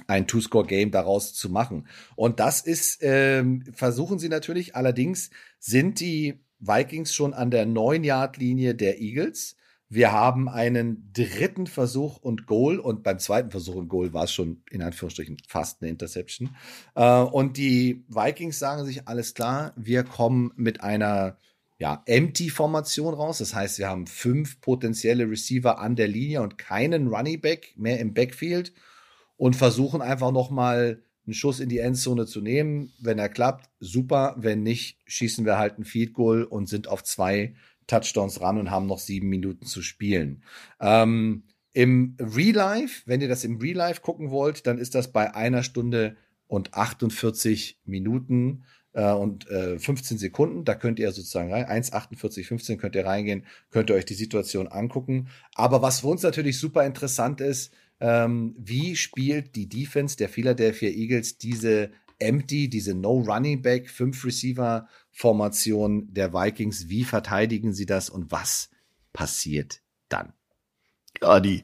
ein 0.06 0.26
Two-Score-Game 0.26 0.90
daraus 0.90 1.34
zu 1.34 1.50
machen. 1.50 1.86
Und 2.16 2.40
das 2.40 2.60
ist, 2.60 2.98
ähm, 3.02 3.64
versuchen 3.72 4.18
sie 4.18 4.28
natürlich. 4.28 4.76
Allerdings 4.76 5.30
sind 5.58 6.00
die 6.00 6.40
Vikings 6.58 7.14
schon 7.14 7.34
an 7.34 7.50
der 7.50 7.66
9-Yard-Linie 7.66 8.74
der 8.74 9.00
Eagles. 9.00 9.56
Wir 9.88 10.12
haben 10.12 10.48
einen 10.48 11.10
dritten 11.12 11.66
Versuch 11.66 12.18
und 12.18 12.46
Goal 12.46 12.78
und 12.78 13.02
beim 13.02 13.18
zweiten 13.18 13.50
Versuch 13.50 13.74
und 13.74 13.88
Goal 13.88 14.12
war 14.12 14.24
es 14.24 14.32
schon 14.32 14.62
in 14.70 14.82
Anführungsstrichen 14.82 15.38
fast 15.48 15.82
eine 15.82 15.90
Interception. 15.90 16.54
Äh, 16.94 17.22
und 17.22 17.56
die 17.56 18.04
Vikings 18.08 18.60
sagen 18.60 18.84
sich, 18.84 19.08
alles 19.08 19.34
klar, 19.34 19.72
wir 19.74 20.04
kommen 20.04 20.52
mit 20.54 20.82
einer 20.82 21.38
ja, 21.80 22.02
Empty-Formation 22.06 23.14
raus. 23.14 23.38
Das 23.38 23.54
heißt, 23.54 23.78
wir 23.78 23.88
haben 23.88 24.06
fünf 24.06 24.60
potenzielle 24.60 25.28
Receiver 25.28 25.80
an 25.80 25.96
der 25.96 26.06
Linie 26.06 26.42
und 26.42 26.56
keinen 26.56 27.08
Running 27.08 27.40
Back 27.40 27.72
mehr 27.76 27.98
im 27.98 28.14
Backfield 28.14 28.72
und 29.40 29.56
versuchen 29.56 30.02
einfach 30.02 30.32
noch 30.32 30.50
mal 30.50 31.02
einen 31.24 31.32
Schuss 31.32 31.60
in 31.60 31.70
die 31.70 31.78
Endzone 31.78 32.26
zu 32.26 32.42
nehmen. 32.42 32.92
Wenn 32.98 33.18
er 33.18 33.30
klappt, 33.30 33.70
super. 33.80 34.34
Wenn 34.36 34.62
nicht, 34.62 34.98
schießen 35.06 35.46
wir 35.46 35.56
halt 35.56 35.78
ein 35.78 35.86
Feed 35.86 36.12
Goal 36.12 36.44
und 36.44 36.68
sind 36.68 36.88
auf 36.88 37.02
zwei 37.02 37.54
Touchdowns 37.86 38.42
ran 38.42 38.58
und 38.58 38.70
haben 38.70 38.86
noch 38.86 38.98
sieben 38.98 39.30
Minuten 39.30 39.64
zu 39.64 39.80
spielen. 39.80 40.42
Ähm, 40.78 41.44
Im 41.72 42.18
Real 42.20 42.54
Life, 42.54 43.04
wenn 43.06 43.22
ihr 43.22 43.28
das 43.28 43.44
im 43.44 43.56
Real 43.56 43.78
Life 43.78 44.02
gucken 44.02 44.30
wollt, 44.30 44.66
dann 44.66 44.76
ist 44.76 44.94
das 44.94 45.10
bei 45.10 45.34
einer 45.34 45.62
Stunde 45.62 46.18
und 46.46 46.74
48 46.74 47.80
Minuten 47.86 48.64
äh, 48.92 49.10
und 49.10 49.48
äh, 49.48 49.78
15 49.78 50.18
Sekunden. 50.18 50.66
Da 50.66 50.74
könnt 50.74 50.98
ihr 50.98 51.12
sozusagen 51.12 51.50
rein, 51.50 51.64
1,48, 51.64 52.44
15 52.44 52.76
könnt 52.76 52.94
ihr 52.94 53.06
reingehen, 53.06 53.46
könnt 53.70 53.88
ihr 53.88 53.96
euch 53.96 54.04
die 54.04 54.12
Situation 54.12 54.68
angucken. 54.68 55.28
Aber 55.54 55.80
was 55.80 56.00
für 56.00 56.08
uns 56.08 56.22
natürlich 56.22 56.58
super 56.58 56.84
interessant 56.84 57.40
ist, 57.40 57.72
ähm, 58.00 58.54
wie 58.58 58.96
spielt 58.96 59.54
die 59.56 59.68
Defense 59.68 60.16
der 60.16 60.28
Philadelphia 60.28 60.88
Eagles 60.88 61.38
diese 61.38 61.90
Empty, 62.18 62.68
diese 62.68 62.94
No 62.94 63.20
Running 63.20 63.62
Back, 63.62 63.90
fünf 63.90 64.24
Receiver 64.24 64.86
Formation 65.10 66.12
der 66.12 66.32
Vikings. 66.32 66.88
Wie 66.88 67.04
verteidigen 67.04 67.72
sie 67.72 67.86
das 67.86 68.10
und 68.10 68.30
was 68.30 68.70
passiert 69.12 69.80
dann? 70.08 70.32
Ja, 71.20 71.40
die, 71.40 71.62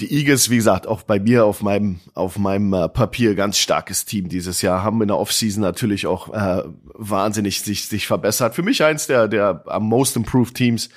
die 0.00 0.12
Eagles, 0.12 0.50
wie 0.50 0.56
gesagt, 0.56 0.86
auch 0.86 1.02
bei 1.02 1.18
mir 1.18 1.44
auf 1.44 1.62
meinem 1.62 2.00
auf 2.14 2.38
meinem 2.38 2.72
äh, 2.72 2.88
Papier 2.88 3.34
ganz 3.34 3.58
starkes 3.58 4.04
Team 4.04 4.28
dieses 4.28 4.62
Jahr, 4.62 4.82
haben 4.82 5.02
in 5.02 5.08
der 5.08 5.18
Offseason 5.18 5.62
natürlich 5.62 6.06
auch 6.06 6.32
äh, 6.32 6.62
wahnsinnig 6.94 7.60
sich 7.60 7.86
sich 7.86 8.06
verbessert. 8.06 8.54
Für 8.54 8.62
mich 8.62 8.82
eins 8.82 9.06
der 9.06 9.28
der 9.28 9.64
am 9.66 9.88
most 9.88 10.16
improved 10.16 10.54
Teams 10.54 10.88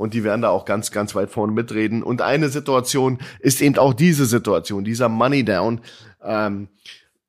und 0.00 0.14
die 0.14 0.24
werden 0.24 0.40
da 0.40 0.48
auch 0.48 0.64
ganz 0.64 0.90
ganz 0.90 1.14
weit 1.14 1.30
vorne 1.30 1.52
mitreden. 1.52 2.02
Und 2.02 2.22
eine 2.22 2.48
Situation 2.48 3.18
ist 3.38 3.60
eben 3.60 3.76
auch 3.76 3.92
diese 3.92 4.24
Situation, 4.24 4.82
dieser 4.82 5.10
Money 5.10 5.44
Down, 5.44 5.82
ähm, 6.24 6.68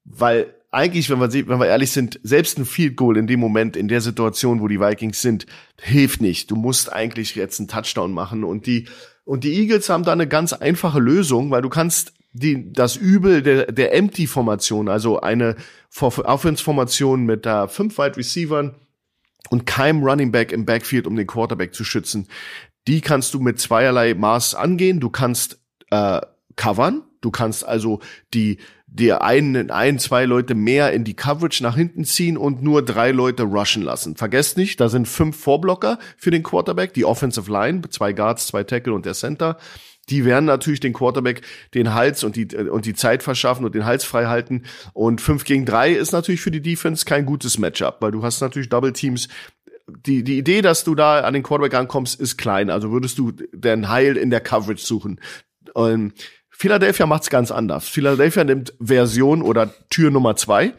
weil 0.06 0.54
eigentlich, 0.72 1.10
wenn 1.10 1.20
wir, 1.20 1.30
wenn 1.50 1.60
wir 1.60 1.68
ehrlich 1.68 1.92
sind, 1.92 2.18
selbst 2.24 2.58
ein 2.58 2.64
Field 2.64 2.96
Goal 2.96 3.18
in 3.18 3.28
dem 3.28 3.42
Moment, 3.42 3.76
in 3.76 3.90
der 3.90 4.00
Situation, 4.00 4.62
wo 4.62 4.70
die 4.70 4.80
Vikings 4.80 5.22
sind, 5.22 5.48
hilft 5.82 6.22
nicht. 6.22 6.50
Du 6.50 6.56
musst 6.56 6.94
eigentlich 6.94 7.36
jetzt 7.36 7.60
einen 7.60 7.68
Touchdown 7.68 8.14
machen 8.14 8.46
und 8.46 8.66
die 8.68 8.88
und 9.26 9.44
die 9.44 9.54
Eagles 9.54 9.90
haben 9.90 10.06
da 10.06 10.14
eine 10.14 10.28
ganz 10.28 10.54
einfache 10.54 11.00
Lösung, 11.00 11.52
weil 11.52 11.62
du 11.62 11.70
kannst 11.70 12.14
die, 12.32 12.72
das 12.72 12.96
Übel 12.96 13.42
der, 13.42 13.70
der 13.70 13.94
Empty-Formation, 13.94 14.88
also 14.88 15.20
eine 15.20 15.58
Offense-Formation 16.00 17.26
mit 17.26 17.46
da 17.46 17.68
fünf 17.68 17.98
Wide 17.98 18.16
Receivern 18.16 18.76
und 19.50 19.66
keinem 19.66 20.04
Running 20.04 20.32
Back 20.32 20.52
im 20.52 20.66
Backfield, 20.66 21.08
um 21.08 21.16
den 21.16 21.28
Quarterback 21.28 21.74
zu 21.74 21.84
schützen, 21.84 22.28
die 22.88 23.02
kannst 23.02 23.34
du 23.34 23.40
mit 23.40 23.60
zweierlei 23.60 24.14
Maß 24.14 24.56
angehen. 24.56 25.00
Du 25.00 25.10
kannst 25.10 25.60
äh, 25.92 26.22
covern, 26.56 27.04
du 27.22 27.32
kannst 27.32 27.66
also 27.66 28.00
die 28.34 28.58
dir 28.94 29.22
einen, 29.22 29.72
ein, 29.72 30.00
zwei 30.00 30.26
Leute 30.26 30.54
mehr 30.54 30.92
in 30.92 31.06
die 31.06 31.14
Coverage 31.14 31.64
nach 31.64 31.78
hinten 31.78 32.04
ziehen 32.04 32.36
und 32.38 32.62
nur 32.62 32.84
drei 32.84 33.12
Leute 33.12 33.44
rushen 33.44 33.84
lassen. 33.84 34.18
Vergesst 34.18 34.58
nicht, 34.58 34.82
da 34.82 34.90
sind 34.90 35.08
fünf 35.08 35.38
Vorblocker 35.38 35.98
für 36.18 36.30
den 36.30 36.44
Quarterback, 36.44 36.94
die 36.94 37.06
Offensive 37.06 37.50
Line, 37.50 37.82
zwei 37.90 38.12
Guards, 38.12 38.48
zwei 38.48 38.66
Tackle 38.66 38.94
und 38.94 39.06
der 39.06 39.14
Center. 39.14 39.58
Die 40.12 40.26
werden 40.26 40.46
natürlich 40.46 40.82
den 40.82 40.94
Quarterback 40.94 41.42
den 41.74 41.94
Hals 41.94 42.24
und 42.24 42.36
die, 42.36 42.56
und 42.56 42.86
die 42.86 42.94
Zeit 42.94 43.24
verschaffen 43.24 43.66
und 43.66 43.74
den 43.74 43.86
Hals 43.86 44.04
frei 44.04 44.26
halten. 44.26 44.64
Und 44.94 45.22
fünf 45.22 45.46
gegen 45.46 45.66
drei 45.66 45.92
ist 45.92 46.12
natürlich 46.12 46.42
für 46.42 46.52
die 46.52 46.62
Defense 46.62 47.06
kein 47.06 47.26
gutes 47.26 47.58
Matchup, 47.58 47.98
weil 48.02 48.12
du 48.12 48.22
hast 48.22 48.42
natürlich 48.42 48.70
Double 48.70 48.94
Teams, 48.94 49.30
die, 50.06 50.24
die 50.24 50.38
Idee, 50.38 50.62
dass 50.62 50.84
du 50.84 50.96
da 50.96 51.22
an 51.22 51.34
den 51.34 51.44
Quarterback 51.44 51.74
ankommst, 51.74 52.20
ist 52.20 52.38
klein. 52.38 52.70
Also 52.70 52.92
würdest 52.92 53.18
du 53.18 53.32
den 53.32 53.90
Heil 53.90 54.18
in 54.18 54.30
der 54.30 54.42
Coverage 54.42 54.86
suchen. 54.86 55.20
Und 55.74 56.14
Philadelphia 56.50 57.06
macht's 57.06 57.30
ganz 57.30 57.52
anders. 57.52 57.88
Philadelphia 57.88 58.44
nimmt 58.44 58.74
Version 58.80 59.42
oder 59.42 59.74
Tür 59.90 60.12
Nummer 60.12 60.36
zwei 60.36 60.74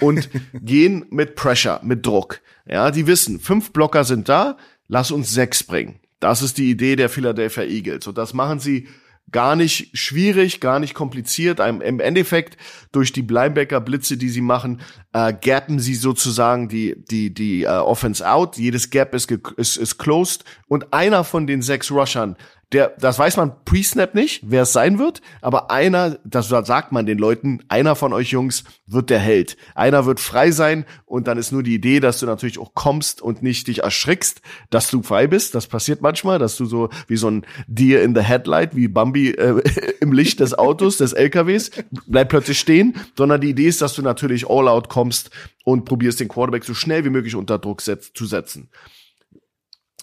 und 0.00 0.28
gehen 0.52 1.06
mit 1.10 1.36
Pressure, 1.36 1.80
mit 1.82 2.04
Druck. 2.04 2.40
Ja, 2.66 2.90
die 2.90 3.06
wissen, 3.06 3.38
fünf 3.38 3.72
Blocker 3.72 4.04
sind 4.04 4.28
da, 4.28 4.56
lass 4.88 5.10
uns 5.10 5.30
sechs 5.30 5.62
bringen. 5.62 6.00
Das 6.20 6.42
ist 6.42 6.58
die 6.58 6.70
Idee 6.70 6.96
der 6.96 7.08
Philadelphia 7.08 7.64
Eagles. 7.64 8.06
Und 8.06 8.18
das 8.18 8.34
machen 8.34 8.60
sie 8.60 8.88
gar 9.30 9.56
nicht 9.56 9.96
schwierig, 9.96 10.60
gar 10.60 10.78
nicht 10.78 10.94
kompliziert. 10.94 11.60
Im 11.60 12.00
Endeffekt 12.00 12.56
durch 12.92 13.12
die 13.12 13.22
Linebacker-Blitze, 13.22 14.16
die 14.16 14.30
sie 14.30 14.40
machen, 14.40 14.80
äh, 15.12 15.34
gappen 15.34 15.80
sie 15.80 15.94
sozusagen 15.94 16.68
die 16.68 16.96
die 17.10 17.32
die 17.32 17.64
äh, 17.64 17.68
Offense 17.68 18.28
out. 18.28 18.56
Jedes 18.56 18.90
Gap 18.90 19.14
ist, 19.14 19.30
ist 19.30 19.76
ist 19.76 19.98
closed 19.98 20.44
und 20.66 20.92
einer 20.92 21.24
von 21.24 21.46
den 21.46 21.62
sechs 21.62 21.90
Rushern 21.90 22.36
der, 22.72 22.94
das 23.00 23.18
weiß 23.18 23.38
man 23.38 23.52
pre-snap 23.64 24.14
nicht, 24.14 24.42
wer 24.44 24.62
es 24.62 24.74
sein 24.74 24.98
wird, 24.98 25.22
aber 25.40 25.70
einer, 25.70 26.18
das 26.24 26.48
sagt 26.48 26.92
man 26.92 27.06
den 27.06 27.16
Leuten, 27.16 27.60
einer 27.68 27.94
von 27.94 28.12
euch 28.12 28.30
Jungs 28.30 28.64
wird 28.86 29.08
der 29.08 29.18
Held. 29.18 29.56
Einer 29.74 30.04
wird 30.04 30.20
frei 30.20 30.50
sein 30.50 30.84
und 31.06 31.28
dann 31.28 31.38
ist 31.38 31.50
nur 31.50 31.62
die 31.62 31.74
Idee, 31.74 32.00
dass 32.00 32.20
du 32.20 32.26
natürlich 32.26 32.58
auch 32.58 32.74
kommst 32.74 33.22
und 33.22 33.42
nicht 33.42 33.68
dich 33.68 33.82
erschrickst, 33.84 34.42
dass 34.68 34.90
du 34.90 35.02
frei 35.02 35.26
bist. 35.26 35.54
Das 35.54 35.66
passiert 35.66 36.02
manchmal, 36.02 36.38
dass 36.38 36.56
du 36.58 36.66
so 36.66 36.90
wie 37.06 37.16
so 37.16 37.30
ein 37.30 37.46
Deer 37.66 38.02
in 38.02 38.14
the 38.14 38.20
Headlight, 38.20 38.76
wie 38.76 38.88
Bambi 38.88 39.30
äh, 39.30 39.62
im 40.00 40.12
Licht 40.12 40.40
des 40.40 40.52
Autos, 40.52 40.98
des 40.98 41.14
LKWs, 41.14 41.70
bleib 42.06 42.28
plötzlich 42.28 42.58
stehen, 42.58 42.96
sondern 43.16 43.40
die 43.40 43.50
Idee 43.50 43.68
ist, 43.68 43.80
dass 43.80 43.94
du 43.94 44.02
natürlich 44.02 44.48
all 44.48 44.68
out 44.68 44.90
kommst 44.90 45.30
und 45.64 45.86
probierst 45.86 46.20
den 46.20 46.28
Quarterback 46.28 46.64
so 46.64 46.74
schnell 46.74 47.04
wie 47.06 47.10
möglich 47.10 47.34
unter 47.34 47.58
Druck 47.58 47.80
setz 47.80 48.12
zu 48.12 48.26
setzen. 48.26 48.68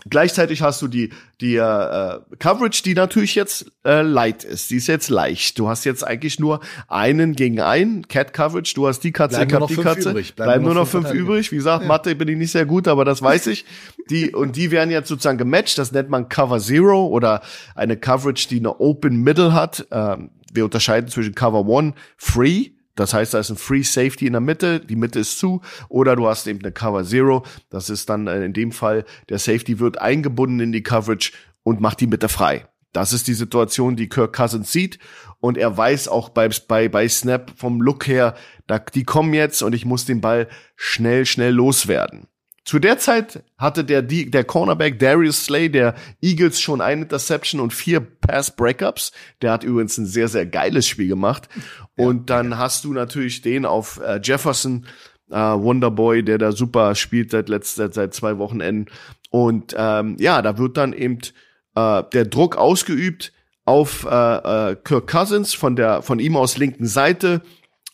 Gleichzeitig 0.08 0.62
hast 0.62 0.82
du 0.82 0.88
die 0.88 1.10
die 1.42 1.56
äh, 1.56 2.20
Coverage, 2.40 2.84
die 2.84 2.94
natürlich 2.94 3.34
jetzt 3.34 3.72
äh, 3.86 4.02
light 4.02 4.44
ist. 4.44 4.70
Die 4.70 4.76
ist 4.76 4.88
jetzt 4.88 5.10
leicht. 5.10 5.58
Du 5.58 5.70
hast 5.70 5.86
jetzt 5.86 6.06
eigentlich 6.06 6.40
nur 6.40 6.60
einen 6.88 7.34
gegen 7.34 7.62
einen 7.62 8.08
Cat 8.08 8.34
Coverage. 8.34 8.74
Du 8.76 8.88
hast 8.88 9.00
die 9.00 9.14
Katze, 9.14 9.44
ich 9.44 9.54
hab 9.54 9.68
die 9.68 9.76
Katze. 9.76 10.12
Übrig. 10.12 10.36
Bleiben, 10.36 10.50
Bleiben 10.50 10.66
nur 10.66 10.76
noch 10.76 10.88
fünf, 10.88 11.08
fünf 11.08 11.20
übrig. 11.20 11.52
Wie 11.52 11.56
gesagt, 11.56 11.84
ja. 11.84 11.88
Mathe 11.88 12.14
bin 12.16 12.28
ich 12.28 12.38
nicht 12.38 12.52
sehr 12.52 12.66
gut, 12.66 12.88
aber 12.88 13.06
das 13.06 13.22
weiß 13.22 13.48
ich. 13.48 13.66
Die 14.10 14.36
und 14.36 14.58
die 14.58 14.70
werden 14.70 14.92
jetzt 14.92 15.08
sozusagen 15.08 15.38
gematcht. 15.38 15.78
Das 15.78 15.92
nennt 15.92 16.10
man 16.10 16.30
Cover 16.30 16.60
Zero 16.60 17.08
oder 17.08 17.42
eine 17.74 17.98
Coverage, 17.98 18.48
die 18.50 18.60
eine 18.60 18.80
Open 18.80 19.24
Middle 19.24 19.54
hat. 19.54 19.88
Ähm, 19.92 20.30
wir 20.54 20.66
unterscheiden 20.66 21.10
zwischen 21.10 21.36
Cover 21.36 21.66
One 21.66 21.94
Free 22.18 22.75
das 22.96 23.14
heißt, 23.14 23.34
da 23.34 23.40
ist 23.40 23.50
ein 23.50 23.58
Free 23.58 23.84
Safety 23.84 24.26
in 24.26 24.34
der 24.34 24.42
Mitte, 24.42 24.80
die 24.80 24.96
Mitte 24.96 25.20
ist 25.20 25.38
zu, 25.38 25.62
oder 25.90 26.16
du 26.16 26.28
hast 26.28 26.48
eben 26.48 26.60
eine 26.62 26.72
Cover 26.72 27.04
Zero. 27.04 27.46
Das 27.70 27.90
ist 27.90 28.10
dann 28.10 28.28
äh, 28.28 28.44
in 28.44 28.54
dem 28.54 28.72
Fall, 28.72 29.06
der 29.30 29.40
Safety 29.40 29.80
wird 29.80 30.00
eingebunden 30.00 30.60
in 30.60 30.72
die 30.72 30.84
Coverage 30.84 31.34
und 31.64 31.82
macht 31.82 32.00
die 32.00 32.08
Mitte 32.08 32.30
frei. 32.30 32.68
Das 32.94 33.12
ist 33.12 33.28
die 33.28 33.34
Situation, 33.34 33.98
die 33.98 34.08
Kirk 34.08 34.34
Cousins 34.34 34.72
sieht. 34.72 35.00
Und 35.42 35.58
er 35.58 35.76
weiß 35.76 36.08
auch 36.08 36.30
bei, 36.30 36.50
bei, 36.68 36.88
bei 36.88 37.10
Snap 37.10 37.52
vom 37.58 37.82
Look 37.82 38.08
her, 38.08 38.36
da, 38.68 38.80
die 38.80 39.04
kommen 39.04 39.34
jetzt 39.34 39.62
und 39.62 39.76
ich 39.76 39.84
muss 39.86 40.06
den 40.06 40.22
Ball 40.22 40.48
schnell, 40.78 41.26
schnell 41.26 41.54
loswerden. 41.54 42.28
Zu 42.66 42.80
der 42.80 42.98
Zeit 42.98 43.44
hatte 43.60 43.84
der, 43.84 44.02
der 44.02 44.44
Cornerback 44.44 44.98
Darius 44.98 45.46
Slay 45.46 45.70
der 45.70 45.94
Eagles 46.20 46.60
schon 46.60 46.82
eine 46.82 47.04
Interception 47.04 47.62
und 47.62 47.72
vier 47.72 48.00
Pass 48.00 48.56
Breakups. 48.56 49.12
Der 49.44 49.52
hat 49.52 49.64
übrigens 49.64 50.00
ein 50.00 50.08
sehr, 50.08 50.28
sehr 50.28 50.48
geiles 50.48 50.88
Spiel 50.88 51.08
gemacht. 51.08 51.48
Und 51.96 52.32
dann 52.32 52.52
ja. 52.52 52.58
hast 52.58 52.84
du 52.84 52.92
natürlich 52.92 53.44
den 53.44 53.68
auf 53.68 54.02
äh, 54.04 54.20
Jefferson, 54.22 54.88
äh, 55.30 55.36
Wonderboy, 55.36 56.24
der 56.24 56.40
da 56.40 56.52
super 56.52 56.96
spielt 56.96 57.30
seit 57.30 57.50
letzter, 57.50 57.92
seit 57.92 58.16
zwei 58.16 58.40
Wochenenden. 58.40 58.92
Und 59.30 59.76
ähm, 59.78 60.18
ja, 60.20 60.42
da 60.42 60.58
wird 60.58 60.76
dann 60.76 60.94
eben 60.94 61.20
äh, 61.76 62.04
der 62.14 62.26
Druck 62.26 62.56
ausgeübt 62.56 63.32
auf 63.66 64.06
äh, 64.10 64.72
äh, 64.72 64.76
Kirk 64.84 65.08
Cousins 65.08 65.54
von 65.54 65.76
der 65.76 66.02
von 66.02 66.18
ihm 66.18 66.36
aus 66.36 66.58
linken 66.58 66.88
Seite. 66.88 67.42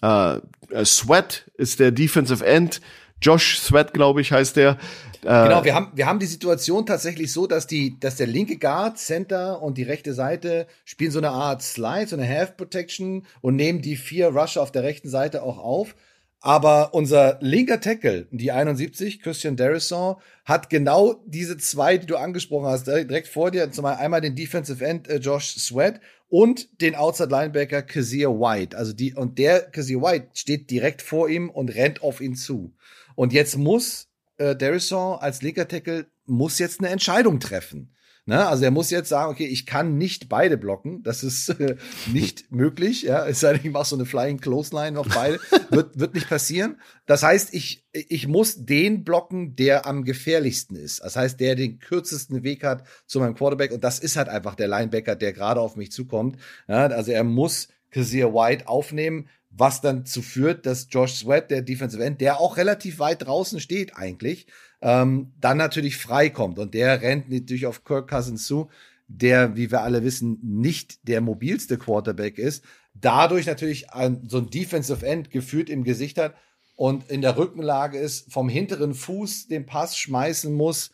Äh, 0.01 0.37
äh 0.69 0.85
Sweat 0.85 1.51
ist 1.55 1.81
der 1.81 1.91
Defensive 1.91 2.45
End 2.45 2.79
Josh 3.21 3.59
Sweat, 3.59 3.93
glaube 3.93 4.21
ich, 4.21 4.31
heißt 4.31 4.55
der. 4.55 4.77
Äh, 5.23 5.43
genau, 5.43 5.63
wir 5.63 5.75
haben, 5.75 5.91
wir 5.93 6.07
haben 6.07 6.19
die 6.19 6.25
Situation 6.25 6.85
tatsächlich 6.85 7.31
so, 7.31 7.45
dass 7.45 7.67
die, 7.67 7.99
dass 7.99 8.15
der 8.15 8.27
linke 8.27 8.57
Guard, 8.57 8.97
Center 8.97 9.61
und 9.61 9.77
die 9.77 9.83
rechte 9.83 10.13
Seite 10.13 10.67
spielen 10.83 11.11
so 11.11 11.19
eine 11.19 11.29
Art 11.29 11.61
Slide, 11.61 12.07
so 12.07 12.15
eine 12.15 12.27
Half 12.27 12.57
Protection 12.57 13.25
und 13.41 13.55
nehmen 13.55 13.81
die 13.81 13.95
vier 13.95 14.29
Rusher 14.29 14.61
auf 14.61 14.71
der 14.71 14.83
rechten 14.83 15.09
Seite 15.09 15.43
auch 15.43 15.59
auf. 15.59 15.95
Aber 16.43 16.95
unser 16.95 17.37
linker 17.41 17.79
Tackle, 17.79 18.27
die 18.31 18.51
71, 18.51 19.21
Christian 19.21 19.55
Darrison, 19.55 20.15
hat 20.43 20.71
genau 20.71 21.21
diese 21.27 21.55
zwei, 21.57 21.99
die 21.99 22.07
du 22.07 22.17
angesprochen 22.17 22.65
hast, 22.65 22.87
direkt 22.87 23.27
vor 23.27 23.51
dir, 23.51 23.71
zum 23.71 23.85
einmal 23.85 24.21
den 24.21 24.35
Defensive 24.35 24.83
End 24.83 25.07
äh, 25.07 25.17
Josh 25.17 25.55
Sweat 25.57 26.01
und 26.29 26.81
den 26.81 26.95
Outside 26.95 27.29
Linebacker 27.29 27.83
Kazir 27.83 28.31
White. 28.31 28.75
Also 28.75 28.91
die, 28.93 29.13
und 29.13 29.37
der 29.37 29.61
Kazir 29.61 30.01
White 30.01 30.29
steht 30.33 30.71
direkt 30.71 31.03
vor 31.03 31.29
ihm 31.29 31.51
und 31.51 31.75
rennt 31.75 32.01
auf 32.01 32.21
ihn 32.21 32.35
zu. 32.35 32.73
Und 33.15 33.33
jetzt 33.33 33.57
muss 33.57 34.07
äh, 34.37 34.55
Darrison 34.55 35.19
als 35.19 35.41
linker 35.41 35.67
Tackle 35.67 36.07
muss 36.25 36.59
jetzt 36.59 36.79
eine 36.79 36.89
Entscheidung 36.89 37.39
treffen. 37.39 37.95
Ne? 38.25 38.47
Also 38.47 38.63
er 38.63 38.71
muss 38.71 38.91
jetzt 38.91 39.09
sagen, 39.09 39.31
okay, 39.31 39.45
ich 39.45 39.65
kann 39.65 39.97
nicht 39.97 40.29
beide 40.29 40.57
blocken. 40.57 41.01
Das 41.03 41.23
ist 41.23 41.49
äh, 41.49 41.75
nicht 42.13 42.51
möglich. 42.51 43.03
Ja, 43.03 43.25
es 43.27 43.39
sei 43.39 43.53
denn, 43.53 43.65
ich 43.65 43.71
mache 43.71 43.87
so 43.87 43.95
eine 43.95 44.05
Flying 44.05 44.39
Clothesline 44.39 44.91
noch 44.91 45.07
beide. 45.07 45.39
wird, 45.69 45.99
wird 45.99 46.13
nicht 46.13 46.29
passieren. 46.29 46.79
Das 47.07 47.23
heißt, 47.23 47.53
ich, 47.53 47.87
ich 47.93 48.27
muss 48.27 48.65
den 48.65 49.03
blocken, 49.03 49.55
der 49.55 49.87
am 49.87 50.03
gefährlichsten 50.03 50.75
ist. 50.75 51.03
Das 51.03 51.15
heißt, 51.15 51.39
der 51.39 51.55
den 51.55 51.79
kürzesten 51.79 52.43
Weg 52.43 52.63
hat 52.63 52.87
zu 53.07 53.19
meinem 53.19 53.35
Quarterback. 53.35 53.71
Und 53.71 53.83
das 53.83 53.97
ist 53.97 54.17
halt 54.17 54.29
einfach 54.29 54.55
der 54.55 54.67
Linebacker, 54.67 55.15
der 55.15 55.33
gerade 55.33 55.59
auf 55.59 55.75
mich 55.75 55.91
zukommt. 55.91 56.37
Ja, 56.67 56.87
also 56.87 57.11
er 57.11 57.23
muss 57.23 57.69
Kazir 57.89 58.33
White 58.33 58.67
aufnehmen, 58.67 59.27
was 59.51 59.81
dann 59.81 60.05
zu 60.05 60.21
führt, 60.21 60.65
dass 60.65 60.87
Josh 60.89 61.15
Sweat, 61.15 61.51
der 61.51 61.61
Defensive 61.61 62.03
End, 62.03 62.21
der 62.21 62.39
auch 62.39 62.57
relativ 62.57 62.99
weit 62.99 63.25
draußen 63.25 63.59
steht 63.59 63.95
eigentlich, 63.95 64.47
ähm, 64.81 65.33
dann 65.39 65.57
natürlich 65.57 65.97
frei 65.97 66.29
kommt. 66.29 66.57
Und 66.57 66.73
der 66.73 67.01
rennt 67.01 67.29
natürlich 67.29 67.65
auf 67.65 67.83
Kirk 67.83 68.09
Cousins 68.09 68.45
zu, 68.45 68.69
der, 69.07 69.55
wie 69.57 69.69
wir 69.69 69.81
alle 69.81 70.03
wissen, 70.03 70.39
nicht 70.41 71.07
der 71.07 71.21
mobilste 71.21 71.77
Quarterback 71.77 72.37
ist. 72.37 72.63
Dadurch 72.93 73.45
natürlich 73.45 73.91
ein, 73.91 74.27
so 74.27 74.37
ein 74.37 74.49
Defensive 74.49 75.05
End 75.05 75.31
gefühlt 75.31 75.69
im 75.69 75.83
Gesicht 75.83 76.17
hat 76.17 76.35
und 76.75 77.09
in 77.09 77.21
der 77.21 77.37
Rückenlage 77.37 77.97
ist, 77.97 78.31
vom 78.31 78.47
hinteren 78.49 78.93
Fuß 78.93 79.47
den 79.47 79.65
Pass 79.65 79.97
schmeißen 79.97 80.53
muss 80.53 80.91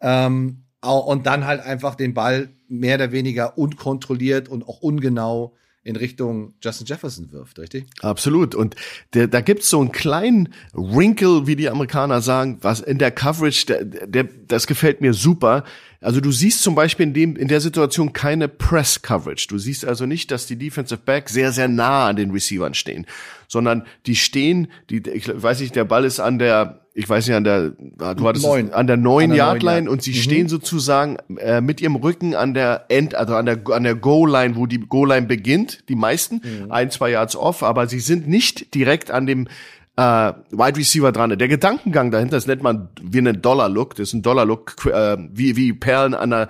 ähm, 0.00 0.64
und 0.82 1.26
dann 1.26 1.46
halt 1.46 1.60
einfach 1.60 1.94
den 1.94 2.14
Ball 2.14 2.50
mehr 2.68 2.96
oder 2.96 3.12
weniger 3.12 3.56
unkontrolliert 3.56 4.48
und 4.48 4.68
auch 4.68 4.80
ungenau 4.80 5.54
in 5.82 5.96
Richtung 5.96 6.54
Justin 6.62 6.86
Jefferson 6.86 7.32
wirft, 7.32 7.58
richtig? 7.58 7.86
Absolut. 8.02 8.54
Und 8.54 8.76
der, 9.14 9.28
da 9.28 9.40
gibt's 9.40 9.70
so 9.70 9.80
einen 9.80 9.92
kleinen 9.92 10.52
Wrinkle, 10.72 11.46
wie 11.46 11.56
die 11.56 11.70
Amerikaner 11.70 12.20
sagen, 12.20 12.58
was 12.60 12.80
in 12.80 12.98
der 12.98 13.10
Coverage, 13.10 13.66
der, 13.66 13.84
der, 13.84 14.24
das 14.24 14.66
gefällt 14.66 15.00
mir 15.00 15.14
super. 15.14 15.64
Also 16.02 16.20
du 16.20 16.32
siehst 16.32 16.62
zum 16.62 16.74
Beispiel 16.74 17.06
in 17.06 17.14
dem 17.14 17.36
in 17.36 17.48
der 17.48 17.60
Situation 17.60 18.12
keine 18.12 18.48
Press 18.48 19.00
Coverage. 19.00 19.46
Du 19.48 19.58
siehst 19.58 19.84
also 19.86 20.04
nicht, 20.06 20.30
dass 20.30 20.46
die 20.46 20.56
Defensive 20.56 21.00
Back 21.04 21.28
sehr 21.28 21.52
sehr 21.52 21.68
nah 21.68 22.08
an 22.08 22.16
den 22.16 22.30
Receivern 22.30 22.74
stehen, 22.74 23.06
sondern 23.48 23.86
die 24.06 24.16
stehen, 24.16 24.68
die 24.88 25.02
ich 25.08 25.28
weiß 25.28 25.60
nicht, 25.60 25.76
der 25.76 25.84
Ball 25.84 26.04
ist 26.04 26.20
an 26.20 26.38
der 26.38 26.79
ich 26.92 27.08
weiß 27.08 27.26
nicht 27.26 27.36
an 27.36 27.44
der 27.44 27.72
ah, 27.98 28.14
du 28.14 28.26
hattest 28.26 28.44
Neun. 28.44 28.68
es, 28.68 28.72
an 28.72 28.86
der 28.86 28.96
neuen 28.96 29.30
An 29.30 29.36
der 29.36 29.46
Yard 29.46 29.62
Line 29.62 29.74
neun, 29.76 29.84
ja. 29.84 29.90
und 29.90 30.02
sie 30.02 30.14
stehen 30.14 30.48
sozusagen 30.48 31.16
äh, 31.38 31.60
mit 31.60 31.80
ihrem 31.80 31.96
Rücken 31.96 32.34
an 32.34 32.54
der 32.54 32.86
End 32.88 33.14
also 33.14 33.36
an 33.36 33.46
der 33.46 33.60
an 33.70 33.84
der 33.84 33.94
Goal 33.94 34.30
Line, 34.30 34.56
wo 34.56 34.66
die 34.66 34.80
Goal 34.80 35.08
Line 35.08 35.26
beginnt, 35.26 35.88
die 35.88 35.94
meisten 35.94 36.42
ein 36.68 36.90
zwei 36.90 37.10
Yards 37.10 37.36
off, 37.36 37.62
aber 37.62 37.86
sie 37.86 38.00
sind 38.00 38.28
nicht 38.28 38.74
direkt 38.74 39.10
an 39.10 39.26
dem 39.26 39.46
äh, 39.96 40.32
Wide 40.50 40.78
Receiver 40.78 41.12
dran. 41.12 41.36
Der 41.36 41.48
Gedankengang 41.48 42.10
dahinter, 42.10 42.36
das 42.36 42.46
nennt 42.46 42.62
man 42.62 42.88
wie 43.00 43.18
einen 43.18 43.42
Dollar-Look, 43.42 43.94
das 43.96 44.08
ist 44.08 44.14
ein 44.14 44.22
Dollar-Look, 44.22 44.86
äh, 44.86 45.16
wie, 45.32 45.56
wie 45.56 45.72
Perlen 45.72 46.14
an 46.14 46.32
einer, 46.32 46.48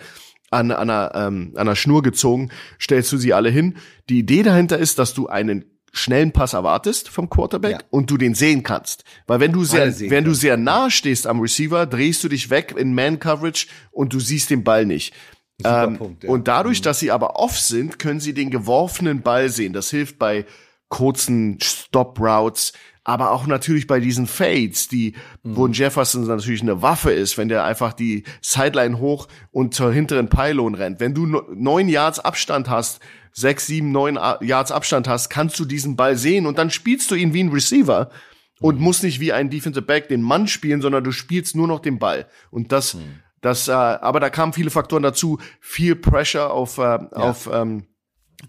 an, 0.50 0.70
an, 0.70 0.90
einer, 0.90 1.12
ähm, 1.14 1.52
an 1.54 1.62
einer 1.62 1.76
Schnur 1.76 2.02
gezogen, 2.02 2.50
stellst 2.80 3.10
du 3.12 3.16
sie 3.16 3.32
alle 3.32 3.50
hin. 3.50 3.76
Die 4.08 4.20
Idee 4.20 4.42
dahinter 4.42 4.78
ist, 4.78 4.98
dass 4.98 5.14
du 5.14 5.26
einen 5.28 5.64
schnellen 5.92 6.32
Pass 6.32 6.52
erwartest 6.52 7.08
vom 7.08 7.28
Quarterback 7.28 7.72
Ja. 7.72 7.78
und 7.90 8.10
du 8.10 8.16
den 8.16 8.34
sehen 8.34 8.62
kannst. 8.62 9.04
Weil 9.26 9.40
wenn 9.40 9.52
du 9.52 9.64
sehr, 9.64 9.98
wenn 10.10 10.24
du 10.24 10.34
sehr 10.34 10.56
nah 10.56 10.90
stehst 10.90 11.26
am 11.26 11.40
Receiver, 11.40 11.86
drehst 11.86 12.22
du 12.24 12.28
dich 12.28 12.50
weg 12.50 12.74
in 12.76 12.94
Man-Coverage 12.94 13.66
und 13.90 14.12
du 14.12 14.20
siehst 14.20 14.50
den 14.50 14.62
Ball 14.64 14.86
nicht. 14.86 15.14
Ähm, 15.64 15.98
Punkt, 15.98 16.22
ja. 16.24 16.28
Mhm. 16.30 16.34
Und 16.34 16.48
dadurch, 16.48 16.80
dass 16.80 17.00
sie 17.00 17.10
aber 17.10 17.36
off 17.36 17.58
sind, 17.58 17.98
können 17.98 18.20
sie 18.20 18.32
den 18.34 18.50
geworfenen 18.50 19.20
Ball 19.22 19.48
sehen. 19.50 19.72
Das 19.72 19.90
hilft 19.90 20.18
bei 20.18 20.46
kurzen 20.88 21.58
Stop-Routes, 21.60 22.72
aber 23.04 23.30
auch 23.32 23.46
natürlich 23.46 23.86
bei 23.86 24.00
diesen 24.00 24.26
Fades, 24.26 24.88
die, 24.88 25.14
wo 25.42 25.64
Mhm. 25.66 25.70
ein 25.70 25.72
Jefferson 25.74 26.26
natürlich 26.26 26.62
eine 26.62 26.82
Waffe 26.82 27.12
ist, 27.12 27.38
wenn 27.38 27.48
der 27.48 27.64
einfach 27.64 27.92
die 27.92 28.24
Sideline 28.40 28.98
hoch 28.98 29.28
und 29.50 29.74
zur 29.74 29.92
hinteren 29.92 30.28
Pylon 30.28 30.74
rennt. 30.74 31.00
Wenn 31.00 31.14
du 31.14 31.26
neun 31.26 31.88
Yards 31.88 32.18
Abstand 32.20 32.68
hast, 32.68 33.00
sechs, 33.32 33.66
sieben, 33.66 33.92
neun 33.92 34.18
Yards 34.40 34.72
Abstand 34.72 35.08
hast, 35.08 35.30
kannst 35.30 35.58
du 35.58 35.64
diesen 35.64 35.96
Ball 35.96 36.16
sehen 36.16 36.46
und 36.46 36.58
dann 36.58 36.70
spielst 36.70 37.10
du 37.10 37.14
ihn 37.14 37.34
wie 37.34 37.42
ein 37.42 37.50
Receiver 37.50 38.10
und 38.60 38.78
musst 38.78 39.02
nicht 39.02 39.20
wie 39.20 39.32
ein 39.32 39.50
Defensive 39.50 39.84
Back 39.84 40.08
den 40.08 40.22
Mann 40.22 40.46
spielen, 40.46 40.82
sondern 40.82 41.02
du 41.02 41.12
spielst 41.12 41.56
nur 41.56 41.66
noch 41.66 41.80
den 41.80 41.98
Ball. 41.98 42.26
Und 42.50 42.72
das, 42.72 42.96
das, 43.40 43.68
äh, 43.68 43.72
aber 43.72 44.20
da 44.20 44.30
kamen 44.30 44.52
viele 44.52 44.70
Faktoren 44.70 45.02
dazu, 45.02 45.38
viel 45.60 45.96
Pressure 45.96 46.50
auf, 46.50 46.78
äh, 46.78 46.98
auf 47.12 47.48
ähm, 47.52 47.86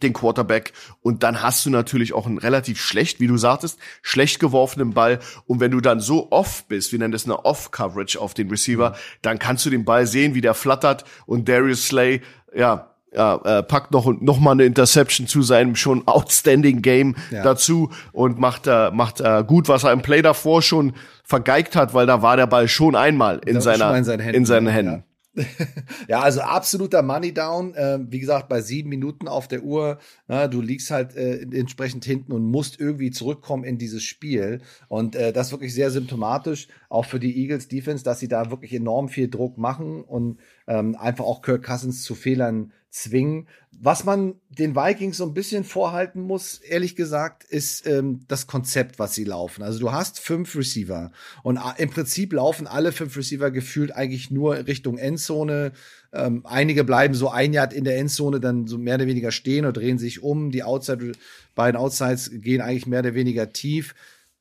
den 0.01 0.13
Quarterback. 0.13 0.73
Und 1.01 1.23
dann 1.23 1.41
hast 1.41 1.65
du 1.65 1.69
natürlich 1.69 2.13
auch 2.13 2.25
einen 2.25 2.37
relativ 2.37 2.79
schlecht, 2.79 3.19
wie 3.19 3.27
du 3.27 3.37
sagtest, 3.37 3.79
schlecht 4.01 4.39
geworfenen 4.39 4.93
Ball. 4.93 5.19
Und 5.45 5.59
wenn 5.59 5.71
du 5.71 5.81
dann 5.81 5.99
so 5.99 6.31
off 6.31 6.65
bist, 6.67 6.91
wir 6.91 6.99
nennen 6.99 7.13
das 7.13 7.25
eine 7.25 7.45
Off-Coverage 7.45 8.19
auf 8.19 8.33
den 8.33 8.49
Receiver, 8.49 8.95
dann 9.21 9.39
kannst 9.39 9.65
du 9.65 9.69
den 9.69 9.85
Ball 9.85 10.07
sehen, 10.07 10.33
wie 10.33 10.41
der 10.41 10.53
flattert 10.53 11.05
und 11.25 11.47
Darius 11.47 11.87
Slay, 11.87 12.21
ja, 12.53 12.90
ja, 13.13 13.35
äh, 13.43 13.63
packt 13.63 13.91
noch 13.91 14.11
noch 14.21 14.39
mal 14.39 14.51
eine 14.51 14.63
Interception 14.63 15.27
zu 15.27 15.41
seinem 15.41 15.75
schon 15.75 16.07
outstanding 16.07 16.81
Game 16.81 17.15
Ja. 17.29 17.43
dazu 17.43 17.89
und 18.13 18.39
macht 18.39 18.67
äh, 18.67 18.91
macht 18.91 19.21
äh, 19.21 19.43
gut, 19.45 19.67
was 19.67 19.83
er 19.83 19.91
im 19.91 20.01
Play 20.01 20.21
davor 20.21 20.61
schon 20.61 20.93
vergeigt 21.23 21.75
hat, 21.75 21.93
weil 21.93 22.05
da 22.05 22.21
war 22.21 22.37
der 22.37 22.47
Ball 22.47 22.67
schon 22.67 22.95
einmal 22.95 23.41
in 23.45 23.55
war 23.55 23.61
seiner 23.61 23.97
in 23.97 24.03
seinen 24.03 24.19
Händen, 24.19 24.35
in 24.35 24.45
seinen 24.45 24.67
ja. 24.67 24.71
Händen. 24.71 25.03
Ja, 26.07 26.21
also 26.21 26.41
absoluter 26.41 27.01
Money 27.01 27.33
Down. 27.33 27.73
Äh, 27.73 27.99
wie 28.09 28.19
gesagt, 28.19 28.49
bei 28.49 28.61
sieben 28.61 28.89
Minuten 28.89 29.27
auf 29.27 29.47
der 29.47 29.63
Uhr. 29.63 29.99
Na, 30.27 30.47
du 30.47 30.61
liegst 30.61 30.91
halt 30.91 31.15
äh, 31.15 31.41
entsprechend 31.41 32.05
hinten 32.05 32.31
und 32.31 32.43
musst 32.43 32.79
irgendwie 32.79 33.11
zurückkommen 33.11 33.63
in 33.63 33.77
dieses 33.77 34.03
Spiel. 34.03 34.61
Und 34.87 35.15
äh, 35.15 35.31
das 35.31 35.47
ist 35.47 35.53
wirklich 35.53 35.73
sehr 35.73 35.91
symptomatisch, 35.91 36.67
auch 36.89 37.05
für 37.05 37.19
die 37.19 37.41
Eagles 37.41 37.67
Defense, 37.67 38.03
dass 38.03 38.19
sie 38.19 38.27
da 38.27 38.49
wirklich 38.51 38.73
enorm 38.73 39.09
viel 39.09 39.29
Druck 39.29 39.57
machen 39.57 40.03
und 40.03 40.39
ähm, 40.71 40.95
einfach 40.95 41.25
auch 41.25 41.41
Kirk 41.41 41.63
Cousins 41.63 42.03
zu 42.03 42.15
Fehlern 42.15 42.71
zwingen. 42.89 43.47
Was 43.71 44.03
man 44.05 44.35
den 44.49 44.75
Vikings 44.75 45.17
so 45.17 45.25
ein 45.25 45.33
bisschen 45.33 45.63
vorhalten 45.63 46.21
muss, 46.21 46.59
ehrlich 46.59 46.95
gesagt, 46.95 47.43
ist 47.43 47.87
ähm, 47.87 48.21
das 48.27 48.47
Konzept, 48.47 48.99
was 48.99 49.13
sie 49.13 49.23
laufen. 49.23 49.63
Also 49.63 49.79
du 49.79 49.91
hast 49.91 50.19
fünf 50.19 50.55
Receiver 50.55 51.11
und 51.43 51.57
a- 51.57 51.75
im 51.77 51.89
Prinzip 51.89 52.31
laufen 52.33 52.67
alle 52.67 52.91
fünf 52.91 53.17
Receiver 53.17 53.51
gefühlt 53.51 53.93
eigentlich 53.93 54.31
nur 54.31 54.67
Richtung 54.67 54.97
Endzone. 54.97 55.73
Ähm, 56.13 56.45
einige 56.45 56.83
bleiben 56.83 57.15
so 57.15 57.29
ein 57.29 57.53
Yard 57.53 57.73
in 57.73 57.83
der 57.83 57.97
Endzone, 57.97 58.39
dann 58.39 58.67
so 58.67 58.77
mehr 58.77 58.95
oder 58.95 59.07
weniger 59.07 59.31
stehen 59.31 59.65
und 59.65 59.75
drehen 59.75 59.97
sich 59.97 60.23
um. 60.23 60.51
Die 60.51 60.63
Outside, 60.63 61.13
beiden 61.55 61.79
Outsides 61.79 62.31
gehen 62.33 62.61
eigentlich 62.61 62.87
mehr 62.87 62.99
oder 62.99 63.15
weniger 63.15 63.51
tief. 63.51 63.93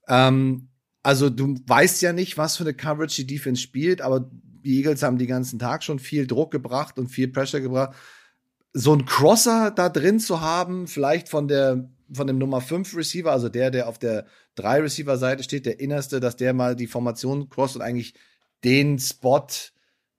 Ähm, 0.07 0.69
also 1.03 1.31
du 1.31 1.57
weißt 1.67 2.03
ja 2.03 2.13
nicht, 2.13 2.37
was 2.37 2.57
für 2.57 2.65
eine 2.65 2.75
Coverage 2.75 3.25
die 3.25 3.35
Defense 3.35 3.63
spielt, 3.63 4.01
aber 4.03 4.31
Eagles 4.65 5.03
haben 5.03 5.19
den 5.19 5.29
ganzen 5.29 5.59
Tag 5.59 5.83
schon 5.83 5.99
viel 5.99 6.27
Druck 6.27 6.51
gebracht 6.51 6.99
und 6.99 7.09
viel 7.09 7.29
Pressure 7.29 7.61
gebracht. 7.61 7.97
So 8.73 8.93
ein 8.95 9.05
Crosser 9.05 9.71
da 9.71 9.89
drin 9.89 10.21
zu 10.21 10.41
haben, 10.41 10.87
vielleicht 10.87 11.29
von 11.29 11.49
der 11.49 11.91
von 12.13 12.27
dem 12.27 12.39
Nummer 12.39 12.61
5 12.61 12.97
Receiver, 12.97 13.31
also 13.31 13.49
der, 13.49 13.71
der 13.71 13.89
auf 13.89 13.99
der 13.99 14.27
3 14.57 14.81
Receiver 14.81 15.17
Seite 15.17 15.43
steht, 15.43 15.67
der 15.67 15.81
innerste, 15.81 16.21
dass 16.21 16.37
der 16.37 16.53
mal 16.53 16.75
die 16.75 16.87
Formation 16.87 17.49
cross 17.49 17.77
und 17.77 17.83
eigentlich 17.83 18.15
den 18.65 18.99
Spot 18.99 19.47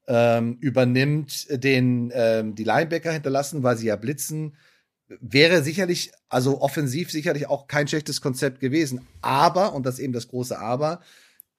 ähm, 0.08 0.58
übernimmt, 0.62 1.48
den 1.64 2.12
ähm, 2.14 2.56
die 2.56 2.64
Linebacker 2.64 3.12
hinterlassen, 3.12 3.64
weil 3.64 3.78
sie 3.78 3.88
ja 3.88 3.96
blitzen, 3.96 4.56
wäre 5.20 5.62
sicherlich, 5.62 6.12
also 6.30 6.62
offensiv 6.62 7.12
sicherlich 7.12 7.48
auch 7.48 7.68
kein 7.68 7.88
schlechtes 7.88 8.22
Konzept 8.22 8.60
gewesen. 8.60 9.08
Aber, 9.22 9.74
und 9.74 9.86
das 9.86 9.96
ist 9.96 10.02
eben 10.02 10.14
das 10.14 10.30
große 10.30 10.58
Aber, 10.58 11.02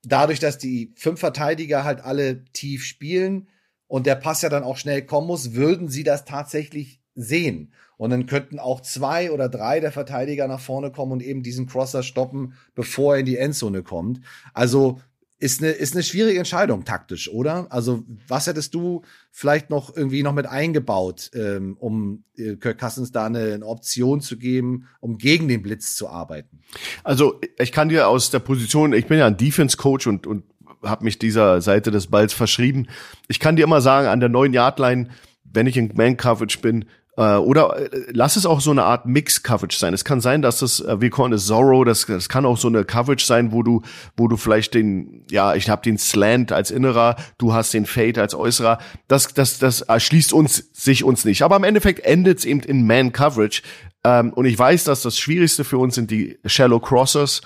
dadurch, 0.04 0.40
dass 0.40 0.58
die 0.58 0.92
fünf 0.96 1.20
Verteidiger 1.20 1.84
halt 1.84 2.00
alle 2.00 2.44
tief 2.52 2.84
spielen 2.84 3.48
und 3.86 4.06
der 4.06 4.16
Pass 4.16 4.42
ja 4.42 4.48
dann 4.48 4.64
auch 4.64 4.76
schnell 4.76 5.02
kommen 5.02 5.26
muss, 5.26 5.54
würden 5.54 5.88
sie 5.88 6.04
das 6.04 6.24
tatsächlich 6.24 7.00
sehen. 7.14 7.72
Und 7.96 8.10
dann 8.10 8.26
könnten 8.26 8.58
auch 8.58 8.80
zwei 8.80 9.30
oder 9.30 9.48
drei 9.48 9.80
der 9.80 9.92
Verteidiger 9.92 10.48
nach 10.48 10.60
vorne 10.60 10.90
kommen 10.90 11.12
und 11.12 11.22
eben 11.22 11.42
diesen 11.42 11.66
Crosser 11.66 12.02
stoppen, 12.02 12.54
bevor 12.74 13.14
er 13.14 13.20
in 13.20 13.26
die 13.26 13.36
Endzone 13.36 13.82
kommt. 13.82 14.20
Also 14.54 15.00
ist 15.42 15.60
eine, 15.60 15.72
ist 15.72 15.94
eine 15.94 16.04
schwierige 16.04 16.38
Entscheidung 16.38 16.84
taktisch, 16.84 17.28
oder? 17.28 17.66
Also 17.70 18.04
was 18.28 18.46
hättest 18.46 18.74
du 18.74 19.02
vielleicht 19.32 19.70
noch 19.70 19.94
irgendwie 19.96 20.22
noch 20.22 20.32
mit 20.32 20.46
eingebaut, 20.46 21.32
ähm, 21.34 21.76
um 21.80 22.22
äh, 22.36 22.54
Kirk 22.54 22.78
Cousins 22.78 23.10
da 23.10 23.26
eine, 23.26 23.54
eine 23.54 23.66
Option 23.66 24.20
zu 24.20 24.38
geben, 24.38 24.86
um 25.00 25.18
gegen 25.18 25.48
den 25.48 25.60
Blitz 25.60 25.96
zu 25.96 26.08
arbeiten? 26.08 26.60
Also 27.02 27.40
ich 27.58 27.72
kann 27.72 27.88
dir 27.88 28.06
aus 28.06 28.30
der 28.30 28.38
Position, 28.38 28.92
ich 28.92 29.06
bin 29.06 29.18
ja 29.18 29.26
ein 29.26 29.36
Defense-Coach 29.36 30.06
und, 30.06 30.28
und 30.28 30.44
habe 30.84 31.02
mich 31.04 31.18
dieser 31.18 31.60
Seite 31.60 31.90
des 31.90 32.06
Balls 32.06 32.32
verschrieben. 32.32 32.86
Ich 33.26 33.40
kann 33.40 33.56
dir 33.56 33.64
immer 33.64 33.80
sagen, 33.80 34.06
an 34.06 34.20
der 34.20 34.28
neuen 34.28 34.52
Yardline, 34.52 35.08
wenn 35.42 35.66
ich 35.66 35.76
in 35.76 35.90
Man-Coverage 35.92 36.60
bin, 36.60 36.84
äh, 37.16 37.36
oder 37.36 37.78
äh, 37.78 38.06
lass 38.10 38.36
es 38.36 38.46
auch 38.46 38.60
so 38.60 38.70
eine 38.70 38.84
Art 38.84 39.06
Mix-Coverage 39.06 39.76
sein. 39.76 39.92
Es 39.92 40.04
kann 40.04 40.20
sein, 40.20 40.42
dass 40.42 40.60
das, 40.60 40.82
wir 40.82 41.10
callen 41.10 41.32
es 41.32 41.46
Zorro, 41.46 41.84
das, 41.84 42.06
das 42.06 42.28
kann 42.28 42.46
auch 42.46 42.56
so 42.56 42.68
eine 42.68 42.84
Coverage 42.84 43.24
sein, 43.24 43.52
wo 43.52 43.62
du, 43.62 43.82
wo 44.16 44.28
du 44.28 44.36
vielleicht 44.36 44.74
den, 44.74 45.24
ja, 45.30 45.54
ich 45.54 45.68
habe 45.68 45.82
den 45.82 45.98
Slant 45.98 46.52
als 46.52 46.70
Innerer, 46.70 47.16
du 47.38 47.52
hast 47.52 47.74
den 47.74 47.86
Fade 47.86 48.20
als 48.20 48.34
Äußerer. 48.34 48.78
Das, 49.08 49.34
das, 49.34 49.58
das 49.58 49.82
erschließt 49.82 50.32
uns, 50.32 50.70
sich 50.72 51.04
uns 51.04 51.24
nicht. 51.24 51.42
Aber 51.42 51.56
im 51.56 51.64
Endeffekt 51.64 52.00
endet 52.00 52.38
es 52.38 52.44
eben 52.44 52.60
in 52.60 52.86
Man-Coverage. 52.86 53.62
Ähm, 54.04 54.32
und 54.32 54.46
ich 54.46 54.58
weiß, 54.58 54.84
dass 54.84 55.02
das 55.02 55.18
Schwierigste 55.18 55.64
für 55.64 55.78
uns 55.78 55.94
sind 55.94 56.10
die 56.10 56.38
Shallow 56.46 56.80
Crossers, 56.80 57.42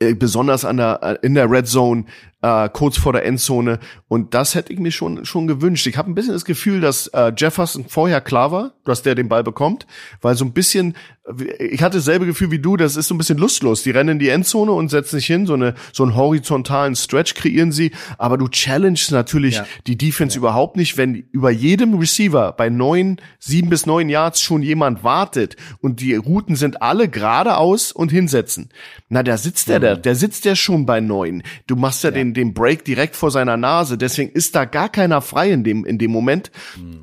äh, 0.00 0.14
besonders 0.14 0.64
an 0.64 0.76
der 0.76 1.02
äh, 1.02 1.26
in 1.26 1.34
der 1.34 1.50
Red 1.50 1.66
Zone 1.66 2.04
äh, 2.42 2.68
kurz 2.72 2.96
vor 2.96 3.12
der 3.12 3.24
Endzone 3.24 3.80
und 4.06 4.34
das 4.34 4.54
hätte 4.54 4.72
ich 4.72 4.78
mir 4.78 4.92
schon 4.92 5.24
schon 5.24 5.46
gewünscht. 5.46 5.86
Ich 5.86 5.96
habe 5.96 6.10
ein 6.10 6.14
bisschen 6.14 6.32
das 6.34 6.44
Gefühl, 6.44 6.80
dass 6.80 7.08
äh, 7.08 7.32
Jefferson 7.36 7.86
vorher 7.88 8.20
klar 8.20 8.52
war, 8.52 8.72
dass 8.84 9.02
der 9.02 9.14
den 9.14 9.28
Ball 9.28 9.42
bekommt, 9.42 9.86
weil 10.20 10.34
so 10.36 10.44
ein 10.44 10.52
bisschen 10.52 10.94
ich 11.58 11.82
hatte 11.82 11.98
dasselbe 11.98 12.24
Gefühl 12.24 12.50
wie 12.50 12.58
du, 12.58 12.78
das 12.78 12.96
ist 12.96 13.08
so 13.08 13.14
ein 13.14 13.18
bisschen 13.18 13.36
lustlos. 13.36 13.82
Die 13.82 13.90
rennen 13.90 14.08
in 14.10 14.18
die 14.18 14.30
Endzone 14.30 14.72
und 14.72 14.88
setzen 14.88 15.16
sich 15.16 15.26
hin, 15.26 15.44
so 15.44 15.52
eine 15.54 15.74
so 15.92 16.02
einen 16.02 16.14
horizontalen 16.16 16.96
Stretch 16.96 17.34
kreieren 17.34 17.70
sie, 17.70 17.90
aber 18.16 18.38
du 18.38 18.48
challengest 18.48 19.12
natürlich 19.12 19.56
Ja. 19.56 19.66
die 19.86 19.98
Defense 19.98 20.38
überhaupt 20.38 20.76
nicht, 20.76 20.96
wenn 20.96 21.14
über 21.14 21.50
jedem 21.50 21.98
Receiver 21.98 22.52
bei 22.52 22.70
neun, 22.70 23.20
sieben 23.38 23.68
bis 23.68 23.84
neun 23.84 24.08
Yards 24.08 24.40
schon 24.40 24.62
jemand 24.62 25.04
wartet 25.04 25.56
und 25.82 26.00
die 26.00 26.14
Routen 26.14 26.56
sind 26.56 26.80
alle 26.80 27.08
geradeaus 27.10 27.92
und 27.92 28.10
hinsetzen. 28.10 28.70
Na, 29.10 29.22
da 29.22 29.36
sitzt 29.36 29.68
der, 29.68 29.80
der, 29.80 29.96
der 29.96 30.14
sitzt 30.14 30.46
ja 30.46 30.56
schon 30.56 30.86
bei 30.86 31.00
neun. 31.00 31.42
Du 31.66 31.76
machst 31.76 32.04
ja, 32.04 32.10
den, 32.10 32.27
den 32.34 32.54
Break 32.54 32.84
direkt 32.84 33.16
vor 33.16 33.30
seiner 33.30 33.56
Nase, 33.56 33.98
deswegen 33.98 34.30
ist 34.32 34.54
da 34.54 34.64
gar 34.64 34.88
keiner 34.88 35.20
frei 35.20 35.50
in 35.50 35.64
dem, 35.64 35.84
in 35.84 35.98
dem 35.98 36.10
Moment. 36.10 36.50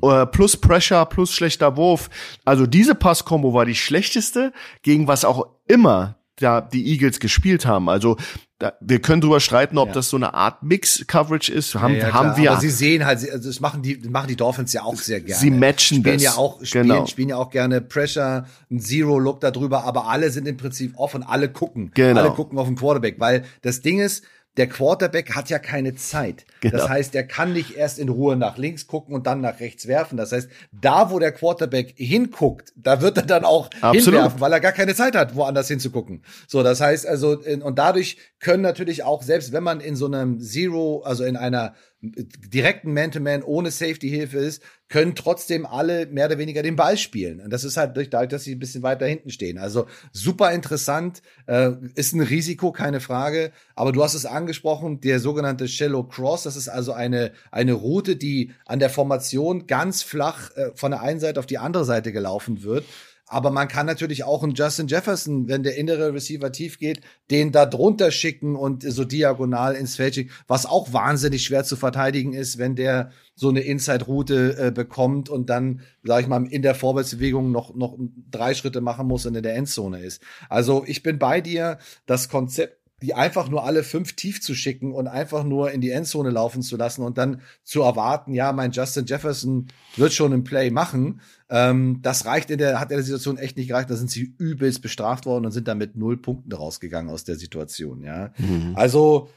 Äh, 0.02 0.26
plus 0.26 0.56
Pressure, 0.56 1.06
plus 1.06 1.32
schlechter 1.32 1.76
Wurf. 1.76 2.10
Also 2.44 2.66
diese 2.66 2.94
Passkombo 2.94 3.54
war 3.54 3.64
die 3.64 3.74
schlechteste, 3.74 4.52
gegen 4.82 5.08
was 5.08 5.24
auch 5.24 5.46
immer 5.66 6.16
da 6.36 6.60
die 6.60 6.86
Eagles 6.92 7.18
gespielt 7.18 7.66
haben. 7.66 7.88
Also 7.88 8.16
da, 8.58 8.72
wir 8.80 9.00
können 9.00 9.20
drüber 9.20 9.40
streiten, 9.40 9.76
ob 9.76 9.88
ja. 9.88 9.94
das 9.94 10.08
so 10.08 10.16
eine 10.16 10.32
Art 10.34 10.62
Mix-Coverage 10.62 11.52
ist. 11.52 11.74
Haben, 11.74 11.94
ja, 11.94 12.08
ja, 12.08 12.12
haben 12.12 12.36
wir. 12.36 12.52
Aber 12.52 12.60
sie 12.60 12.70
sehen 12.70 13.04
halt, 13.04 13.30
also 13.30 13.48
das 13.48 13.60
machen 13.60 13.82
die, 13.82 13.96
machen 14.08 14.28
die 14.28 14.36
Dolphins 14.36 14.72
ja 14.72 14.82
auch 14.82 14.96
sehr 14.96 15.20
gerne. 15.20 15.40
Sie 15.40 15.50
matchen 15.50 15.98
spielen 15.98 16.14
das. 16.14 16.22
ja 16.22 16.34
auch, 16.36 16.64
spielen, 16.64 16.88
genau. 16.88 17.06
spielen 17.06 17.28
ja 17.30 17.36
auch 17.36 17.50
gerne 17.50 17.80
Pressure, 17.80 18.46
ein 18.70 18.80
Zero-Look 18.80 19.40
darüber, 19.40 19.84
aber 19.84 20.06
alle 20.08 20.30
sind 20.30 20.46
im 20.48 20.56
Prinzip 20.56 20.94
off 20.96 21.14
und 21.14 21.22
alle 21.22 21.50
gucken. 21.50 21.90
Genau. 21.94 22.20
Alle 22.20 22.30
gucken 22.30 22.58
auf 22.58 22.66
den 22.66 22.76
Quarterback, 22.76 23.16
weil 23.18 23.44
das 23.62 23.80
Ding 23.80 24.00
ist, 24.00 24.24
der 24.56 24.68
Quarterback 24.68 25.34
hat 25.34 25.50
ja 25.50 25.58
keine 25.58 25.94
Zeit. 25.94 26.46
Genau. 26.60 26.76
Das 26.76 26.88
heißt, 26.88 27.14
er 27.14 27.24
kann 27.24 27.52
nicht 27.52 27.76
erst 27.76 27.98
in 27.98 28.08
Ruhe 28.08 28.36
nach 28.36 28.56
links 28.56 28.86
gucken 28.86 29.14
und 29.14 29.26
dann 29.26 29.40
nach 29.40 29.60
rechts 29.60 29.86
werfen. 29.86 30.16
Das 30.16 30.32
heißt, 30.32 30.48
da, 30.72 31.10
wo 31.10 31.18
der 31.18 31.32
Quarterback 31.32 31.94
hinguckt, 31.96 32.72
da 32.76 33.00
wird 33.02 33.18
er 33.18 33.24
dann 33.24 33.44
auch 33.44 33.68
Absolut. 33.80 34.14
hinwerfen, 34.14 34.40
weil 34.40 34.52
er 34.52 34.60
gar 34.60 34.72
keine 34.72 34.94
Zeit 34.94 35.14
hat, 35.14 35.36
woanders 35.36 35.68
hinzugucken. 35.68 36.22
So, 36.46 36.62
das 36.62 36.80
heißt 36.80 37.06
also, 37.06 37.38
und 37.62 37.78
dadurch 37.78 38.16
können 38.40 38.62
natürlich 38.62 39.02
auch, 39.02 39.22
selbst 39.22 39.52
wenn 39.52 39.62
man 39.62 39.80
in 39.80 39.96
so 39.96 40.06
einem 40.06 40.40
Zero, 40.40 41.02
also 41.04 41.24
in 41.24 41.36
einer 41.36 41.74
direkten 42.00 42.92
Man-to-Man 42.92 43.40
-Man 43.40 43.44
ohne 43.44 43.70
Safety-Hilfe 43.70 44.38
ist, 44.38 44.62
können 44.88 45.14
trotzdem 45.14 45.66
alle 45.66 46.06
mehr 46.06 46.26
oder 46.26 46.38
weniger 46.38 46.62
den 46.62 46.76
Ball 46.76 46.96
spielen. 46.96 47.40
Und 47.40 47.50
das 47.50 47.64
ist 47.64 47.76
halt 47.76 47.96
durch 47.96 48.10
dadurch, 48.10 48.28
dass 48.28 48.44
sie 48.44 48.54
ein 48.54 48.58
bisschen 48.58 48.82
weiter 48.82 49.06
hinten 49.06 49.30
stehen. 49.30 49.58
Also 49.58 49.86
super 50.12 50.52
interessant, 50.52 51.22
äh, 51.46 51.72
ist 51.94 52.14
ein 52.14 52.20
Risiko, 52.20 52.70
keine 52.70 53.00
Frage. 53.00 53.50
Aber 53.74 53.92
du 53.92 54.02
hast 54.04 54.14
es 54.14 54.26
angesprochen, 54.26 55.00
der 55.00 55.18
sogenannte 55.18 55.68
Shallow 55.68 56.04
Cross, 56.04 56.44
das 56.44 56.56
ist 56.56 56.68
also 56.68 56.92
eine, 56.92 57.32
eine 57.50 57.72
Route, 57.72 58.16
die 58.16 58.52
an 58.66 58.78
der 58.78 58.90
Formation 58.90 59.66
ganz 59.66 60.02
flach 60.02 60.54
äh, 60.56 60.70
von 60.74 60.92
der 60.92 61.00
einen 61.00 61.20
Seite 61.20 61.40
auf 61.40 61.46
die 61.46 61.58
andere 61.58 61.84
Seite 61.84 62.12
gelaufen 62.12 62.62
wird. 62.62 62.84
Aber 63.28 63.50
man 63.50 63.66
kann 63.66 63.86
natürlich 63.86 64.22
auch 64.22 64.44
einen 64.44 64.54
Justin 64.54 64.86
Jefferson, 64.86 65.48
wenn 65.48 65.64
der 65.64 65.76
innere 65.76 66.14
Receiver 66.14 66.52
tief 66.52 66.78
geht, 66.78 67.00
den 67.30 67.50
da 67.50 67.66
drunter 67.66 68.12
schicken 68.12 68.54
und 68.54 68.84
so 68.84 69.04
diagonal 69.04 69.74
ins 69.74 69.96
Feld 69.96 70.14
schicken, 70.14 70.32
was 70.46 70.64
auch 70.64 70.92
wahnsinnig 70.92 71.42
schwer 71.44 71.64
zu 71.64 71.74
verteidigen 71.74 72.34
ist, 72.34 72.58
wenn 72.58 72.76
der 72.76 73.10
so 73.34 73.48
eine 73.48 73.60
Inside-Route 73.60 74.56
äh, 74.58 74.70
bekommt 74.70 75.28
und 75.28 75.50
dann, 75.50 75.80
sag 76.04 76.22
ich 76.22 76.28
mal, 76.28 76.46
in 76.46 76.62
der 76.62 76.76
Vorwärtsbewegung 76.76 77.50
noch, 77.50 77.74
noch 77.74 77.98
drei 78.30 78.54
Schritte 78.54 78.80
machen 78.80 79.08
muss 79.08 79.26
und 79.26 79.34
in 79.34 79.42
der 79.42 79.56
Endzone 79.56 80.00
ist. 80.00 80.22
Also 80.48 80.84
ich 80.86 81.02
bin 81.02 81.18
bei 81.18 81.40
dir, 81.40 81.78
das 82.06 82.28
Konzept 82.28 82.85
die 83.02 83.12
einfach 83.12 83.50
nur 83.50 83.64
alle 83.64 83.82
fünf 83.82 84.14
tief 84.14 84.40
zu 84.40 84.54
schicken 84.54 84.92
und 84.92 85.06
einfach 85.06 85.44
nur 85.44 85.70
in 85.70 85.82
die 85.82 85.90
Endzone 85.90 86.30
laufen 86.30 86.62
zu 86.62 86.78
lassen 86.78 87.02
und 87.02 87.18
dann 87.18 87.42
zu 87.62 87.82
erwarten, 87.82 88.32
ja, 88.32 88.52
mein 88.52 88.72
Justin 88.72 89.04
Jefferson 89.04 89.66
wird 89.96 90.14
schon 90.14 90.32
ein 90.32 90.44
Play 90.44 90.70
machen. 90.70 91.20
Ähm, 91.50 92.00
das 92.00 92.24
reicht 92.24 92.50
in 92.50 92.58
der, 92.58 92.80
hat 92.80 92.90
in 92.90 92.96
der 92.96 93.04
Situation 93.04 93.36
echt 93.36 93.58
nicht 93.58 93.68
gereicht. 93.68 93.90
Da 93.90 93.96
sind 93.96 94.10
sie 94.10 94.34
übelst 94.38 94.80
bestraft 94.80 95.26
worden 95.26 95.44
und 95.44 95.52
sind 95.52 95.68
dann 95.68 95.76
mit 95.76 95.96
null 95.96 96.16
Punkten 96.16 96.52
rausgegangen 96.52 97.10
aus 97.10 97.24
der 97.24 97.36
Situation, 97.36 98.02
ja. 98.02 98.32
Mhm. 98.38 98.72
Also, 98.74 99.28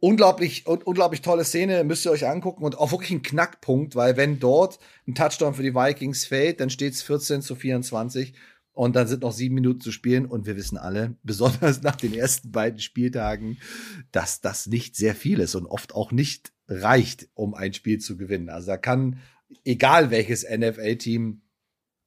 unglaublich, 0.00 0.66
un 0.66 0.82
unglaublich 0.82 1.20
tolle 1.20 1.44
Szene, 1.44 1.84
müsst 1.84 2.06
ihr 2.06 2.12
euch 2.12 2.26
angucken 2.26 2.64
und 2.64 2.78
auch 2.78 2.92
wirklich 2.92 3.10
ein 3.10 3.22
Knackpunkt, 3.22 3.94
weil 3.94 4.16
wenn 4.16 4.38
dort 4.38 4.78
ein 5.06 5.14
Touchdown 5.14 5.52
für 5.52 5.62
die 5.62 5.74
Vikings 5.74 6.24
fällt, 6.24 6.60
dann 6.60 6.70
steht 6.70 6.94
es 6.94 7.02
14 7.02 7.42
zu 7.42 7.54
24 7.54 8.32
und 8.76 8.94
dann 8.94 9.08
sind 9.08 9.22
noch 9.22 9.32
sieben 9.32 9.54
Minuten 9.54 9.80
zu 9.80 9.90
spielen 9.90 10.26
und 10.26 10.44
wir 10.44 10.54
wissen 10.54 10.76
alle, 10.76 11.16
besonders 11.22 11.82
nach 11.82 11.96
den 11.96 12.12
ersten 12.12 12.52
beiden 12.52 12.78
Spieltagen, 12.78 13.56
dass 14.12 14.42
das 14.42 14.66
nicht 14.66 14.96
sehr 14.96 15.14
viel 15.14 15.40
ist 15.40 15.54
und 15.54 15.66
oft 15.66 15.94
auch 15.94 16.12
nicht 16.12 16.52
reicht, 16.68 17.28
um 17.34 17.54
ein 17.54 17.72
Spiel 17.72 17.98
zu 17.98 18.18
gewinnen. 18.18 18.50
Also 18.50 18.68
da 18.68 18.76
kann, 18.76 19.18
egal 19.64 20.10
welches 20.10 20.44
NFL-Team 20.44 21.40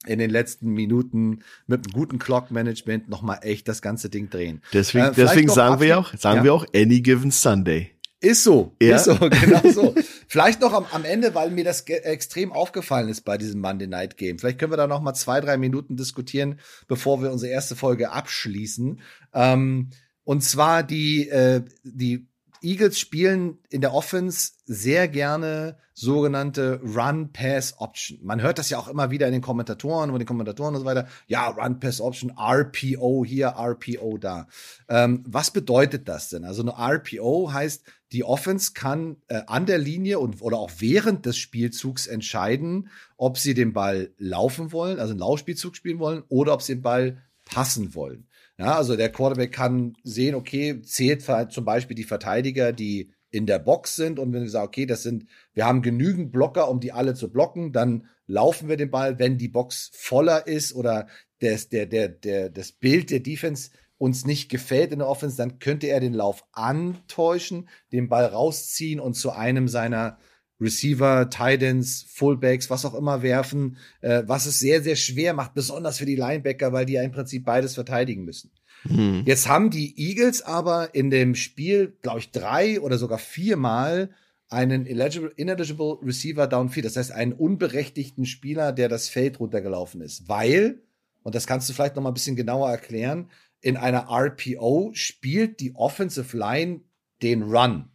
in 0.06 0.20
den 0.20 0.30
letzten 0.30 0.72
Minuten 0.72 1.40
mit 1.66 1.86
einem 1.86 1.92
guten 1.92 2.20
Clock-Management 2.20 3.10
noch 3.10 3.24
mal 3.24 3.40
echt 3.42 3.68
das 3.68 3.82
ganze 3.82 4.10
Ding 4.10 4.30
drehen. 4.30 4.62
Deswegen, 4.72 5.08
äh, 5.08 5.14
deswegen 5.14 5.50
sagen 5.50 5.82
wir 5.82 5.98
auch, 5.98 6.14
sagen 6.16 6.38
ja. 6.38 6.44
wir 6.44 6.54
auch 6.54 6.66
any 6.74 7.02
given 7.02 7.32
Sunday. 7.32 7.99
Ist 8.22 8.44
so, 8.44 8.76
ja? 8.82 8.98
ist 8.98 9.06
so, 9.06 9.16
genau 9.30 9.62
so. 9.72 9.96
Vielleicht 10.28 10.62
noch 10.62 10.74
am, 10.74 10.86
am 10.92 11.06
Ende, 11.06 11.34
weil 11.36 11.52
mir 11.52 11.64
das 11.64 11.82
extrem 11.82 12.52
aufgefallen 12.52 13.10
ist 13.10 13.22
bei 13.22 13.38
diesem 13.38 13.62
Monday 13.62 13.88
Night 13.88 14.18
Game. 14.18 14.40
Vielleicht 14.40 14.60
können 14.60 14.72
wir 14.72 14.78
da 14.78 14.88
noch 14.88 15.02
mal 15.02 15.14
zwei, 15.14 15.40
drei 15.40 15.58
Minuten 15.58 15.96
diskutieren, 15.96 16.60
bevor 16.88 17.22
wir 17.22 17.32
unsere 17.32 17.52
erste 17.52 17.76
Folge 17.76 18.12
abschließen. 18.12 19.00
Ähm, 19.34 19.90
und 20.24 20.44
zwar 20.44 20.84
die, 20.84 21.28
äh, 21.30 21.64
die 21.84 22.29
Eagles 22.62 23.00
spielen 23.00 23.60
in 23.70 23.82
der 23.82 23.94
Offense 23.94 24.52
sehr 24.66 25.08
gerne 25.08 25.78
sogenannte 25.94 26.80
Run-Pass-Option. 26.82 28.20
Man 28.24 28.42
hört 28.42 28.58
das 28.58 28.70
ja 28.70 28.78
auch 28.78 28.88
immer 28.88 29.12
wieder 29.12 29.28
in 29.28 29.34
den 29.34 29.42
Kommentatoren, 29.42 30.10
über 30.10 30.20
den 30.20 30.28
Kommentatoren 30.28 30.76
und 30.76 30.82
so 30.82 30.86
weiter. 30.86 31.08
Ja, 31.28 31.48
Run-Pass-Option, 31.50 32.32
RPO 32.38 33.26
hier, 33.26 33.56
RPO 33.58 34.18
da. 34.18 34.48
Ähm, 34.88 35.24
was 35.28 35.52
bedeutet 35.52 36.08
das 36.08 36.30
denn? 36.30 36.46
Also 36.46 36.62
eine 36.62 36.72
RPO 36.72 37.52
heißt, 37.52 37.84
die 38.12 38.24
Offense 38.24 38.72
kann 38.74 39.18
äh, 39.28 39.42
an 39.48 39.66
der 39.66 39.78
Linie 39.78 40.20
und 40.20 40.42
oder 40.42 40.58
auch 40.58 40.72
während 40.80 41.26
des 41.26 41.38
Spielzugs 41.38 42.08
entscheiden, 42.08 42.90
ob 43.18 43.38
sie 43.38 43.54
den 43.54 43.74
Ball 43.74 44.12
laufen 44.18 44.72
wollen, 44.72 45.00
also 45.00 45.12
einen 45.12 45.20
Laufspielzug 45.20 45.76
spielen 45.76 46.00
wollen, 46.00 46.24
oder 46.30 46.54
ob 46.54 46.62
sie 46.62 46.76
den 46.76 46.82
Ball 46.82 47.18
passen 47.46 47.94
wollen. 47.94 48.28
Ja, 48.60 48.76
also 48.76 48.98
der 48.98 49.10
Quarterback 49.10 49.54
kann 49.54 49.96
sehen, 50.04 50.36
okay, 50.36 50.82
zählt 50.82 51.24
zum 51.50 51.64
Beispiel 51.64 51.96
die 51.96 52.04
Verteidiger, 52.04 52.74
die 52.74 53.14
in 53.32 53.46
der 53.46 53.58
Box 53.58 53.96
sind 53.96 54.20
und 54.20 54.34
wenn 54.34 54.42
wir 54.42 54.50
sagen, 54.50 54.68
okay, 54.68 54.86
das 54.86 55.02
sind, 55.02 55.28
wir 55.54 55.66
haben 55.66 55.82
genügend 55.82 56.34
Blocker, 56.34 56.70
um 56.70 56.82
die 56.82 56.92
alle 56.92 57.14
zu 57.14 57.32
blocken, 57.32 57.72
dann 57.72 58.08
laufen 58.28 58.68
wir 58.68 58.76
den 58.76 58.92
Ball, 58.92 59.18
wenn 59.18 59.38
die 59.38 59.48
Box 59.48 59.92
voller 59.94 60.46
ist 60.46 60.76
oder 60.76 61.08
das, 61.40 61.70
der, 61.70 61.86
der, 61.86 62.10
der, 62.10 62.50
das 62.50 62.74
Bild 62.74 63.12
der 63.12 63.22
Defense 63.22 63.70
uns 63.98 64.26
nicht 64.26 64.50
gefällt 64.50 64.92
in 64.92 65.00
der 65.00 65.08
Offense, 65.08 65.38
dann 65.38 65.60
könnte 65.60 65.88
er 65.88 66.02
den 66.02 66.14
Lauf 66.14 66.44
antäuschen, 66.52 67.70
den 67.94 68.10
Ball 68.10 68.26
rausziehen 68.26 69.00
und 69.00 69.14
zu 69.14 69.32
einem 69.32 69.70
seiner 69.70 70.18
Receiver, 70.62 71.30
Titans, 71.30 72.06
Fullbacks, 72.10 72.70
was 72.70 72.86
auch 72.86 72.94
immer 72.94 73.22
werfen, 73.22 73.78
äh, 74.02 74.24
was 74.26 74.46
es 74.46 74.60
sehr, 74.60 74.82
sehr 74.82 74.96
schwer 74.96 75.34
macht, 75.34 75.54
besonders 75.54 75.98
für 75.98 76.06
die 76.06 76.16
Linebacker, 76.16 76.74
weil 76.74 76.86
die 76.86 76.94
ja 76.94 77.04
im 77.04 77.12
Prinzip 77.12 77.46
beides 77.46 77.76
verteidigen 77.76 78.26
müssen. 78.26 78.52
Hm. 78.84 79.24
Jetzt 79.26 79.48
haben 79.48 79.70
die 79.70 79.98
Eagles 79.98 80.42
aber 80.42 80.96
in 80.96 81.10
dem 81.10 81.36
Spiel, 81.36 81.98
glaube 82.02 82.20
ich, 82.20 82.32
drei 82.32 82.80
oder 82.80 82.98
sogar 82.98 83.20
viermal 83.20 84.10
einen 84.50 84.86
ineligible, 84.86 85.32
ineligible 85.36 86.00
Receiver 86.02 86.48
downfield, 86.48 86.86
das 86.86 86.98
heißt 86.98 87.12
einen 87.12 87.34
unberechtigten 87.34 88.26
Spieler, 88.26 88.72
der 88.72 88.90
das 88.90 89.08
Feld 89.08 89.40
runtergelaufen 89.40 90.02
ist, 90.02 90.28
weil, 90.28 90.82
und 91.24 91.36
das 91.36 91.46
kannst 91.46 91.70
du 91.70 91.74
vielleicht 91.74 91.96
noch 91.96 92.04
mal 92.04 92.10
ein 92.10 92.16
bisschen 92.16 92.36
genauer 92.36 92.70
erklären, 92.70 93.30
in 93.62 93.78
einer 93.78 94.08
RPO 94.10 94.92
spielt 94.94 95.60
die 95.60 95.76
Offensive 95.76 96.36
Line 96.36 96.82
den 97.22 97.44
Run, 97.44 97.90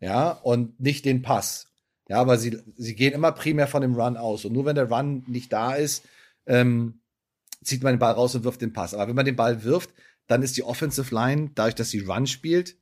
ja, 0.00 0.30
und 0.30 0.80
nicht 0.80 1.04
den 1.04 1.22
Pass. 1.22 1.68
Ja, 2.08 2.20
aber 2.20 2.38
sie, 2.38 2.58
sie 2.76 2.94
gehen 2.94 3.12
immer 3.12 3.32
primär 3.32 3.66
von 3.66 3.82
dem 3.82 3.94
Run 3.94 4.16
aus. 4.16 4.44
Und 4.44 4.52
nur 4.52 4.64
wenn 4.64 4.76
der 4.76 4.90
Run 4.90 5.24
nicht 5.26 5.52
da 5.52 5.74
ist, 5.74 6.04
ähm, 6.46 7.00
zieht 7.62 7.82
man 7.82 7.94
den 7.94 7.98
Ball 7.98 8.12
raus 8.12 8.34
und 8.34 8.44
wirft 8.44 8.60
den 8.60 8.72
Pass. 8.72 8.94
Aber 8.94 9.08
wenn 9.08 9.16
man 9.16 9.26
den 9.26 9.36
Ball 9.36 9.64
wirft, 9.64 9.90
dann 10.28 10.42
ist 10.42 10.56
die 10.56 10.62
Offensive 10.62 11.14
Line, 11.14 11.50
dadurch, 11.54 11.74
dass 11.74 11.90
sie 11.90 12.00
Run 12.00 12.26
spielt, 12.26 12.76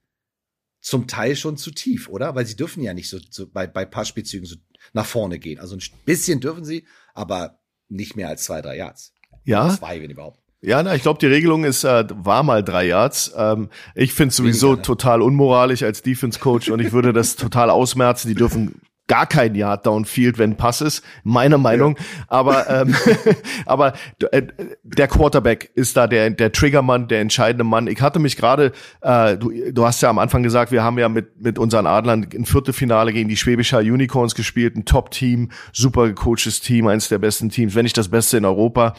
zum 0.81 1.07
Teil 1.07 1.35
schon 1.35 1.57
zu 1.57 1.71
tief, 1.71 2.09
oder? 2.09 2.35
Weil 2.35 2.45
sie 2.45 2.57
dürfen 2.57 2.83
ja 2.83 2.93
nicht 2.93 3.09
so, 3.09 3.19
so 3.31 3.47
bei, 3.51 3.67
bei 3.67 3.87
Passspielzügen 3.87 4.47
so 4.47 4.57
nach 4.93 5.07
vorne 5.07 5.39
gehen. 5.39 5.59
Also 5.59 5.75
ein 5.75 5.83
bisschen 6.05 6.41
dürfen 6.41 6.65
sie, 6.65 6.85
aber 7.15 7.59
nicht 7.89 8.17
mehr 8.17 8.29
als 8.29 8.45
zwei, 8.45 8.61
drei 8.61 8.77
Yards. 8.77 9.15
Ja. 9.45 9.75
Zwei, 9.75 10.03
wenn 10.03 10.11
überhaupt. 10.11 10.41
Ja, 10.61 10.83
na, 10.83 10.95
ich 10.95 11.03
glaube, 11.03 11.19
die 11.19 11.27
Regelung 11.27 11.65
ist, 11.65 11.85
äh, 11.85 12.07
war 12.11 12.43
mal 12.43 12.63
drei 12.63 12.87
Yards. 12.87 13.33
Ähm, 13.37 13.69
ich 13.95 14.15
finde 14.15 14.35
sowieso 14.35 14.69
Weniger, 14.69 14.77
ne? 14.77 14.83
total 14.83 15.23
unmoralisch 15.23 15.83
als 15.83 16.03
Defense 16.03 16.39
Coach 16.39 16.71
und 16.71 16.81
ich 16.81 16.93
würde 16.93 17.13
das 17.13 17.37
total 17.37 17.69
ausmerzen. 17.69 18.29
Die 18.29 18.35
dürfen 18.35 18.81
gar 19.07 19.27
kein 19.27 19.55
Yard 19.55 19.87
Downfield, 19.87 20.39
wenn 20.39 20.57
Pass 20.57 20.81
ist, 20.81 21.03
meiner 21.23 21.59
Meinung. 21.59 21.97
Ja. 21.97 22.05
Aber 22.29 22.71
ähm, 22.83 22.95
aber 23.67 23.93
äh, 24.31 24.43
der 24.83 25.09
Quarterback 25.09 25.71
ist 25.75 25.97
da 25.97 26.07
der 26.07 26.31
der 26.31 26.53
Triggermann, 26.53 27.09
der 27.09 27.21
entscheidende 27.21 27.65
Mann. 27.65 27.87
Ich 27.87 28.01
hatte 28.01 28.19
mich 28.19 28.37
gerade, 28.37 28.73
äh, 29.03 29.37
du, 29.37 29.53
du 29.73 29.85
hast 29.85 30.01
ja 30.03 30.11
am 30.11 30.19
Anfang 30.19 30.43
gesagt, 30.43 30.73
wir 30.73 30.83
haben 30.83 30.99
ja 30.99 31.09
mit 31.09 31.41
mit 31.41 31.59
unseren 31.59 31.87
Adlern 31.87 32.27
ein 32.35 32.47
Viertelfinale 32.47 33.13
gegen 33.13 33.29
die 33.29 33.37
Schwäbischer 33.37 33.79
Unicorns 33.79 34.35
gespielt, 34.35 34.77
ein 34.77 34.85
Top-Team, 34.85 35.51
super 35.73 36.07
gecoachtes 36.07 36.61
Team, 36.61 36.87
eines 36.87 37.09
der 37.09 37.19
besten 37.19 37.51
Teams, 37.51 37.75
wenn 37.75 37.85
nicht 37.85 37.99
das 37.99 38.09
Beste 38.09 38.39
in 38.39 38.45
Europa. 38.45 38.95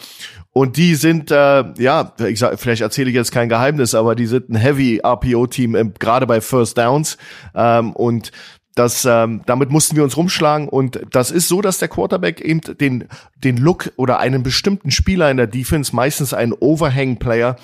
Und 0.51 0.77
die 0.77 0.95
sind, 0.95 1.31
äh, 1.31 1.63
ja, 1.77 2.13
ich 2.25 2.39
sag, 2.39 2.57
vielleicht 2.59 2.81
erzähle 2.81 3.09
ich 3.09 3.15
jetzt 3.15 3.33
kein 3.33 3.49
Geheimnis, 3.49 3.93
aber 3.93 4.15
die 4.15 4.25
sind 4.25 4.49
ein 4.49 4.55
Heavy 4.55 5.01
RPO-Team, 5.03 5.93
gerade 5.99 6.25
bei 6.27 6.39
First 6.39 6.77
Downs. 6.77 7.17
Ähm, 7.53 7.91
und 7.91 8.31
das, 8.75 9.05
ähm, 9.05 9.41
damit 9.45 9.69
mussten 9.69 9.95
wir 9.95 10.03
uns 10.03 10.17
rumschlagen 10.17 10.67
und 10.67 10.99
das 11.09 11.31
ist 11.31 11.47
so, 11.47 11.61
dass 11.61 11.77
der 11.77 11.87
Quarterback 11.87 12.41
eben 12.41 12.59
den, 12.61 13.07
den 13.37 13.57
Look 13.57 13.93
oder 13.95 14.19
einen 14.19 14.43
bestimmten 14.43 14.91
Spieler 14.91 15.31
in 15.31 15.37
der 15.37 15.47
Defense, 15.47 15.95
meistens 15.95 16.33
einen 16.33 16.51
Overhang-Player, 16.51 17.55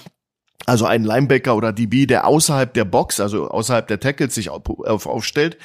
also 0.66 0.86
einen 0.86 1.04
Linebacker 1.04 1.56
oder 1.56 1.74
DB, 1.74 2.06
der 2.06 2.26
außerhalb 2.26 2.74
der 2.74 2.86
Box, 2.86 3.20
also 3.20 3.50
außerhalb 3.50 3.88
der 3.88 4.00
Tackles 4.00 4.36
sich 4.36 4.50
auf, 4.50 4.62
auf, 4.68 5.06
aufstellt, 5.06 5.58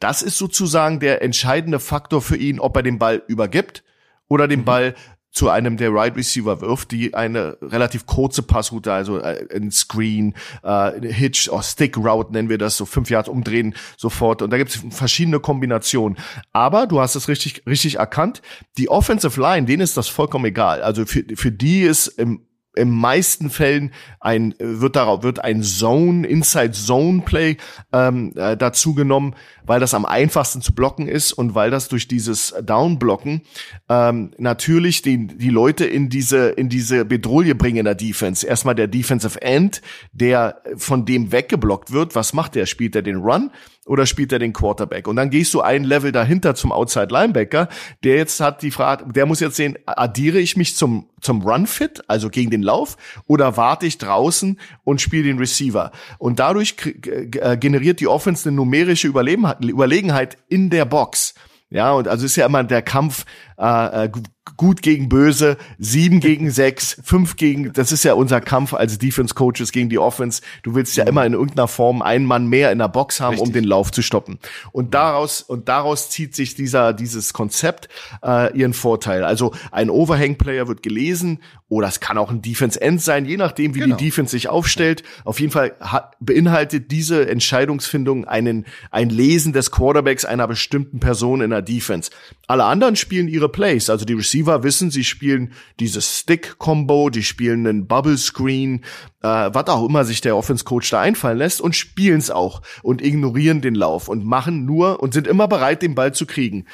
das 0.00 0.20
ist 0.20 0.36
sozusagen 0.36 1.00
der 1.00 1.22
entscheidende 1.22 1.80
Faktor 1.80 2.20
für 2.20 2.36
ihn, 2.36 2.60
ob 2.60 2.76
er 2.76 2.82
den 2.82 2.98
Ball 2.98 3.22
übergibt 3.26 3.82
oder 4.28 4.48
den 4.48 4.60
mhm. 4.60 4.64
Ball 4.64 4.94
zu 5.30 5.48
einem 5.48 5.76
der 5.76 5.92
Right 5.92 6.16
Receiver 6.16 6.60
wirft, 6.60 6.90
die 6.90 7.14
eine 7.14 7.56
relativ 7.62 8.06
kurze 8.06 8.42
Passroute, 8.42 8.92
also 8.92 9.18
äh, 9.18 9.46
ein 9.54 9.70
Screen, 9.70 10.34
äh, 10.62 11.00
Hitch 11.06 11.48
oder 11.48 11.62
Stick 11.62 11.96
Route 11.96 12.32
nennen 12.32 12.48
wir 12.48 12.58
das, 12.58 12.76
so 12.76 12.84
fünf 12.84 13.10
Yards 13.10 13.28
umdrehen 13.28 13.74
sofort. 13.96 14.42
Und 14.42 14.50
da 14.50 14.58
gibt 14.58 14.70
es 14.70 14.82
verschiedene 14.90 15.40
Kombinationen. 15.40 16.18
Aber 16.52 16.86
du 16.86 17.00
hast 17.00 17.14
es 17.14 17.28
richtig, 17.28 17.62
richtig 17.66 17.96
erkannt. 17.96 18.42
Die 18.76 18.88
Offensive 18.88 19.40
Line, 19.40 19.66
denen 19.66 19.82
ist 19.82 19.96
das 19.96 20.08
vollkommen 20.08 20.46
egal. 20.46 20.82
Also 20.82 21.06
für, 21.06 21.24
für 21.34 21.52
die 21.52 21.82
ist 21.82 22.08
im 22.08 22.46
im 22.76 22.90
meisten 22.90 23.50
Fällen 23.50 23.92
ein 24.20 24.54
wird 24.58 24.96
darauf 24.96 25.22
wird 25.22 25.42
ein 25.42 25.62
Zone 25.62 26.26
Inside 26.26 26.72
Zone 26.72 27.22
Play 27.22 27.56
ähm, 27.92 28.32
äh, 28.36 28.56
dazu 28.56 28.94
genommen, 28.94 29.34
weil 29.64 29.80
das 29.80 29.94
am 29.94 30.04
einfachsten 30.04 30.62
zu 30.62 30.74
blocken 30.74 31.08
ist 31.08 31.32
und 31.32 31.54
weil 31.54 31.70
das 31.70 31.88
durch 31.88 32.06
dieses 32.06 32.54
Downblocken 32.62 33.42
ähm, 33.88 34.30
natürlich 34.38 35.02
die 35.02 35.26
die 35.26 35.50
Leute 35.50 35.84
in 35.84 36.08
diese 36.08 36.50
in 36.50 36.68
diese 36.68 37.04
Bedrohung 37.04 37.56
bringen 37.56 37.78
in 37.78 37.84
der 37.84 37.94
Defense. 37.94 38.46
Erstmal 38.46 38.74
der 38.74 38.88
Defensive 38.88 39.40
End, 39.40 39.82
der 40.12 40.62
von 40.76 41.04
dem 41.04 41.32
weggeblockt 41.32 41.92
wird. 41.92 42.14
Was 42.14 42.32
macht 42.32 42.54
der? 42.54 42.66
Spielt 42.66 42.94
er 42.94 43.02
den 43.02 43.16
Run? 43.16 43.50
Oder 43.90 44.06
spielt 44.06 44.30
er 44.30 44.38
den 44.38 44.52
Quarterback? 44.52 45.08
Und 45.08 45.16
dann 45.16 45.30
gehst 45.30 45.52
du 45.52 45.62
ein 45.62 45.82
Level 45.82 46.12
dahinter 46.12 46.54
zum 46.54 46.70
Outside 46.70 47.08
Linebacker, 47.10 47.68
der 48.04 48.18
jetzt 48.18 48.38
hat 48.38 48.62
die 48.62 48.70
Frage, 48.70 49.12
der 49.12 49.26
muss 49.26 49.40
jetzt 49.40 49.56
sehen, 49.56 49.76
addiere 49.84 50.38
ich 50.38 50.56
mich 50.56 50.76
zum, 50.76 51.08
zum 51.20 51.42
Run 51.42 51.66
Fit, 51.66 52.00
also 52.06 52.30
gegen 52.30 52.50
den 52.50 52.62
Lauf, 52.62 52.96
oder 53.26 53.56
warte 53.56 53.86
ich 53.86 53.98
draußen 53.98 54.60
und 54.84 55.00
spiele 55.00 55.24
den 55.24 55.38
Receiver? 55.38 55.90
Und 56.18 56.38
dadurch 56.38 56.76
äh, 56.86 57.56
generiert 57.56 57.98
die 57.98 58.06
Offense 58.06 58.48
eine 58.48 58.54
numerische 58.56 59.08
Überlegenheit 59.08 60.38
in 60.48 60.70
der 60.70 60.84
Box. 60.84 61.34
Ja, 61.72 61.92
und 61.92 62.06
also 62.06 62.26
ist 62.26 62.36
ja 62.36 62.46
immer 62.46 62.62
der 62.62 62.82
Kampf 62.82 63.24
äh, 63.60 64.04
äh 64.06 64.10
gut 64.56 64.82
gegen 64.82 65.08
böse, 65.08 65.56
sieben 65.78 66.20
gegen 66.20 66.50
sechs, 66.50 67.00
fünf 67.02 67.36
gegen, 67.36 67.72
das 67.72 67.92
ist 67.92 68.04
ja 68.04 68.14
unser 68.14 68.40
Kampf 68.40 68.74
als 68.74 68.98
Defense 68.98 69.34
Coaches 69.34 69.72
gegen 69.72 69.88
die 69.88 69.98
Offense. 69.98 70.42
Du 70.62 70.74
willst 70.74 70.96
ja 70.96 71.04
immer 71.04 71.24
in 71.24 71.32
irgendeiner 71.32 71.68
Form 71.68 72.02
einen 72.02 72.26
Mann 72.26 72.46
mehr 72.46 72.72
in 72.72 72.78
der 72.78 72.88
Box 72.88 73.20
haben, 73.20 73.34
Richtig. 73.34 73.48
um 73.48 73.52
den 73.54 73.64
Lauf 73.64 73.90
zu 73.90 74.02
stoppen. 74.02 74.38
Und 74.72 74.94
daraus, 74.94 75.42
und 75.42 75.68
daraus 75.68 76.10
zieht 76.10 76.34
sich 76.34 76.54
dieser, 76.54 76.92
dieses 76.92 77.32
Konzept 77.32 77.88
äh, 78.22 78.56
ihren 78.56 78.74
Vorteil. 78.74 79.24
Also 79.24 79.52
ein 79.70 79.88
Overhang-Player 79.88 80.68
wird 80.68 80.82
gelesen 80.82 81.40
oder 81.70 81.86
es 81.86 82.00
kann 82.00 82.18
auch 82.18 82.30
ein 82.30 82.42
Defense 82.42 82.80
End 82.80 83.00
sein, 83.00 83.24
je 83.24 83.36
nachdem, 83.36 83.76
wie 83.76 83.78
genau. 83.78 83.96
die 83.96 84.06
Defense 84.06 84.32
sich 84.32 84.48
aufstellt. 84.48 85.04
Auf 85.24 85.38
jeden 85.38 85.52
Fall 85.52 85.72
hat, 85.78 86.16
beinhaltet 86.18 86.90
diese 86.90 87.28
Entscheidungsfindung 87.28 88.24
einen, 88.24 88.66
ein 88.90 89.08
Lesen 89.08 89.52
des 89.52 89.70
Quarterbacks 89.70 90.24
einer 90.24 90.48
bestimmten 90.48 90.98
Person 90.98 91.40
in 91.40 91.50
der 91.50 91.62
Defense. 91.62 92.10
Alle 92.48 92.64
anderen 92.64 92.96
spielen 92.96 93.28
ihre 93.28 93.48
Plays, 93.50 93.90
also 93.90 94.04
die 94.04 94.14
Receiver 94.14 94.62
wissen, 94.62 94.90
sie 94.90 95.04
spielen 95.04 95.52
dieses 95.78 96.20
Stick-Combo, 96.20 97.10
die 97.10 97.22
spielen 97.22 97.66
einen 97.66 97.86
Bubble-Screen, 97.86 98.84
äh, 99.22 99.28
was 99.28 99.68
auch 99.68 99.86
immer 99.86 100.04
sich 100.04 100.20
der 100.20 100.36
Offense-Coach 100.36 100.90
da 100.90 101.00
einfallen 101.00 101.38
lässt 101.38 101.60
und 101.60 101.76
spielen 101.76 102.18
es 102.18 102.30
auch 102.30 102.62
und 102.82 103.02
ignorieren 103.02 103.60
den 103.60 103.74
Lauf 103.74 104.08
und 104.08 104.24
machen 104.24 104.64
nur 104.64 105.02
und 105.02 105.12
sind 105.12 105.26
immer 105.26 105.48
bereit, 105.48 105.82
den 105.82 105.94
Ball 105.94 106.14
zu 106.14 106.26
kriegen 106.26 106.66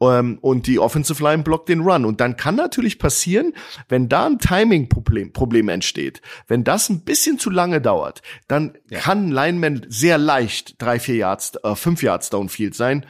ähm, 0.00 0.38
und 0.40 0.66
die 0.66 0.78
Offensive 0.78 1.22
Line 1.22 1.42
blockt 1.42 1.68
den 1.68 1.80
Run. 1.80 2.04
Und 2.04 2.20
dann 2.20 2.36
kann 2.36 2.56
natürlich 2.56 2.98
passieren, 2.98 3.54
wenn 3.88 4.08
da 4.08 4.26
ein 4.26 4.38
Timing-Problem 4.38 5.32
Problem 5.32 5.68
entsteht, 5.68 6.20
wenn 6.48 6.64
das 6.64 6.88
ein 6.88 7.04
bisschen 7.04 7.38
zu 7.38 7.50
lange 7.50 7.80
dauert, 7.80 8.22
dann 8.48 8.76
ja. 8.90 9.00
kann 9.00 9.26
ein 9.26 9.32
Lineman 9.32 9.86
sehr 9.88 10.18
leicht 10.18 10.80
drei, 10.80 10.98
vier 10.98 11.16
Yards, 11.16 11.52
äh, 11.62 11.74
fünf 11.74 12.02
Yards 12.02 12.30
downfield 12.30 12.74
sein 12.74 13.06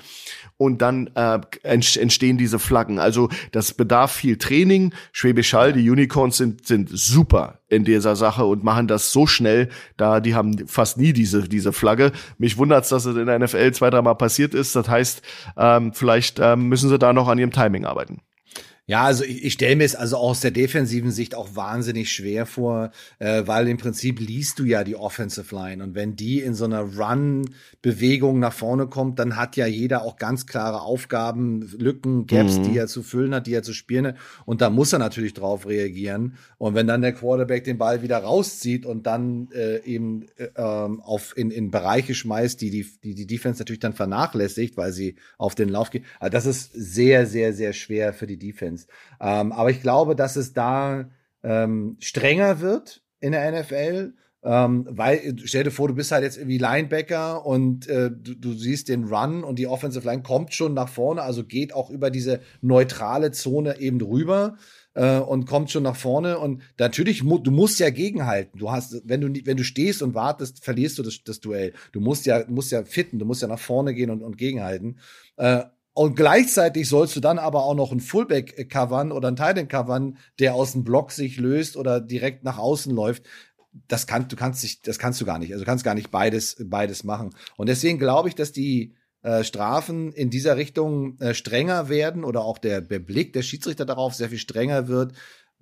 und 0.56 0.82
dann 0.82 1.10
äh, 1.14 1.40
entstehen 1.62 2.38
diese 2.38 2.58
Flaggen. 2.58 2.98
Also 2.98 3.28
das 3.52 3.74
bedarf 3.74 4.12
viel 4.12 4.36
Training. 4.38 4.94
Schwäbisch 5.12 5.52
Hall, 5.54 5.72
die 5.72 5.88
Unicorns 5.88 6.36
sind, 6.36 6.66
sind 6.66 6.88
super 6.90 7.60
in 7.68 7.84
dieser 7.84 8.14
Sache 8.16 8.44
und 8.44 8.62
machen 8.62 8.86
das 8.86 9.10
so 9.10 9.26
schnell, 9.26 9.68
da 9.96 10.20
die 10.20 10.34
haben 10.34 10.66
fast 10.68 10.96
nie 10.96 11.12
diese, 11.12 11.48
diese 11.48 11.72
Flagge. 11.72 12.12
Mich 12.38 12.56
wundert's, 12.56 12.88
dass 12.88 13.04
es 13.04 13.16
in 13.16 13.26
der 13.26 13.38
NFL 13.38 13.72
zwei, 13.72 13.90
dreimal 13.90 14.14
passiert 14.14 14.54
ist. 14.54 14.76
Das 14.76 14.88
heißt, 14.88 15.22
ähm, 15.56 15.92
vielleicht 15.92 16.38
ähm, 16.40 16.68
müssen 16.68 16.88
sie 16.88 16.98
da 16.98 17.12
noch 17.12 17.28
an 17.28 17.38
ihrem 17.38 17.50
Timing 17.50 17.84
arbeiten. 17.84 18.20
Ja, 18.86 19.04
also 19.04 19.24
ich, 19.24 19.42
ich 19.42 19.54
stelle 19.54 19.76
mir 19.76 19.84
es 19.84 19.96
also 19.96 20.18
aus 20.18 20.40
der 20.40 20.50
defensiven 20.50 21.10
Sicht 21.10 21.34
auch 21.34 21.56
wahnsinnig 21.56 22.12
schwer 22.12 22.44
vor, 22.44 22.90
äh, 23.18 23.42
weil 23.46 23.66
im 23.68 23.78
Prinzip 23.78 24.20
liest 24.20 24.58
du 24.58 24.64
ja 24.64 24.84
die 24.84 24.94
Offensive 24.94 25.54
Line 25.54 25.82
und 25.82 25.94
wenn 25.94 26.16
die 26.16 26.40
in 26.40 26.52
so 26.52 26.66
einer 26.66 26.82
Run-Bewegung 26.82 28.38
nach 28.40 28.52
vorne 28.52 28.86
kommt, 28.86 29.18
dann 29.18 29.36
hat 29.36 29.56
ja 29.56 29.66
jeder 29.66 30.02
auch 30.02 30.18
ganz 30.18 30.46
klare 30.46 30.82
Aufgaben, 30.82 31.62
Lücken, 31.78 32.26
Gaps, 32.26 32.58
mhm. 32.58 32.64
die 32.64 32.76
er 32.76 32.86
zu 32.86 33.02
füllen 33.02 33.34
hat, 33.34 33.46
die 33.46 33.54
er 33.54 33.62
zu 33.62 33.72
spielen 33.72 34.08
hat 34.08 34.16
und 34.44 34.60
da 34.60 34.68
muss 34.68 34.92
er 34.92 34.98
natürlich 34.98 35.32
drauf 35.32 35.66
reagieren 35.66 36.34
und 36.58 36.74
wenn 36.74 36.86
dann 36.86 37.00
der 37.00 37.14
Quarterback 37.14 37.64
den 37.64 37.78
Ball 37.78 38.02
wieder 38.02 38.18
rauszieht 38.18 38.84
und 38.84 39.06
dann 39.06 39.48
äh, 39.54 39.78
eben 39.86 40.26
äh, 40.36 40.48
ähm, 40.56 41.00
auf 41.00 41.34
in, 41.38 41.50
in 41.50 41.70
Bereiche 41.70 42.14
schmeißt, 42.14 42.60
die 42.60 42.68
die, 42.68 42.86
die 43.02 43.14
die 43.14 43.26
Defense 43.26 43.62
natürlich 43.62 43.80
dann 43.80 43.94
vernachlässigt, 43.94 44.76
weil 44.76 44.92
sie 44.92 45.14
auf 45.38 45.54
den 45.54 45.70
Lauf 45.70 45.88
geht, 45.88 46.04
also 46.20 46.30
das 46.30 46.44
ist 46.44 46.70
sehr 46.74 47.24
sehr 47.24 47.54
sehr 47.54 47.72
schwer 47.72 48.12
für 48.12 48.26
die 48.26 48.38
Defense. 48.38 48.73
Defense. 48.74 48.86
Ähm, 49.20 49.52
aber 49.52 49.70
ich 49.70 49.80
glaube, 49.80 50.16
dass 50.16 50.36
es 50.36 50.52
da 50.52 51.08
ähm, 51.42 51.96
strenger 52.00 52.60
wird 52.60 53.02
in 53.20 53.32
der 53.32 53.60
NFL. 53.60 54.14
Ähm, 54.46 54.86
weil, 54.90 55.36
stell 55.44 55.64
dir 55.64 55.70
vor, 55.70 55.88
du 55.88 55.94
bist 55.94 56.12
halt 56.12 56.22
jetzt 56.22 56.36
irgendwie 56.36 56.58
Linebacker 56.58 57.46
und 57.46 57.88
äh, 57.88 58.10
du, 58.10 58.34
du, 58.34 58.52
siehst 58.52 58.90
den 58.90 59.04
Run 59.04 59.42
und 59.42 59.58
die 59.58 59.66
Offensive 59.66 60.06
Line 60.06 60.22
kommt 60.22 60.52
schon 60.52 60.74
nach 60.74 60.90
vorne, 60.90 61.22
also 61.22 61.44
geht 61.44 61.74
auch 61.74 61.88
über 61.88 62.10
diese 62.10 62.40
neutrale 62.60 63.30
Zone 63.30 63.80
eben 63.80 63.98
drüber 63.98 64.58
äh, 64.92 65.16
und 65.16 65.46
kommt 65.46 65.70
schon 65.70 65.84
nach 65.84 65.96
vorne 65.96 66.38
und 66.38 66.60
natürlich 66.78 67.22
mu 67.24 67.38
du 67.38 67.50
musst 67.52 67.80
ja 67.80 67.88
gegenhalten. 67.88 68.58
Du 68.58 68.70
hast, 68.70 69.00
wenn 69.06 69.22
du 69.22 69.28
wenn 69.46 69.56
du 69.56 69.64
stehst 69.64 70.02
und 70.02 70.14
wartest, 70.14 70.62
verlierst 70.62 70.98
du 70.98 71.02
das, 71.02 71.24
das 71.24 71.40
Duell. 71.40 71.72
Du 71.92 72.00
musst 72.00 72.26
ja 72.26 72.44
musst 72.46 72.70
ja 72.70 72.84
fitten, 72.84 73.18
du 73.18 73.24
musst 73.24 73.40
ja 73.40 73.48
nach 73.48 73.58
vorne 73.58 73.94
gehen 73.94 74.10
und, 74.10 74.22
und 74.22 74.36
gegenhalten. 74.36 74.98
Äh, 75.36 75.62
und 75.94 76.16
gleichzeitig 76.16 76.88
sollst 76.88 77.14
du 77.14 77.20
dann 77.20 77.38
aber 77.38 77.62
auch 77.64 77.74
noch 77.74 77.92
einen 77.92 78.00
Fullback 78.00 78.68
covern 78.68 79.12
oder 79.12 79.28
einen 79.28 79.36
Titan 79.36 79.68
covern, 79.68 80.18
der 80.40 80.54
aus 80.54 80.72
dem 80.72 80.82
Block 80.82 81.12
sich 81.12 81.36
löst 81.36 81.76
oder 81.76 82.00
direkt 82.00 82.42
nach 82.42 82.58
außen 82.58 82.92
läuft. 82.92 83.22
Das 83.86 84.08
kannst 84.08 84.32
du 84.32 84.36
kannst 84.36 84.64
dich, 84.64 84.82
das 84.82 84.98
kannst 84.98 85.20
du 85.20 85.24
gar 85.24 85.38
nicht. 85.38 85.52
Also 85.52 85.64
kannst 85.64 85.84
gar 85.84 85.94
nicht 85.94 86.10
beides, 86.10 86.56
beides 86.64 87.04
machen. 87.04 87.30
Und 87.56 87.68
deswegen 87.68 88.00
glaube 88.00 88.28
ich, 88.28 88.34
dass 88.34 88.50
die 88.50 88.94
äh, 89.22 89.44
Strafen 89.44 90.12
in 90.12 90.30
dieser 90.30 90.56
Richtung 90.56 91.16
äh, 91.20 91.32
strenger 91.32 91.88
werden 91.88 92.24
oder 92.24 92.44
auch 92.44 92.58
der, 92.58 92.80
der 92.80 92.98
Blick 92.98 93.32
der 93.32 93.42
Schiedsrichter 93.42 93.86
darauf 93.86 94.14
sehr 94.14 94.30
viel 94.30 94.38
strenger 94.38 94.88
wird, 94.88 95.12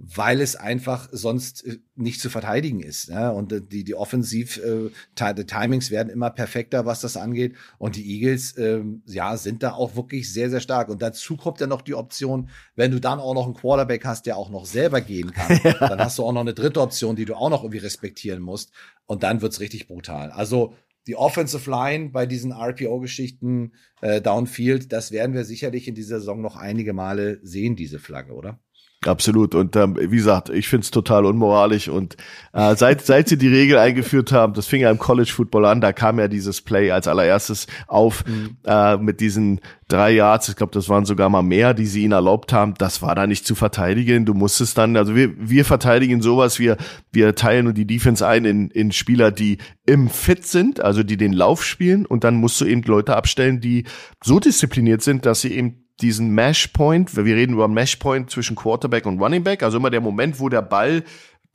weil 0.05 0.41
es 0.41 0.57
einfach 0.57 1.09
sonst 1.13 1.65
äh, 1.65 1.79
nicht 1.95 2.21
zu 2.21 2.29
verteidigen 2.29 2.81
ist. 2.81 3.09
Ja? 3.09 3.31
Und 3.31 3.53
äh, 3.53 3.61
die, 3.63 3.85
die 3.85 3.95
Offensiv, 3.95 4.59
äh, 4.59 4.91
die 5.35 5.47
Timings 5.47 5.93
werden 5.93 6.09
immer 6.09 6.31
perfekter, 6.31 6.85
was 6.85 7.01
das 7.01 7.17
angeht. 7.17 7.55
Und 7.79 7.95
die 7.95 8.17
Eagles, 8.17 8.57
äh, 8.57 8.83
ja, 9.07 9.37
sind 9.37 9.63
da 9.63 9.73
auch 9.73 9.95
wirklich 9.95 10.33
sehr, 10.33 10.51
sehr 10.51 10.61
stark. 10.61 10.89
Und 10.89 11.03
dazu 11.03 11.37
kommt 11.37 11.61
ja 11.61 11.69
noch 11.69 11.83
die 11.83 11.95
Option, 11.95 12.51
wenn 12.75 12.91
du 12.91 13.01
dann 13.01 13.21
auch 13.21 13.35
noch 13.35 13.45
einen 13.45 13.55
Quarterback 13.55 14.05
hast, 14.05 14.27
der 14.27 14.37
auch 14.37 14.51
noch 14.51 14.67
selber 14.67 15.01
gehen 15.01 15.31
kann, 15.31 15.61
ja. 15.65 15.75
dann 15.75 16.01
hast 16.01 16.19
du 16.19 16.25
auch 16.25 16.33
noch 16.33 16.41
eine 16.41 16.55
dritte 16.55 16.81
Option, 16.81 17.15
die 17.15 17.25
du 17.25 17.37
auch 17.37 17.51
noch 17.51 17.63
irgendwie 17.63 17.79
respektieren 17.79 18.43
musst. 18.43 18.73
Und 19.07 19.23
dann 19.23 19.41
wird's 19.41 19.61
richtig 19.61 19.87
brutal. 19.87 20.33
Also 20.33 20.75
die 21.07 21.17
Offensive 21.17 21.71
Line 21.71 22.11
bei 22.11 22.27
diesen 22.27 22.53
RPO-Geschichten 22.53 23.73
äh, 24.01 24.21
downfield, 24.21 24.93
das 24.93 25.13
werden 25.13 25.35
wir 25.35 25.45
sicherlich 25.45 25.87
in 25.87 25.95
dieser 25.95 26.19
Saison 26.19 26.41
noch 26.41 26.57
einige 26.57 26.93
Male 26.93 27.39
sehen, 27.43 27.77
diese 27.77 27.99
Flagge, 27.99 28.35
oder? 28.35 28.61
Absolut. 29.05 29.55
Und 29.55 29.75
ähm, 29.75 29.97
wie 29.99 30.17
gesagt, 30.17 30.49
ich 30.49 30.69
find's 30.69 30.91
total 30.91 31.27
unmoralisch. 31.27 31.89
Und 31.89 32.17
äh, 32.53 32.77
seit, 32.77 33.01
seit 33.07 33.29
sie 33.29 33.37
die 33.37 33.49
Regel 33.49 33.79
eingeführt 33.79 34.33
haben, 34.33 34.55
das 34.55 34.67
fing 34.67 34.83
ja 34.83 34.91
im 34.91 34.99
College 34.99 35.33
Football 35.35 35.65
an, 35.65 35.81
da 35.81 35.93
kam 35.93 36.19
ja 36.19 36.29
dieses 36.29 36.61
Play 36.61 36.91
als 36.91 37.09
allererstes 37.09 37.67
auf 37.89 38.25
mhm. 38.27 38.57
äh, 38.65 38.97
mit 38.99 39.21
diesen 39.21 39.61
drei 39.89 40.13
Yards. 40.13 40.49
Ich 40.49 40.57
glaube, 40.57 40.73
das 40.73 40.89
waren 40.89 41.05
sogar 41.05 41.29
mal 41.29 41.43
mehr, 41.43 41.75
die 41.75 41.87
sie 41.87 42.03
ihnen 42.03 42.13
erlaubt 42.13 42.53
haben. 42.53 42.75
Das 42.79 43.03
war 43.03 43.15
da 43.15 43.27
nicht 43.27 43.47
zu 43.47 43.55
verteidigen. 43.55 44.25
Du 44.25 44.35
musstest 44.35 44.79
dann, 44.79 44.97
also 44.97 45.15
wir, 45.17 45.33
wir 45.37 45.65
verteidigen 45.65 46.23
sowas, 46.23 46.59
wir, 46.59 46.77
wir 47.11 47.35
teilen 47.35 47.75
die 47.75 47.87
Defense 47.87 48.27
ein 48.27 48.45
in, 48.45 48.71
in 48.71 48.93
Spieler, 48.93 49.33
die 49.33 49.59
im 49.85 50.09
Fit 50.09 50.47
sind, 50.47 50.81
also 50.81 51.03
die 51.03 51.17
den 51.17 51.33
Lauf 51.33 51.65
spielen. 51.65 52.07
Und 52.07 52.25
dann 52.25 52.37
musst 52.37 52.61
du 52.61 52.65
eben 52.65 52.83
Leute 52.83 53.17
abstellen, 53.17 53.61
die 53.61 53.85
so 54.23 54.39
diszipliniert 54.39 55.03
sind, 55.03 55.27
dass 55.27 55.41
sie 55.41 55.53
eben 55.53 55.82
diesen 56.03 56.31
Mesh 56.35 56.69
Point, 56.69 57.17
wir 57.17 57.25
reden 57.25 57.55
über 57.55 57.69
Mesh 57.69 57.97
Point 57.97 58.31
zwischen 58.31 58.57
Quarterback 58.57 59.07
und 59.07 59.21
Running 59.21 59.45
Back, 59.45 59.63
also 59.63 59.79
immer 59.79 59.91
der 59.91 60.01
Moment, 60.01 60.41
wo 60.41 60.49
der 60.49 60.63
Ball 60.63 61.05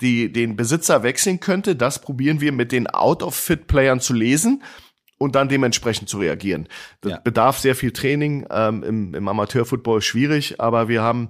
die, 0.02 0.32
den 0.32 0.56
Besitzer 0.56 1.04
wechseln 1.04 1.40
könnte, 1.40 1.76
das 1.76 2.00
probieren 2.00 2.40
wir 2.42 2.52
mit 2.52 2.72
den 2.72 2.88
Out-of-Fit-Playern 2.88 4.00
zu 4.00 4.14
lesen 4.14 4.64
und 5.18 5.36
dann 5.36 5.50
dementsprechend 5.50 6.10
zu 6.10 6.20
reagieren. 6.20 6.68
Das 7.02 7.14
ja. 7.14 7.20
bedarf 7.20 7.58
sehr 7.58 7.76
viel 7.76 7.92
Training, 7.92 8.46
ähm, 8.52 8.84
im, 8.84 9.14
im 9.16 9.28
Amateurfootball 9.28 10.02
schwierig, 10.02 10.60
aber 10.60 10.88
wir 10.88 11.02
haben 11.02 11.30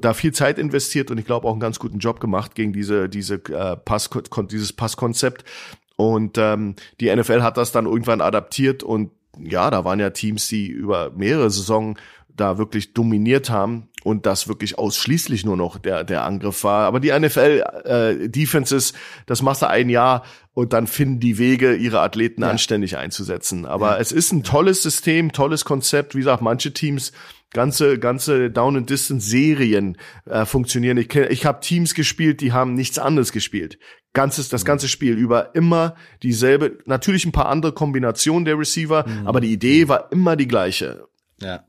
da 0.00 0.12
viel 0.14 0.32
Zeit 0.32 0.58
investiert 0.58 1.10
und 1.10 1.18
ich 1.18 1.24
glaube 1.24 1.48
auch 1.48 1.52
einen 1.52 1.60
ganz 1.60 1.78
guten 1.78 1.98
Job 1.98 2.20
gemacht 2.20 2.54
gegen 2.54 2.72
diese, 2.72 3.08
diese 3.08 3.36
äh, 3.36 3.76
Pass, 3.76 4.10
dieses 4.50 4.72
Passkonzept. 4.72 5.44
Und 5.96 6.36
ähm, 6.38 6.74
die 7.00 7.14
NFL 7.14 7.42
hat 7.42 7.56
das 7.56 7.72
dann 7.72 7.86
irgendwann 7.86 8.20
adaptiert 8.20 8.82
und 8.82 9.10
ja, 9.38 9.70
da 9.70 9.84
waren 9.84 10.00
ja 10.00 10.10
Teams, 10.10 10.48
die 10.48 10.66
über 10.68 11.10
mehrere 11.10 11.50
Saison 11.50 11.96
da 12.42 12.58
wirklich 12.58 12.92
dominiert 12.92 13.50
haben. 13.50 13.88
und 14.04 14.26
das 14.26 14.48
wirklich 14.48 14.78
ausschließlich 14.78 15.44
nur 15.44 15.56
noch 15.56 15.78
der, 15.78 16.02
der 16.02 16.24
Angriff 16.24 16.64
war. 16.64 16.86
Aber 16.86 16.98
die 16.98 17.12
NFL 17.12 17.62
äh, 17.84 18.28
Defenses, 18.28 18.94
das 19.26 19.42
machst 19.42 19.62
du 19.62 19.68
ein 19.68 19.88
Jahr 19.88 20.24
und 20.54 20.72
dann 20.72 20.88
finden 20.88 21.20
die 21.20 21.38
Wege, 21.38 21.74
ihre 21.74 22.00
Athleten 22.00 22.42
ja. 22.42 22.50
anständig 22.50 22.96
einzusetzen. 22.96 23.64
Aber 23.64 23.92
ja. 23.92 23.98
es 23.98 24.10
ist 24.10 24.32
ein 24.32 24.42
tolles 24.42 24.82
System, 24.82 25.30
tolles 25.30 25.64
Konzept. 25.64 26.14
Wie 26.16 26.18
gesagt, 26.18 26.42
manche 26.42 26.72
Teams 26.72 27.12
ganze 27.52 27.98
ganze 27.98 28.50
Down 28.50 28.76
and 28.76 28.90
Distance 28.90 29.28
Serien 29.28 29.96
äh, 30.24 30.44
funktionieren. 30.44 30.96
Ich, 30.96 31.14
ich 31.14 31.46
habe 31.46 31.60
Teams 31.60 31.94
gespielt, 31.94 32.40
die 32.40 32.52
haben 32.52 32.74
nichts 32.74 32.98
anderes 32.98 33.30
gespielt. 33.30 33.78
Ganzes 34.14 34.48
das 34.48 34.64
mhm. 34.64 34.66
ganze 34.66 34.88
Spiel 34.88 35.16
über 35.16 35.54
immer 35.54 35.94
dieselbe, 36.22 36.78
natürlich 36.86 37.24
ein 37.24 37.32
paar 37.32 37.48
andere 37.48 37.72
Kombinationen 37.72 38.44
der 38.44 38.58
Receiver, 38.58 39.06
mhm. 39.06 39.26
aber 39.26 39.40
die 39.40 39.52
Idee 39.52 39.88
war 39.88 40.10
immer 40.12 40.36
die 40.36 40.48
gleiche. 40.48 41.06
Ja, 41.40 41.64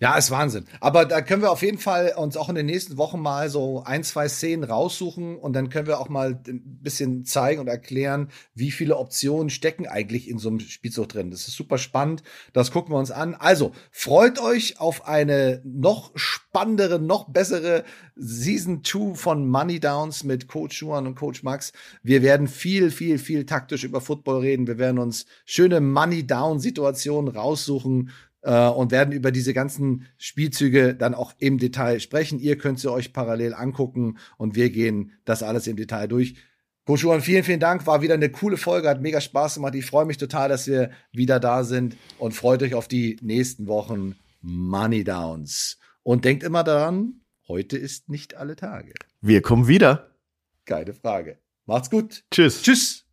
ja. 0.00 0.16
Ist 0.16 0.30
Wahnsinn. 0.30 0.64
Aber 0.80 1.04
da 1.04 1.20
können 1.20 1.42
wir 1.42 1.50
auf 1.50 1.62
jeden 1.62 1.78
Fall 1.78 2.14
uns 2.16 2.36
auch 2.36 2.48
in 2.48 2.54
den 2.54 2.66
nächsten 2.66 2.96
Wochen 2.96 3.20
mal 3.20 3.48
so 3.50 3.82
ein, 3.84 4.02
zwei 4.04 4.28
Szenen 4.28 4.64
raussuchen 4.64 5.36
und 5.36 5.52
dann 5.52 5.68
können 5.68 5.86
wir 5.86 6.00
auch 6.00 6.08
mal 6.08 6.40
ein 6.46 6.80
bisschen 6.82 7.24
zeigen 7.24 7.60
und 7.60 7.68
erklären, 7.68 8.28
wie 8.54 8.70
viele 8.70 8.96
Optionen 8.96 9.50
stecken 9.50 9.86
eigentlich 9.86 10.28
in 10.28 10.38
so 10.38 10.48
einem 10.48 10.60
Spielzug 10.60 11.08
drin. 11.08 11.30
Das 11.30 11.48
ist 11.48 11.56
super 11.56 11.78
spannend. 11.78 12.22
Das 12.52 12.70
gucken 12.70 12.92
wir 12.92 12.98
uns 12.98 13.10
an. 13.10 13.34
Also, 13.34 13.72
freut 13.90 14.40
euch 14.40 14.80
auf 14.80 15.06
eine 15.06 15.62
noch 15.64 16.10
spannendere, 16.14 16.98
noch 16.98 17.28
bessere 17.28 17.84
Season 18.16 18.82
2 18.82 19.14
von 19.14 19.48
Money 19.48 19.80
Downs 19.80 20.24
mit 20.24 20.48
Coach 20.48 20.82
Juan 20.82 21.06
und 21.06 21.14
Coach 21.14 21.42
Max. 21.42 21.72
Wir 22.02 22.22
werden 22.22 22.48
viel, 22.48 22.90
viel, 22.90 23.18
viel 23.18 23.46
taktisch 23.46 23.84
über 23.84 24.00
Football 24.00 24.40
reden. 24.40 24.66
Wir 24.66 24.78
werden 24.78 24.98
uns 24.98 25.26
schöne 25.44 25.80
Money 25.80 26.26
Down 26.26 26.58
Situationen 26.58 27.34
raussuchen 27.34 28.10
äh, 28.42 28.68
und 28.68 28.92
werden 28.92 29.12
über 29.12 29.30
diese 29.30 29.54
ganzen 29.54 30.06
Spielzüge 30.16 30.94
dann 30.94 31.14
auch 31.14 31.32
im 31.38 31.58
Detail 31.58 32.00
sprechen. 32.00 32.38
Ihr 32.38 32.56
könnt 32.58 32.80
sie 32.80 32.90
euch 32.90 33.12
parallel 33.12 33.54
angucken 33.54 34.18
und 34.36 34.54
wir 34.54 34.70
gehen 34.70 35.12
das 35.24 35.42
alles 35.42 35.66
im 35.66 35.76
Detail 35.76 36.06
durch. 36.06 36.36
Koschuan, 36.84 37.20
vielen, 37.20 37.44
vielen 37.44 37.60
Dank. 37.60 37.86
War 37.86 38.00
wieder 38.00 38.14
eine 38.14 38.30
coole 38.30 38.56
Folge, 38.56 38.88
hat 38.88 39.02
mega 39.02 39.20
Spaß 39.20 39.56
gemacht. 39.56 39.74
Ich 39.74 39.84
freue 39.84 40.06
mich 40.06 40.16
total, 40.16 40.48
dass 40.48 40.66
wir 40.66 40.90
wieder 41.12 41.38
da 41.38 41.62
sind 41.62 41.96
und 42.18 42.32
freut 42.32 42.62
euch 42.62 42.74
auf 42.74 42.88
die 42.88 43.18
nächsten 43.20 43.66
Wochen 43.66 44.16
Money 44.40 45.04
Downs. 45.04 45.78
Und 46.02 46.24
denkt 46.24 46.42
immer 46.42 46.64
daran, 46.64 47.20
heute 47.46 47.76
ist 47.76 48.08
nicht 48.08 48.36
alle 48.36 48.56
Tage. 48.56 48.94
Wir 49.20 49.42
kommen 49.42 49.68
wieder. 49.68 50.14
Keine 50.64 50.94
Frage. 50.94 51.38
Macht's 51.66 51.90
gut. 51.90 52.24
Tschüss. 52.30 52.62
Tschüss. 52.62 53.07